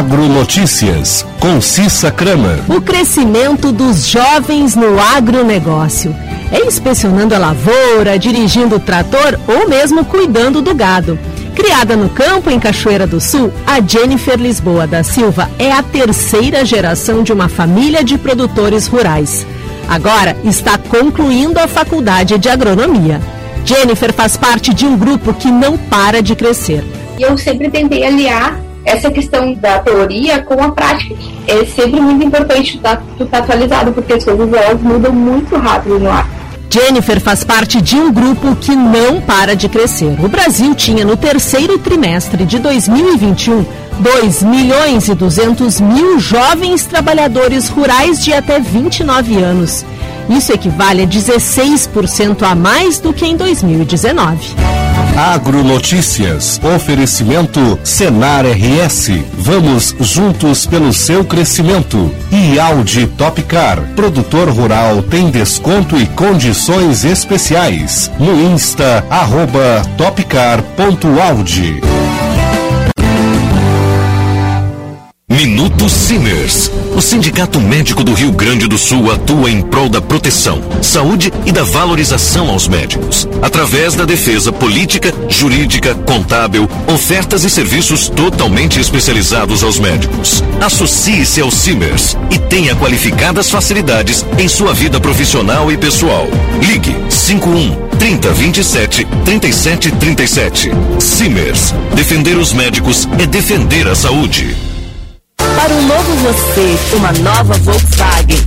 Agronotícias, 0.00 1.26
com 1.38 1.60
Cissa 1.60 2.10
Kramer. 2.10 2.58
O 2.74 2.80
crescimento 2.80 3.70
dos 3.70 4.06
jovens 4.06 4.74
no 4.74 4.98
agronegócio. 4.98 6.16
É 6.50 6.64
inspecionando 6.64 7.34
a 7.34 7.38
lavoura, 7.38 8.18
dirigindo 8.18 8.76
o 8.76 8.80
trator 8.80 9.38
ou 9.46 9.68
mesmo 9.68 10.02
cuidando 10.02 10.62
do 10.62 10.74
gado. 10.74 11.18
Criada 11.54 11.96
no 11.96 12.08
campo 12.08 12.48
em 12.48 12.58
Cachoeira 12.58 13.06
do 13.06 13.20
Sul, 13.20 13.52
a 13.66 13.78
Jennifer 13.82 14.38
Lisboa 14.38 14.86
da 14.86 15.04
Silva 15.04 15.50
é 15.58 15.70
a 15.70 15.82
terceira 15.82 16.64
geração 16.64 17.22
de 17.22 17.34
uma 17.34 17.50
família 17.50 18.02
de 18.02 18.16
produtores 18.16 18.86
rurais. 18.86 19.46
Agora 19.86 20.34
está 20.42 20.78
concluindo 20.78 21.60
a 21.60 21.68
faculdade 21.68 22.38
de 22.38 22.48
agronomia. 22.48 23.20
Jennifer 23.66 24.14
faz 24.14 24.34
parte 24.34 24.72
de 24.72 24.86
um 24.86 24.96
grupo 24.96 25.34
que 25.34 25.50
não 25.50 25.76
para 25.76 26.22
de 26.22 26.34
crescer. 26.34 26.82
Eu 27.18 27.36
sempre 27.36 27.68
tentei 27.68 28.02
aliar 28.02 28.69
essa 28.84 29.10
questão 29.10 29.52
da 29.54 29.78
teoria 29.78 30.42
com 30.42 30.62
a 30.62 30.70
prática. 30.70 31.14
É 31.46 31.64
sempre 31.64 32.00
muito 32.00 32.24
importante 32.24 32.76
estar, 32.76 33.02
estar 33.18 33.38
atualizado, 33.38 33.92
porque 33.92 34.14
as 34.14 34.24
coisas 34.24 34.52
elas 34.52 34.80
mudam 34.80 35.12
muito 35.12 35.56
rápido 35.56 35.98
no 35.98 36.10
ar. 36.10 36.28
Jennifer 36.72 37.20
faz 37.20 37.42
parte 37.42 37.80
de 37.80 37.96
um 37.96 38.12
grupo 38.12 38.54
que 38.54 38.76
não 38.76 39.20
para 39.20 39.56
de 39.56 39.68
crescer. 39.68 40.16
O 40.22 40.28
Brasil 40.28 40.72
tinha 40.74 41.04
no 41.04 41.16
terceiro 41.16 41.78
trimestre 41.78 42.44
de 42.44 42.60
2021 42.60 43.66
2 44.00 44.42
milhões 44.44 45.08
e 45.08 45.14
200 45.14 45.80
mil 45.80 46.18
jovens 46.18 46.86
trabalhadores 46.86 47.68
rurais 47.68 48.24
de 48.24 48.32
até 48.32 48.58
29 48.58 49.36
anos. 49.36 49.84
Isso 50.28 50.52
equivale 50.52 51.02
a 51.02 51.06
16% 51.06 52.42
a 52.42 52.54
mais 52.54 52.98
do 52.98 53.12
que 53.12 53.26
em 53.26 53.36
2019. 53.36 54.79
Agronotícias. 55.16 56.60
Oferecimento 56.62 57.78
Senar 57.84 58.44
RS. 58.46 59.10
Vamos 59.34 59.94
juntos 60.00 60.66
pelo 60.66 60.92
seu 60.92 61.24
crescimento. 61.24 62.14
E 62.30 62.58
Audi 62.58 63.06
Topcar. 63.06 63.80
Produtor 63.94 64.48
rural 64.48 65.02
tem 65.02 65.30
desconto 65.30 65.96
e 65.96 66.06
condições 66.06 67.04
especiais. 67.04 68.10
No 68.18 68.40
Insta, 68.52 69.04
arroba 69.10 69.82
topcar.audi. 69.96 71.80
Minuto 75.42 75.88
Simers. 75.88 76.70
O 76.94 77.00
Sindicato 77.00 77.58
Médico 77.58 78.04
do 78.04 78.12
Rio 78.12 78.30
Grande 78.30 78.66
do 78.66 78.76
Sul 78.76 79.10
atua 79.10 79.50
em 79.50 79.62
prol 79.62 79.88
da 79.88 79.98
proteção, 79.98 80.62
saúde 80.82 81.32
e 81.46 81.50
da 81.50 81.64
valorização 81.64 82.50
aos 82.50 82.68
médicos, 82.68 83.26
através 83.40 83.94
da 83.94 84.04
defesa 84.04 84.52
política, 84.52 85.14
jurídica, 85.30 85.94
contábil, 85.94 86.68
ofertas 86.86 87.42
e 87.42 87.48
serviços 87.48 88.10
totalmente 88.10 88.78
especializados 88.78 89.62
aos 89.62 89.78
médicos. 89.78 90.44
Associe-se 90.60 91.40
ao 91.40 91.50
Simers 91.50 92.18
e 92.30 92.38
tenha 92.38 92.76
qualificadas 92.76 93.48
facilidades 93.48 94.26
em 94.38 94.46
sua 94.46 94.74
vida 94.74 95.00
profissional 95.00 95.72
e 95.72 95.78
pessoal. 95.78 96.26
Ligue 96.68 96.94
51 97.08 97.88
30 97.98 98.32
27 98.34 99.06
37 99.24 99.90
37. 99.92 100.70
Simers. 100.98 101.74
Defender 101.94 102.36
os 102.36 102.52
médicos 102.52 103.08
é 103.18 103.24
defender 103.24 103.88
a 103.88 103.94
saúde. 103.94 104.69
Para 105.60 105.74
um 105.74 105.82
novo 105.82 106.14
você, 106.22 106.78
uma 106.96 107.12
nova 107.20 107.52
Volkswagen. 107.58 108.38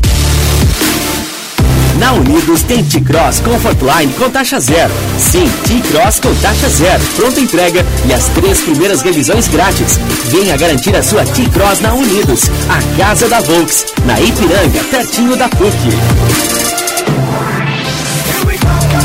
Na 2.00 2.12
Unidos 2.14 2.64
tem 2.64 2.84
T-Cross 2.84 3.40
Comfortline 3.42 4.12
com 4.14 4.32
taxa 4.32 4.60
zero. 4.60 4.92
Sim, 5.20 5.48
T-Cross 5.68 6.22
com 6.22 6.34
taxa 6.42 6.68
zero. 6.70 7.04
Pronta 7.16 7.40
entrega 7.40 7.86
e 8.08 8.14
as 8.14 8.26
três 8.30 8.62
primeiras 8.62 9.04
revisões 9.04 9.48
grátis. 9.48 10.00
Venha 10.32 10.58
garantir 10.58 10.96
a 10.96 11.04
sua 11.04 11.24
T-Cross 11.24 11.82
na 11.82 11.94
Unidos, 11.94 12.50
a 12.68 12.98
casa 12.98 13.30
da 13.30 13.42
Volks, 13.42 13.86
na 14.06 14.20
Ipiranga, 14.20 14.84
pertinho 14.90 15.36
da 15.36 15.48
PUC. 15.50 15.78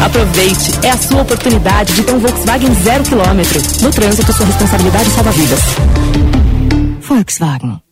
Aproveite, 0.03 0.73
é 0.83 0.91
a 0.93 0.97
sua 0.97 1.21
oportunidade 1.21 1.93
de 1.93 2.03
ter 2.05 2.15
um 2.15 2.21
Volkswagen 2.21 2.75
zero 2.83 3.05
quilômetro. 3.05 3.61
No 3.83 3.91
trânsito, 3.91 4.33
sua 4.33 4.47
responsabilidade 4.47 5.11
salva 5.11 5.31
vidas. 5.33 5.61
Volkswagen. 7.03 7.88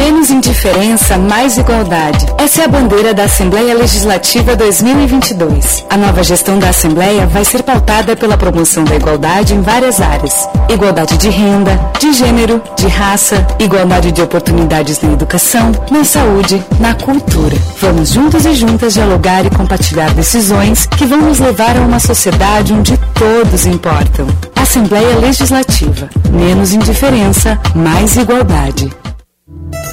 Menos 0.00 0.30
indiferença, 0.30 1.18
mais 1.18 1.58
igualdade. 1.58 2.24
Essa 2.38 2.62
é 2.62 2.64
a 2.64 2.68
bandeira 2.68 3.12
da 3.12 3.24
Assembleia 3.24 3.74
Legislativa 3.74 4.56
2022. 4.56 5.84
A 5.90 5.96
nova 5.98 6.24
gestão 6.24 6.58
da 6.58 6.70
Assembleia 6.70 7.26
vai 7.26 7.44
ser 7.44 7.62
pautada 7.62 8.16
pela 8.16 8.38
promoção 8.38 8.82
da 8.82 8.96
igualdade 8.96 9.54
em 9.54 9.60
várias 9.60 10.00
áreas: 10.00 10.48
igualdade 10.70 11.18
de 11.18 11.28
renda, 11.28 11.78
de 12.00 12.14
gênero, 12.14 12.62
de 12.76 12.86
raça, 12.88 13.46
igualdade 13.58 14.10
de 14.10 14.22
oportunidades 14.22 15.02
na 15.02 15.12
educação, 15.12 15.70
na 15.90 16.02
saúde, 16.02 16.64
na 16.80 16.94
cultura. 16.94 17.56
Vamos 17.78 18.08
juntos 18.08 18.46
e 18.46 18.54
juntas 18.54 18.94
dialogar 18.94 19.44
e 19.44 19.50
compartilhar 19.50 20.14
decisões 20.14 20.86
que 20.86 21.04
vão 21.04 21.20
nos 21.20 21.38
levar 21.38 21.76
a 21.76 21.80
uma 21.80 22.00
sociedade 22.00 22.72
onde 22.72 22.96
todos 23.12 23.66
importam. 23.66 24.26
Assembleia 24.56 25.18
Legislativa. 25.18 26.08
Menos 26.30 26.72
indiferença, 26.72 27.60
mais 27.74 28.16
igualdade. 28.16 28.90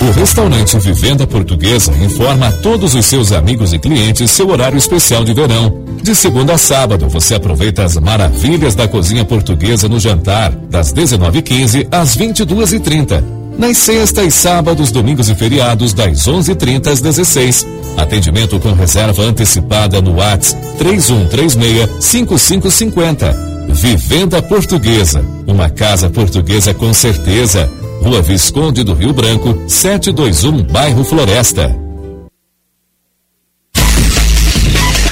O 0.07 0.11
restaurante 0.11 0.79
Vivenda 0.79 1.27
Portuguesa 1.27 1.91
informa 2.01 2.47
a 2.47 2.51
todos 2.53 2.95
os 2.95 3.05
seus 3.05 3.33
amigos 3.33 3.73
e 3.73 3.79
clientes 3.79 4.31
seu 4.31 4.49
horário 4.49 4.77
especial 4.77 5.25
de 5.25 5.33
verão. 5.33 5.83
De 6.01 6.15
segunda 6.15 6.53
a 6.53 6.57
sábado, 6.57 7.09
você 7.09 7.35
aproveita 7.35 7.83
as 7.83 7.97
maravilhas 7.97 8.73
da 8.73 8.87
cozinha 8.87 9.25
portuguesa 9.25 9.89
no 9.89 9.99
jantar, 9.99 10.51
das 10.69 10.93
19h15 10.93 11.89
às 11.91 12.15
22h30. 12.15 13.21
Nas 13.57 13.79
sextas, 13.79 14.33
sábados, 14.33 14.91
domingos 14.91 15.27
e 15.27 15.35
feriados, 15.35 15.93
das 15.93 16.25
11h30 16.25 16.87
às 16.87 17.01
16 17.01 17.67
Atendimento 17.97 18.57
com 18.59 18.71
reserva 18.73 19.23
antecipada 19.23 19.99
no 20.01 20.17
WhatsApp 20.17 20.61
3136-5550. 20.79 23.73
Vivenda 23.73 24.41
Portuguesa. 24.41 25.21
Uma 25.45 25.69
casa 25.69 26.09
portuguesa 26.09 26.73
com 26.73 26.93
certeza. 26.93 27.69
Rua 28.01 28.21
Visconde 28.21 28.83
do 28.83 28.93
Rio 28.93 29.13
Branco, 29.13 29.57
721, 29.67 30.63
bairro 30.63 31.03
Floresta. 31.03 31.87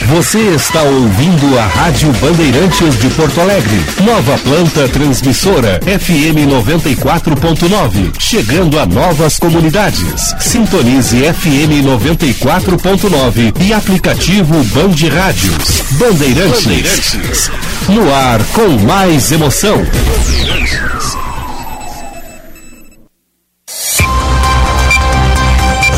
Você 0.07 0.37
está 0.37 0.83
ouvindo 0.83 1.57
a 1.57 1.65
Rádio 1.65 2.11
Bandeirantes 2.13 2.99
de 2.99 3.09
Porto 3.09 3.41
Alegre. 3.41 3.83
Nova 4.03 4.37
planta 4.37 4.87
transmissora 4.87 5.79
FM 5.81 6.47
94.9. 6.47 8.13
Chegando 8.19 8.79
a 8.79 8.85
novas 8.85 9.39
comunidades. 9.39 10.35
Sintonize 10.39 11.17
FM 11.33 11.83
94.9 11.83 13.55
e 13.61 13.73
aplicativo 13.73 14.63
Band 14.65 14.95
Rádios. 15.11 15.81
Bandeirantes. 15.93 16.65
Bandeirantes. 16.65 17.51
No 17.89 18.13
ar 18.13 18.43
com 18.53 18.69
mais 18.85 19.31
emoção. 19.31 19.83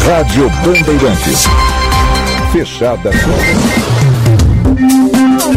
Rádio 0.07 0.49
Bandeirantes. 0.63 1.43
Fechada. 2.53 3.11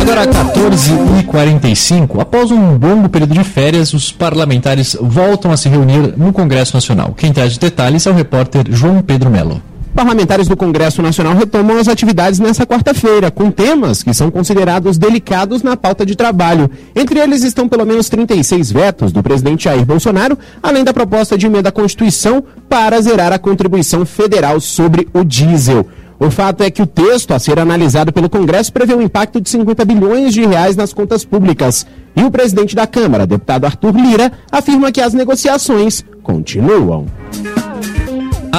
Agora, 0.03 0.27
14h45, 0.27 2.21
após 2.21 2.51
um 2.51 2.77
longo 2.77 3.09
período 3.09 3.33
de 3.33 3.45
férias, 3.45 3.95
os 3.95 4.11
parlamentares 4.11 4.97
voltam 5.01 5.53
a 5.53 5.57
se 5.57 5.69
reunir 5.69 6.15
no 6.17 6.33
Congresso 6.33 6.75
Nacional. 6.75 7.15
Quem 7.17 7.33
traz 7.33 7.57
detalhes 7.59 8.05
é 8.09 8.11
o 8.11 8.15
repórter 8.15 8.65
João 8.71 9.01
Pedro 9.03 9.31
Melo. 9.31 9.63
Parlamentares 9.95 10.49
do 10.49 10.57
Congresso 10.57 11.03
Nacional 11.03 11.35
retomam 11.35 11.79
as 11.79 11.89
atividades 11.89 12.39
nesta 12.39 12.65
quarta-feira, 12.65 13.31
com 13.31 13.51
temas 13.51 14.03
que 14.03 14.15
são 14.15 14.31
considerados 14.31 14.97
delicados 14.97 15.63
na 15.63 15.77
pauta 15.77 16.07
de 16.07 16.15
trabalho. 16.15 16.71
Entre 16.95 17.19
eles 17.19 17.43
estão 17.43 17.69
pelo 17.69 17.85
menos 17.85 18.09
36 18.09 18.71
vetos 18.71 19.13
do 19.13 19.23
presidente 19.23 19.65
Jair 19.65 19.85
Bolsonaro, 19.85 20.39
além 20.63 20.85
da 20.85 20.95
proposta 20.95 21.37
de 21.37 21.47
emenda 21.47 21.71
à 21.71 21.73
Constituição 21.73 22.43
para 22.69 23.01
zerar 23.01 23.33
a 23.33 23.39
contribuição 23.39 24.07
federal 24.07 24.61
sobre 24.61 25.09
o 25.13 25.25
diesel. 25.25 25.87
O 26.21 26.31
fato 26.31 26.63
é 26.63 26.71
que 26.71 26.83
o 26.83 26.87
texto 26.87 27.33
a 27.33 27.39
ser 27.39 27.59
analisado 27.59 28.13
pelo 28.13 28.29
Congresso 28.29 28.73
prevê 28.73 28.95
um 28.95 29.01
impacto 29.01 29.41
de 29.41 29.49
50 29.49 29.85
bilhões 29.87 30.35
de 30.35 30.45
reais 30.45 30.77
nas 30.77 30.93
contas 30.93 31.25
públicas. 31.25 31.87
E 32.15 32.23
o 32.23 32.31
presidente 32.31 32.77
da 32.77 32.87
Câmara, 32.87 33.27
deputado 33.27 33.65
Arthur 33.65 33.97
Lira, 33.97 34.31
afirma 34.53 34.93
que 34.93 35.01
as 35.01 35.15
negociações 35.15 36.05
continuam. 36.23 37.07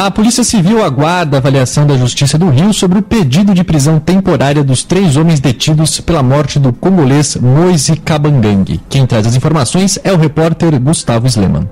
A 0.03 0.09
Polícia 0.09 0.43
Civil 0.43 0.83
aguarda 0.83 1.37
a 1.37 1.39
avaliação 1.39 1.85
da 1.85 1.95
Justiça 1.95 2.35
do 2.35 2.49
Rio 2.49 2.73
sobre 2.73 2.97
o 2.97 3.03
pedido 3.03 3.53
de 3.53 3.63
prisão 3.63 3.99
temporária 3.99 4.63
dos 4.63 4.83
três 4.83 5.15
homens 5.15 5.39
detidos 5.39 5.99
pela 6.01 6.23
morte 6.23 6.57
do 6.57 6.73
congolês 6.73 7.35
Moise 7.35 7.95
Kabangang. 7.97 8.81
Quem 8.89 9.05
traz 9.05 9.27
as 9.27 9.35
informações 9.35 9.99
é 10.03 10.11
o 10.11 10.17
repórter 10.17 10.79
Gustavo 10.79 11.27
Sleman. 11.27 11.69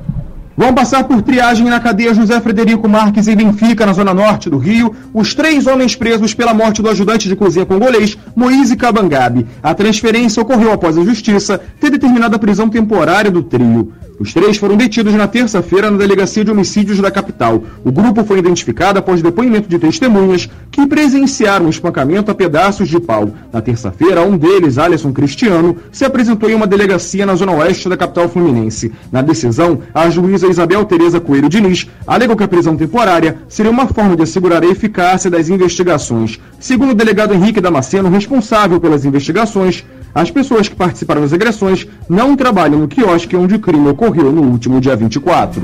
Vão 0.55 0.75
passar 0.75 1.05
por 1.05 1.23
triagem 1.23 1.65
na 1.65 1.79
cadeia 1.79 2.13
José 2.13 2.39
Frederico 2.39 2.87
Marques 2.87 3.27
em 3.27 3.35
Benfica, 3.35 3.83
na 3.83 3.93
zona 3.93 4.13
norte 4.13 4.47
do 4.47 4.59
Rio, 4.59 4.95
os 5.11 5.33
três 5.33 5.65
homens 5.65 5.95
presos 5.95 6.35
pela 6.35 6.53
morte 6.53 6.83
do 6.83 6.89
ajudante 6.89 7.27
de 7.27 7.35
cozinha 7.35 7.65
congolês, 7.65 8.15
Moise 8.35 8.75
Kabangabe. 8.75 9.47
A 9.63 9.73
transferência 9.73 10.39
ocorreu 10.43 10.71
após 10.71 10.99
a 10.99 11.03
justiça 11.03 11.59
ter 11.79 11.89
determinado 11.89 12.35
a 12.35 12.39
prisão 12.39 12.69
temporária 12.69 13.31
do 13.31 13.41
trio. 13.41 13.91
Os 14.19 14.33
três 14.33 14.57
foram 14.57 14.75
detidos 14.75 15.13
na 15.13 15.29
terça-feira 15.29 15.89
na 15.89 15.97
Delegacia 15.97 16.43
de 16.43 16.51
Homicídios 16.51 16.99
da 16.99 17.09
capital. 17.09 17.63
O 17.85 17.91
grupo 17.91 18.25
foi 18.25 18.39
identificado 18.39 18.99
após 18.99 19.21
depoimento 19.21 19.69
de 19.69 19.79
testemunhas 19.79 20.49
que 20.69 20.85
presenciaram 20.85 21.67
o 21.67 21.69
espancamento 21.69 22.29
a 22.29 22.35
pedaços 22.35 22.89
de 22.89 22.99
pau. 22.99 23.31
Na 23.53 23.61
terça-feira, 23.61 24.21
um 24.21 24.37
deles, 24.37 24.77
Alisson 24.77 25.13
Cristiano, 25.13 25.77
se 25.89 26.03
apresentou 26.03 26.49
em 26.49 26.53
uma 26.53 26.67
delegacia 26.67 27.25
na 27.25 27.33
zona 27.33 27.53
oeste 27.53 27.87
da 27.87 27.95
capital 27.95 28.27
fluminense. 28.27 28.91
Na 29.09 29.21
decisão, 29.21 29.79
a 29.93 30.09
juíza 30.09 30.47
Isabel 30.47 30.83
Tereza 30.83 31.21
Coelho 31.21 31.47
Diniz 31.47 31.87
alegou 32.05 32.35
que 32.35 32.43
a 32.43 32.47
prisão 32.47 32.75
temporária 32.75 33.37
seria 33.47 33.71
uma 33.71 33.87
forma 33.87 34.17
de 34.17 34.23
assegurar 34.23 34.63
a 34.63 34.67
eficácia 34.67 35.31
das 35.31 35.47
investigações. 35.47 36.37
Segundo 36.59 36.91
o 36.91 36.95
delegado 36.95 37.33
Henrique 37.33 37.61
Damasceno, 37.61 38.09
responsável 38.09 38.81
pelas 38.81 39.05
investigações, 39.05 39.85
as 40.13 40.31
pessoas 40.31 40.67
que 40.67 40.75
participaram 40.75 41.21
das 41.21 41.33
agressões 41.33 41.87
não 42.07 42.35
trabalham 42.35 42.79
no 42.79 42.87
quiosque 42.87 43.35
onde 43.35 43.55
o 43.55 43.59
crime 43.59 43.89
ocorreu 43.89 44.31
no 44.31 44.41
último 44.41 44.81
dia 44.81 44.95
24. 44.95 45.61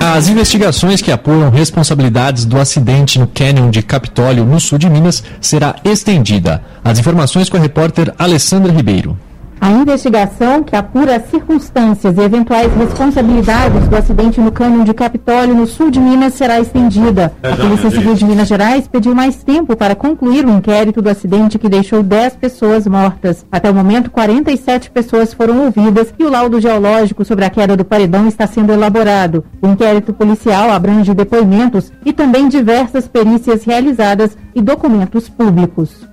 As 0.00 0.28
investigações 0.28 1.00
que 1.00 1.10
apuram 1.10 1.48
responsabilidades 1.48 2.44
do 2.44 2.58
acidente 2.58 3.18
no 3.18 3.26
Canyon 3.26 3.70
de 3.70 3.82
Capitólio, 3.82 4.44
no 4.44 4.60
sul 4.60 4.76
de 4.76 4.88
Minas, 4.88 5.24
será 5.40 5.76
estendida. 5.82 6.62
As 6.84 6.98
informações 6.98 7.48
com 7.48 7.56
a 7.56 7.60
repórter 7.60 8.12
Alessandra 8.18 8.70
Ribeiro. 8.70 9.18
A 9.64 9.70
investigação 9.70 10.62
que 10.62 10.76
apura 10.76 11.16
as 11.16 11.30
circunstâncias 11.30 12.18
e 12.18 12.20
eventuais 12.20 12.70
responsabilidades 12.74 13.88
do 13.88 13.96
acidente 13.96 14.38
no 14.38 14.52
cânion 14.52 14.84
de 14.84 14.92
Capitólio, 14.92 15.54
no 15.54 15.66
sul 15.66 15.90
de 15.90 15.98
Minas, 15.98 16.34
será 16.34 16.60
estendida. 16.60 17.32
A 17.42 17.56
Polícia 17.56 17.90
Civil 17.90 18.12
de 18.12 18.26
Minas 18.26 18.46
Gerais 18.46 18.86
pediu 18.86 19.14
mais 19.14 19.42
tempo 19.42 19.74
para 19.74 19.94
concluir 19.94 20.44
o 20.44 20.50
inquérito 20.50 21.00
do 21.00 21.08
acidente 21.08 21.58
que 21.58 21.66
deixou 21.66 22.02
10 22.02 22.36
pessoas 22.36 22.86
mortas. 22.86 23.46
Até 23.50 23.70
o 23.70 23.74
momento, 23.74 24.10
47 24.10 24.90
pessoas 24.90 25.32
foram 25.32 25.64
ouvidas 25.64 26.12
e 26.18 26.24
o 26.24 26.30
laudo 26.30 26.60
geológico 26.60 27.24
sobre 27.24 27.46
a 27.46 27.50
queda 27.50 27.74
do 27.74 27.86
paredão 27.86 28.28
está 28.28 28.46
sendo 28.46 28.70
elaborado. 28.70 29.46
O 29.62 29.66
inquérito 29.66 30.12
policial 30.12 30.70
abrange 30.70 31.14
depoimentos 31.14 31.90
e 32.04 32.12
também 32.12 32.50
diversas 32.50 33.08
perícias 33.08 33.64
realizadas 33.64 34.36
e 34.54 34.60
documentos 34.60 35.26
públicos. 35.26 36.06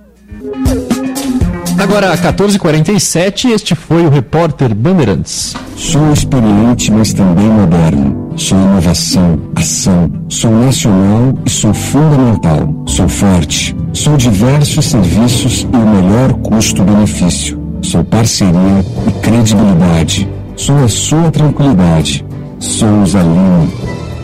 Agora, 1.82 2.16
14h47, 2.16 3.50
este 3.50 3.74
foi 3.74 4.06
o 4.06 4.08
repórter 4.08 4.72
Bandeirantes. 4.72 5.52
Sou 5.74 6.12
experiente, 6.12 6.92
mas 6.92 7.12
também 7.12 7.48
moderno. 7.48 8.32
Sou 8.36 8.56
inovação, 8.56 9.40
ação. 9.56 10.08
Sou 10.28 10.52
nacional 10.52 11.34
e 11.44 11.50
sou 11.50 11.74
fundamental. 11.74 12.72
Sou 12.86 13.08
forte. 13.08 13.74
Sou 13.92 14.16
diversos 14.16 14.84
serviços 14.86 15.66
e 15.72 15.76
o 15.76 15.86
melhor 15.88 16.32
custo-benefício. 16.34 17.60
Sou 17.82 18.04
parceria 18.04 18.84
e 19.08 19.12
credibilidade. 19.20 20.28
Sou 20.54 20.84
a 20.84 20.88
sua 20.88 21.32
tranquilidade. 21.32 22.24
Sou 22.60 23.02
Lima, 23.02 23.68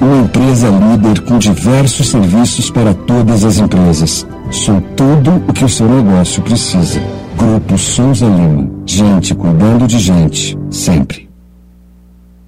uma 0.01 0.19
empresa 0.19 0.69
líder 0.69 1.23
com 1.23 1.39
diversos 1.39 2.09
serviços 2.09 2.71
para 2.71 2.95
todas 2.95 3.43
as 3.43 3.59
empresas. 3.59 4.25
Sou 4.49 4.81
tudo 4.95 5.43
o 5.49 5.53
que 5.53 5.65
o 5.65 5.69
seu 5.69 5.89
negócio 5.89 6.41
precisa. 6.43 7.03
Grupo 7.39 7.79
Souza 7.79 8.27
Lima. 8.27 8.69
Gente 8.85 9.33
cuidando 9.33 9.87
de 9.87 9.99
gente, 9.99 10.59
sempre. 10.71 11.29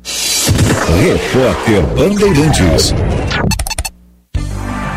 Repórter 0.03 1.83
Bandeirantes. 1.97 2.93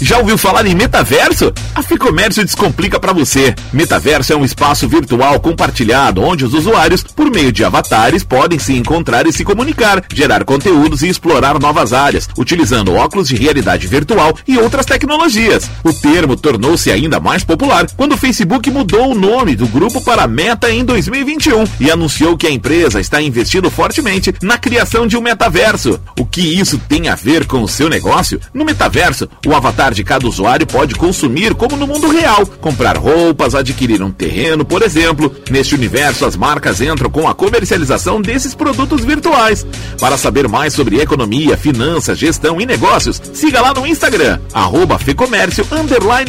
Já 0.00 0.16
ouviu 0.16 0.38
falar 0.38 0.66
em 0.66 0.74
metaverso? 0.74 1.52
A 1.74 1.82
Ficomércio 1.82 2.42
descomplica 2.42 2.98
para 2.98 3.12
você. 3.12 3.54
Metaverso 3.70 4.32
é 4.32 4.36
um 4.36 4.46
espaço 4.46 4.88
virtual 4.88 5.38
compartilhado 5.40 6.22
onde 6.22 6.42
os 6.42 6.54
usuários, 6.54 7.02
por 7.02 7.30
meio 7.30 7.52
de 7.52 7.62
avatares, 7.62 8.24
podem 8.24 8.58
se 8.58 8.72
encontrar 8.72 9.26
e 9.26 9.32
se 9.32 9.44
comunicar, 9.44 10.02
gerar 10.10 10.42
conteúdos 10.44 11.02
e 11.02 11.08
explorar 11.08 11.60
novas 11.60 11.92
áreas, 11.92 12.26
utilizando 12.38 12.94
óculos 12.94 13.28
de 13.28 13.36
realidade 13.36 13.86
virtual 13.86 14.34
e 14.48 14.56
outras 14.56 14.86
tecnologias. 14.86 15.70
O 15.84 15.92
termo 15.92 16.34
tornou-se 16.34 16.90
ainda 16.90 17.20
mais 17.20 17.44
popular 17.44 17.86
quando 17.94 18.12
o 18.12 18.18
Facebook 18.18 18.70
mudou 18.70 19.10
o 19.10 19.14
nome 19.14 19.54
do 19.54 19.66
grupo 19.66 20.00
para 20.00 20.26
Meta 20.26 20.70
em 20.70 20.82
2021 20.82 21.64
e 21.78 21.90
anunciou 21.90 22.38
que 22.38 22.46
a 22.46 22.50
empresa 22.50 23.00
está 23.00 23.20
investindo 23.20 23.70
fortemente 23.70 24.34
na 24.42 24.56
criação 24.56 25.06
de 25.06 25.18
um 25.18 25.20
metaverso. 25.20 26.00
O 26.18 26.24
que 26.24 26.40
isso 26.40 26.78
tem 26.88 27.08
a 27.10 27.14
ver 27.14 27.46
com 27.46 27.62
o 27.62 27.68
seu 27.68 27.90
negócio? 27.90 28.40
No 28.54 28.64
metaverso, 28.64 29.28
o 29.46 29.54
avatar 29.54 29.89
de 29.94 30.04
cada 30.04 30.26
usuário 30.26 30.66
pode 30.66 30.94
consumir 30.94 31.54
como 31.54 31.76
no 31.76 31.86
mundo 31.86 32.08
real, 32.08 32.46
comprar 32.60 32.96
roupas, 32.96 33.54
adquirir 33.54 34.02
um 34.02 34.10
terreno, 34.10 34.64
por 34.64 34.82
exemplo. 34.82 35.34
Neste 35.50 35.74
universo, 35.74 36.24
as 36.24 36.36
marcas 36.36 36.80
entram 36.80 37.10
com 37.10 37.28
a 37.28 37.34
comercialização 37.34 38.20
desses 38.20 38.54
produtos 38.54 39.04
virtuais. 39.04 39.66
Para 39.98 40.16
saber 40.16 40.48
mais 40.48 40.72
sobre 40.72 41.00
economia, 41.00 41.56
finanças, 41.56 42.18
gestão 42.18 42.60
e 42.60 42.66
negócios, 42.66 43.20
siga 43.32 43.60
lá 43.60 43.74
no 43.74 43.86
Instagram, 43.86 44.38
arroba 44.52 44.98
Fecomércio 44.98 45.64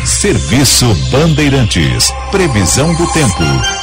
Serviço 0.06 0.86
Bandeirantes. 1.10 2.14
Previsão 2.32 2.94
do 2.94 3.08
tempo. 3.08 3.79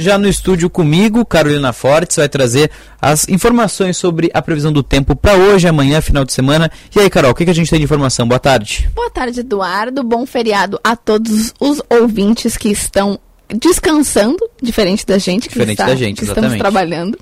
Já 0.00 0.16
no 0.16 0.26
estúdio 0.26 0.70
comigo, 0.70 1.26
Carolina 1.26 1.74
Fortes 1.74 2.16
vai 2.16 2.26
trazer 2.26 2.70
as 3.02 3.28
informações 3.28 3.98
sobre 3.98 4.30
a 4.32 4.40
previsão 4.40 4.72
do 4.72 4.82
tempo 4.82 5.14
para 5.14 5.34
hoje, 5.34 5.68
amanhã, 5.68 6.00
final 6.00 6.24
de 6.24 6.32
semana. 6.32 6.72
E 6.96 7.00
aí, 7.00 7.10
Carol, 7.10 7.32
o 7.32 7.34
que, 7.34 7.44
que 7.44 7.50
a 7.50 7.54
gente 7.54 7.68
tem 7.68 7.78
de 7.78 7.84
informação? 7.84 8.26
Boa 8.26 8.38
tarde. 8.38 8.88
Boa 8.94 9.10
tarde, 9.10 9.40
Eduardo. 9.40 10.02
Bom 10.02 10.24
feriado 10.24 10.80
a 10.82 10.96
todos 10.96 11.52
os 11.60 11.82
ouvintes 11.90 12.56
que 12.56 12.70
estão 12.70 13.20
descansando, 13.54 14.38
diferente 14.62 15.04
da 15.04 15.18
gente 15.18 15.50
que, 15.50 15.50
Diferente 15.50 15.72
está, 15.72 15.86
da 15.86 15.94
gente, 15.94 16.16
que 16.16 16.24
estamos 16.24 16.56
trabalhando. 16.56 17.18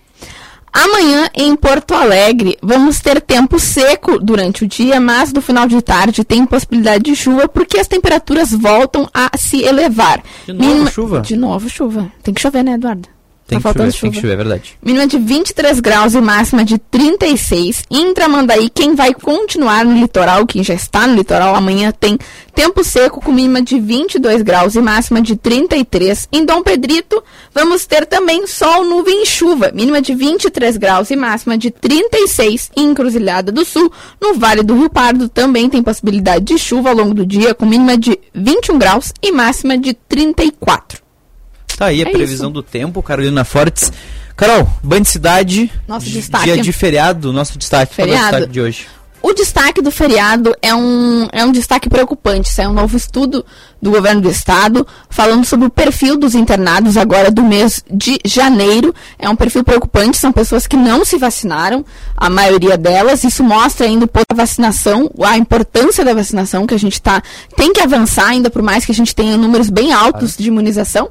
Amanhã, 0.79 1.29
em 1.35 1.57
Porto 1.57 1.93
Alegre, 1.93 2.57
vamos 2.63 3.01
ter 3.01 3.21
tempo 3.21 3.59
seco 3.59 4.17
durante 4.21 4.63
o 4.63 4.69
dia, 4.69 5.01
mas 5.01 5.33
no 5.33 5.41
final 5.41 5.67
de 5.67 5.83
tarde 5.83 6.23
tem 6.23 6.47
possibilidade 6.47 7.03
de 7.03 7.17
chuva, 7.17 7.49
porque 7.49 7.81
as 7.81 7.89
temperaturas 7.89 8.53
voltam 8.53 9.09
a 9.13 9.37
se 9.37 9.61
elevar. 9.65 10.23
De 10.47 10.53
novo 10.53 10.89
chuva? 10.89 11.21
De 11.21 11.37
novo 11.37 11.69
chuva. 11.69 12.13
Tem 12.23 12.33
que 12.33 12.41
chover, 12.41 12.63
né, 12.63 12.75
Eduardo? 12.75 13.09
Tem 13.49 13.57
tá 13.57 13.61
que 13.61 13.63
faltando 13.63 13.91
chover, 13.91 14.01
tem 14.03 14.11
que 14.11 14.21
chover, 14.21 14.33
é 14.35 14.37
verdade. 14.37 14.79
Mínima 14.83 15.07
de 15.07 15.19
23 15.19 15.81
graus 15.81 16.13
e 16.13 16.21
máxima 16.21 16.67
de 16.67 16.77
36. 16.77 17.85
Em 17.91 18.13
Tramandaí, 18.13 18.69
quem 18.69 18.95
vai 18.95 19.15
continuar 19.15 19.87
no 19.87 19.99
litoral, 19.99 20.47
quem 20.47 20.63
já 20.63 20.75
está 20.75 21.07
no 21.07 21.15
litoral, 21.15 21.55
amanhã 21.55 21.91
tem 21.91 22.19
tempo 22.55 22.85
seco 22.85 23.23
com 23.23 23.33
mínima 23.33 23.63
de 23.63 23.81
22 23.81 24.43
graus 24.43 24.75
e 24.75 24.83
máxima 24.83 25.23
de 25.23 25.35
33. 25.35 26.29
Em 26.31 26.45
Dom 26.45 26.63
Pedrito, 26.63 27.25
vamos 27.55 27.87
ter 27.87 28.05
também 28.05 28.47
sol, 28.47 28.85
nuvem 28.85 29.23
e 29.23 29.27
chuva. 29.27 29.73
Mínima 29.73 30.03
de 30.03 30.15
23 30.15 30.77
graus 30.77 31.11
e 31.11 31.17
máxima 31.17 31.57
de 31.57 31.71
36. 31.71 32.71
Em 32.77 32.91
Encruzilhada 32.91 33.51
do 33.51 33.65
Sul, 33.65 33.91
no 34.21 34.35
Vale 34.35 34.63
do 34.63 34.77
Rio 34.77 34.91
Pardo, 34.91 35.27
também 35.27 35.71
tem 35.71 35.83
possibilidade 35.83 36.45
de 36.45 36.59
chuva 36.59 36.91
ao 36.91 36.97
longo 36.97 37.15
do 37.15 37.25
dia 37.25 37.55
com 37.55 37.65
mínima 37.65 37.97
de 37.97 38.19
21 38.35 38.79
graus 38.79 39.11
e 39.23 39.33
máxima 39.33 39.79
de 39.79 39.95
34. 39.95 41.08
Tá 41.79 41.87
aí 41.87 42.03
a 42.03 42.09
É 42.09 42.11
previsão 42.11 42.51
do 42.51 42.61
tempo, 42.61 43.01
Carolina 43.03 43.45
Fortes. 43.45 43.93
Carol, 44.37 44.69
Band 44.83 45.05
Cidade, 45.05 45.71
Nosso 45.87 46.07
destaque. 46.11 46.45
dia 46.45 46.59
de 46.61 46.73
feriado, 46.73 47.33
nosso 47.33 47.57
destaque, 47.57 47.95
qual 47.95 48.07
é 48.07 48.11
o 48.11 48.13
Feriado. 48.15 48.31
destaque 48.33 48.53
de 48.53 48.61
hoje. 48.61 48.87
O 49.21 49.33
destaque 49.33 49.83
do 49.83 49.91
feriado 49.91 50.55
é 50.63 50.73
um, 50.73 51.29
é 51.33 51.45
um 51.45 51.51
destaque 51.51 51.89
preocupante. 51.89 52.49
Saiu 52.49 52.71
um 52.71 52.73
novo 52.73 52.97
estudo 52.97 53.45
do 53.83 53.91
governo 53.91 54.21
do 54.21 54.31
estado 54.31 54.87
falando 55.11 55.45
sobre 55.45 55.67
o 55.67 55.71
perfil 55.71 56.17
dos 56.17 56.37
internados 56.37 56.97
agora 56.97 57.29
do 57.29 57.43
mês 57.43 57.83
de 57.91 58.21
janeiro. 58.25 58.95
É 59.19 59.29
um 59.29 59.35
perfil 59.35 59.65
preocupante, 59.65 60.17
são 60.17 60.31
pessoas 60.33 60.69
que 60.69 60.77
não 60.77 61.05
se 61.05 61.19
vacinaram, 61.19 61.85
a 62.17 62.31
maioria 62.31 62.79
delas. 62.79 63.25
Isso 63.25 63.43
mostra 63.43 63.87
ainda 63.87 64.05
o 64.05 64.09
da 64.09 64.37
vacinação, 64.37 65.11
a 65.25 65.37
importância 65.37 66.05
da 66.05 66.15
vacinação, 66.15 66.65
que 66.65 66.75
a 66.75 66.79
gente 66.79 67.03
tá, 67.03 67.21
tem 67.57 67.73
que 67.73 67.81
avançar 67.81 68.29
ainda, 68.29 68.49
por 68.49 68.63
mais 68.63 68.87
que 68.87 68.93
a 68.93 68.95
gente 68.95 69.15
tenha 69.17 69.37
números 69.37 69.69
bem 69.69 69.93
altos 69.93 70.37
de 70.37 70.47
imunização. 70.47 71.11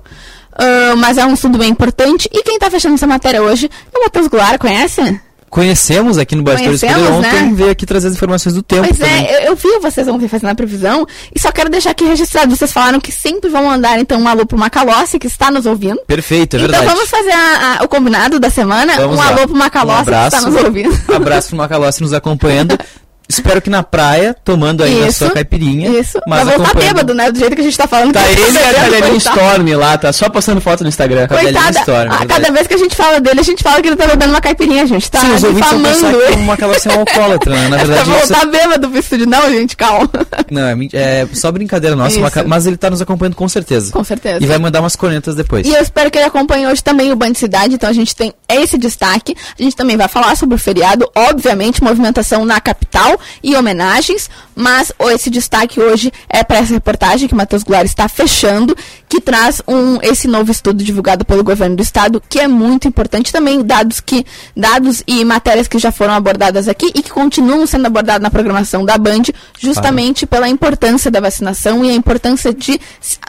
Ah, 0.58 0.96
mas 0.98 1.18
é 1.18 1.26
um 1.26 1.34
estudo 1.34 1.58
bem 1.58 1.70
importante. 1.70 2.28
E 2.34 2.44
quem 2.44 2.56
está 2.56 2.70
fechando 2.72 2.96
essa 2.96 3.08
matéria 3.08 3.42
hoje 3.44 3.70
é 3.94 3.98
o 3.98 4.02
Matheus 4.04 4.28
Goulart, 4.28 4.58
conhece? 4.60 5.22
Conhecemos 5.50 6.18
aqui 6.18 6.36
no 6.36 6.44
Bastidores 6.44 6.82
Poder 6.82 6.94
Conhecemos, 6.94 7.20
ontem 7.26 7.42
né? 7.44 7.52
veio 7.56 7.72
aqui 7.72 7.86
trazer 7.86 8.08
as 8.10 8.14
informações 8.16 8.54
do 8.54 8.62
tempo 8.62 8.84
Pois 8.86 9.00
também. 9.00 9.28
é, 9.28 9.44
eu, 9.44 9.52
eu 9.52 9.56
vi 9.56 9.80
vocês 9.82 10.06
ontem 10.06 10.28
fazendo 10.28 10.50
a 10.50 10.56
previsão 10.56 11.08
e 11.34 11.40
só 11.40 11.54
quero 11.54 11.70
deixar 11.70 11.92
aqui 11.92 12.04
registrado. 12.04 12.54
Vocês 12.54 12.72
falaram 12.74 13.00
que 13.00 13.14
sempre 13.14 13.50
vão 13.50 13.64
mandar 13.64 13.98
então 13.98 14.20
um 14.20 14.28
alô 14.28 14.46
pro 14.46 14.58
Macalossi 14.58 15.18
que 15.18 15.26
está 15.28 15.50
nos 15.50 15.66
ouvindo. 15.66 16.02
Perfeito, 16.06 16.58
é 16.58 16.60
então 16.60 16.70
verdade. 16.70 16.86
vamos 16.94 17.10
fazer 17.10 17.32
a- 17.32 17.78
a- 17.80 17.84
o 17.86 17.88
combinado 17.88 18.42
da 18.42 18.50
semana. 18.50 18.94
Vamos 18.98 19.16
um 19.16 19.20
lá. 19.20 19.28
alô 19.30 19.48
pro 19.48 19.56
Macalossi 19.56 20.02
um 20.02 20.04
que 20.04 20.10
abraço, 20.10 20.36
está 20.38 20.50
nos 20.50 20.64
ouvindo. 20.64 21.02
abraço 21.16 21.48
pro 21.48 21.58
Macalossi 21.58 22.02
nos 22.02 22.12
acompanhando. 22.14 22.78
Espero 23.30 23.62
que 23.62 23.70
na 23.70 23.84
praia, 23.84 24.36
tomando 24.46 24.84
aí 24.84 25.04
a 25.04 25.08
Isso, 25.08 25.20
sua 25.26 25.32
caipirinha. 25.32 25.90
Isso. 26.00 26.18
Mas 26.26 26.46
Vai 26.46 26.56
voltar 26.56 26.70
acompanhando- 26.72 26.96
bêbado, 26.96 27.14
né? 27.14 27.32
Do 27.32 27.38
jeito 27.40 27.56
que 27.56 27.62
a 27.62 27.64
gente 27.64 27.78
tá 27.78 27.88
falando. 27.88 28.14
Tá 28.14 28.24
que 28.24 28.30
ele 28.40 28.42
e 28.42 28.58
a 28.58 28.74
Cadelinha. 28.74 29.18
Storm 29.18 29.74
lá, 29.78 29.98
tá 29.98 30.14
só 30.14 30.30
postando 30.30 30.62
foto 30.62 30.84
no 30.84 30.90
Instagram. 30.90 31.28
Cadelinha 31.28 31.54
Coitada, 31.54 31.80
Storm, 31.80 32.00
a 32.12 32.18
verdade. 32.20 32.28
cada 32.42 32.52
vez 32.54 32.68
que 32.68 32.74
a 32.74 32.78
gente 32.78 32.96
fala 32.96 33.20
dele, 33.20 33.40
a 33.40 33.44
gente 33.44 33.62
fala 33.62 33.82
que 33.82 33.88
ele 33.90 33.96
tá 33.98 34.08
bebendo 34.08 34.32
uma 34.32 34.40
caipirinha, 34.42 34.86
gente. 34.88 35.12
Tá 35.12 35.20
Sim, 35.20 35.34
os 35.34 35.44
ouvintes 35.44 35.70
vão 35.72 35.82
pensar 35.84 35.94
difamando 35.96 36.18
que 36.20 36.32
ele. 36.32 36.36
o 36.42 36.44
Macalossi 36.46 36.88
é 36.90 36.94
um 36.94 37.00
alcoólatra, 37.00 37.52
né? 37.56 37.68
Na 37.68 37.78
Vai 37.78 37.86
verdade, 37.86 38.10
isso- 38.10 38.28
voltar 38.34 38.46
bêbado 38.46 38.90
pro 38.90 39.00
estúdio. 39.00 39.28
Não, 39.28 39.50
gente, 39.52 39.76
calma. 39.76 40.10
Não, 40.50 40.62
é, 40.68 40.78
é 40.94 41.28
só 41.34 41.52
brincadeira 41.52 41.96
nossa. 41.96 42.20
Maca- 42.20 42.44
mas 42.48 42.66
ele 42.66 42.78
tá 42.78 42.90
nos 42.90 43.02
acompanhando 43.02 43.36
com 43.36 43.50
certeza. 43.50 43.92
Com 43.92 44.04
certeza. 44.04 44.42
E 44.42 44.48
vai 44.48 44.58
mandar 44.58 44.80
umas 44.80 44.96
cornetas 44.96 45.36
depois. 45.36 45.68
E 45.68 45.74
eu 45.74 45.82
espero 45.82 46.10
que 46.10 46.18
ele 46.18 46.26
acompanhe 46.28 46.66
hoje 46.68 46.82
também 46.84 47.12
o 47.12 47.16
Band 47.16 47.34
Cidade, 47.34 47.76
então 47.76 47.90
a 47.90 47.94
gente 47.94 48.16
tem 48.16 48.34
esse 48.48 48.78
destaque. 48.78 49.36
A 49.60 49.62
gente 49.62 49.76
também 49.76 49.98
vai 49.98 50.08
falar 50.08 50.36
sobre 50.38 50.56
o 50.56 50.58
feriado, 50.58 51.10
obviamente, 51.14 51.84
movimentação 51.84 52.46
na 52.46 52.62
capital 52.62 53.17
e 53.44 53.56
homenagens, 53.56 54.30
mas 54.56 54.92
esse 55.12 55.30
destaque 55.30 55.80
hoje 55.80 56.12
é 56.30 56.44
para 56.44 56.58
essa 56.58 56.74
reportagem 56.74 57.28
que 57.28 57.34
o 57.34 57.38
Matheus 57.38 57.64
Goulart 57.64 57.86
está 57.86 58.08
fechando, 58.08 58.76
que 59.10 59.22
traz 59.22 59.62
um, 59.68 60.00
esse 60.02 60.28
novo 60.28 60.52
estudo 60.52 60.84
divulgado 60.84 61.24
pelo 61.24 61.44
governo 61.44 61.76
do 61.76 61.84
estado, 61.84 62.22
que 62.28 62.40
é 62.40 62.48
muito 62.48 62.88
importante 62.88 63.32
também, 63.32 63.64
dados 63.64 64.00
que 64.00 64.26
dados 64.56 65.04
e 65.08 65.24
matérias 65.24 65.68
que 65.68 65.80
já 65.80 65.92
foram 65.92 66.14
abordadas 66.14 66.68
aqui 66.68 66.92
e 66.94 67.02
que 67.02 67.10
continuam 67.10 67.66
sendo 67.66 67.86
abordadas 67.86 68.22
na 68.22 68.30
programação 68.30 68.84
da 68.84 68.98
Band, 68.98 69.24
justamente 69.58 70.26
pela 70.26 70.50
importância 70.50 71.10
da 71.10 71.20
vacinação 71.20 71.86
e 71.86 71.90
a 71.90 71.94
importância 71.94 72.54
de 72.54 72.80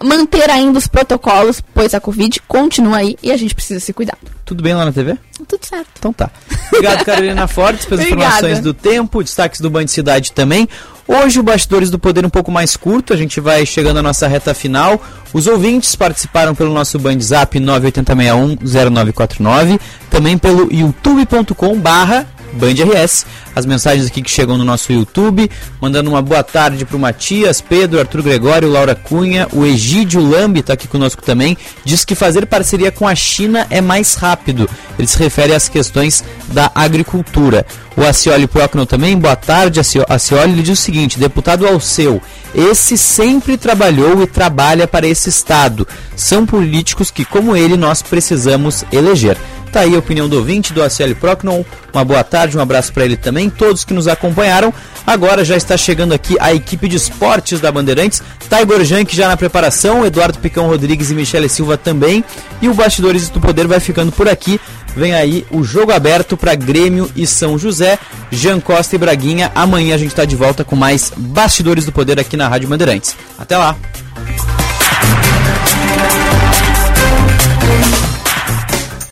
manter 0.03 0.51
ainda 0.51 0.79
os 0.79 0.89
protocolos, 0.89 1.63
pois 1.75 1.95
a 1.95 2.01
Covid 2.01 2.41
continua 2.49 2.99
aí 2.99 3.17
e 3.23 3.31
a 3.31 3.37
gente 3.37 3.55
precisa 3.55 3.81
se 3.81 3.93
cuidar. 3.93 4.19
Tudo 4.45 4.63
bem 4.63 4.75
lá 4.75 4.85
na 4.85 4.93
TV? 4.93 5.17
Tudo 5.47 5.65
certo. 5.65 5.89
Então 5.99 6.13
tá. 6.13 6.31
Obrigado, 6.73 7.05
Carolina 7.05 7.47
Fortes, 7.47 7.85
pelas 7.85 8.05
Obrigada. 8.07 8.37
informações 8.37 8.61
do 8.61 8.73
tempo, 8.75 9.23
destaques 9.23 9.61
do 9.61 9.71
Band 9.71 9.87
Cidade 9.87 10.33
também. 10.33 10.69
Hoje 11.11 11.41
o 11.41 11.43
Bastidores 11.43 11.89
do 11.89 11.99
Poder 11.99 12.27
um 12.27 12.29
pouco 12.29 12.53
mais 12.53 12.77
curto, 12.77 13.15
a 13.15 13.17
gente 13.17 13.41
vai 13.41 13.65
chegando 13.65 13.99
à 13.99 14.03
nossa 14.03 14.29
reta 14.29 14.53
final. 14.53 15.03
Os 15.33 15.47
ouvintes 15.47 15.97
participaram 15.97 16.55
pelo 16.55 16.71
nosso 16.71 16.99
Band 16.99 17.19
Zap 17.21 17.59
980610949, 17.59 19.81
também 20.11 20.37
pelo 20.37 20.71
youtube.com 20.71 21.81
barra 21.81 22.27
BandRS. 22.53 23.25
As 23.59 23.67
mensagens 23.67 24.07
aqui 24.07 24.23
que 24.23 24.31
chegam 24.31 24.57
no 24.57 24.65
nosso 24.65 24.93
YouTube, 24.93 25.51
mandando 25.81 26.09
uma 26.09 26.23
boa 26.23 26.45
tarde 26.45 26.85
pro 26.85 26.97
Matias, 26.97 27.61
Pedro, 27.61 27.99
Arthur 27.99 28.23
Gregório, 28.23 28.71
Laura 28.71 28.95
Cunha, 28.95 29.49
o 29.53 29.67
Egídio 29.67 30.21
Lambi 30.21 30.61
está 30.61 30.75
aqui 30.75 30.87
conosco 30.87 31.21
também. 31.21 31.59
Diz 31.85 32.05
que 32.05 32.15
fazer 32.15 32.47
parceria 32.47 32.93
com 32.93 33.09
a 33.09 33.17
China 33.17 33.67
é 33.69 33.81
mais 33.81 34.15
rápido. 34.15 34.71
Ele 34.97 35.09
se 35.09 35.19
refere 35.19 35.53
às 35.53 35.69
questões 35.69 36.23
da 36.53 36.71
agricultura. 36.73 37.67
O 37.97 38.03
Acioli 38.05 38.47
Procno 38.47 38.87
também, 38.87 39.19
boa 39.19 39.35
tarde, 39.35 39.81
Acio- 39.81 40.07
Acioli. 40.09 40.53
Ele 40.53 40.63
diz 40.63 40.79
o 40.79 40.83
seguinte: 40.83 41.19
deputado 41.19 41.67
Alceu, 41.67 42.23
esse 42.55 42.97
sempre 42.97 43.57
trabalhou 43.57 44.23
e 44.23 44.27
trabalha 44.29 44.87
para 44.87 45.09
esse 45.09 45.29
Estado. 45.29 45.87
São 46.15 46.47
políticos 46.47 47.11
que, 47.11 47.25
como 47.25 47.57
ele, 47.57 47.77
nós 47.77 48.03
precisamos 48.03 48.85
eleger. 48.93 49.37
Tá 49.73 49.81
aí 49.81 49.95
a 49.95 49.99
opinião 49.99 50.27
do 50.31 50.37
ouvinte, 50.39 50.73
do 50.73 50.83
ACL 50.83 51.15
Procnon. 51.21 51.63
Uma 51.93 52.03
boa 52.03 52.25
tarde, 52.25 52.57
um 52.57 52.61
abraço 52.61 52.91
para 52.91 53.05
ele 53.05 53.19
também, 53.19 53.48
todos 53.51 53.85
que 53.85 53.95
nos 53.95 54.09
acompanharam. 54.09 54.73
Agora 55.07 55.45
já 55.45 55.57
está 55.57 55.77
chegando 55.77 56.13
aqui 56.13 56.37
a 56.39 56.53
equipe 56.53 56.89
de 56.89 56.97
esportes 56.97 57.61
da 57.61 57.73
Bandeirantes. 57.73 58.23
Tiger 58.49 58.85
Jank 58.85 59.15
já 59.17 59.29
na 59.29 59.37
preparação, 59.37 60.05
Eduardo 60.05 60.39
Picão 60.39 60.67
Rodrigues 60.67 61.11
e 61.11 61.15
Michele 61.15 61.49
Silva 61.49 61.77
também. 61.77 62.25
E 62.61 62.69
o 62.69 62.75
Bastidores 62.75 63.29
do 63.29 63.41
Poder 63.41 63.67
vai 63.67 63.81
ficando 63.81 64.13
por 64.13 64.29
aqui. 64.29 64.61
Vem 64.95 65.15
aí 65.15 65.47
o 65.51 65.63
jogo 65.63 65.93
aberto 65.93 66.37
para 66.37 66.55
Grêmio 66.55 67.11
e 67.15 67.27
São 67.27 67.59
José. 67.59 67.99
Jean 68.31 68.61
Costa 68.61 68.97
e 68.97 68.99
Braguinha. 68.99 69.51
Amanhã 69.55 69.95
a 69.95 69.99
gente 69.99 70.11
está 70.11 70.25
de 70.25 70.37
volta 70.37 70.65
com 70.65 70.77
mais 70.77 71.13
Bastidores 71.17 71.85
do 71.85 71.93
Poder 71.93 72.19
aqui 72.19 72.37
na 72.37 72.49
Rádio 72.49 72.69
Bandeirantes. 72.69 73.17
Até 73.39 73.57
lá! 73.57 73.77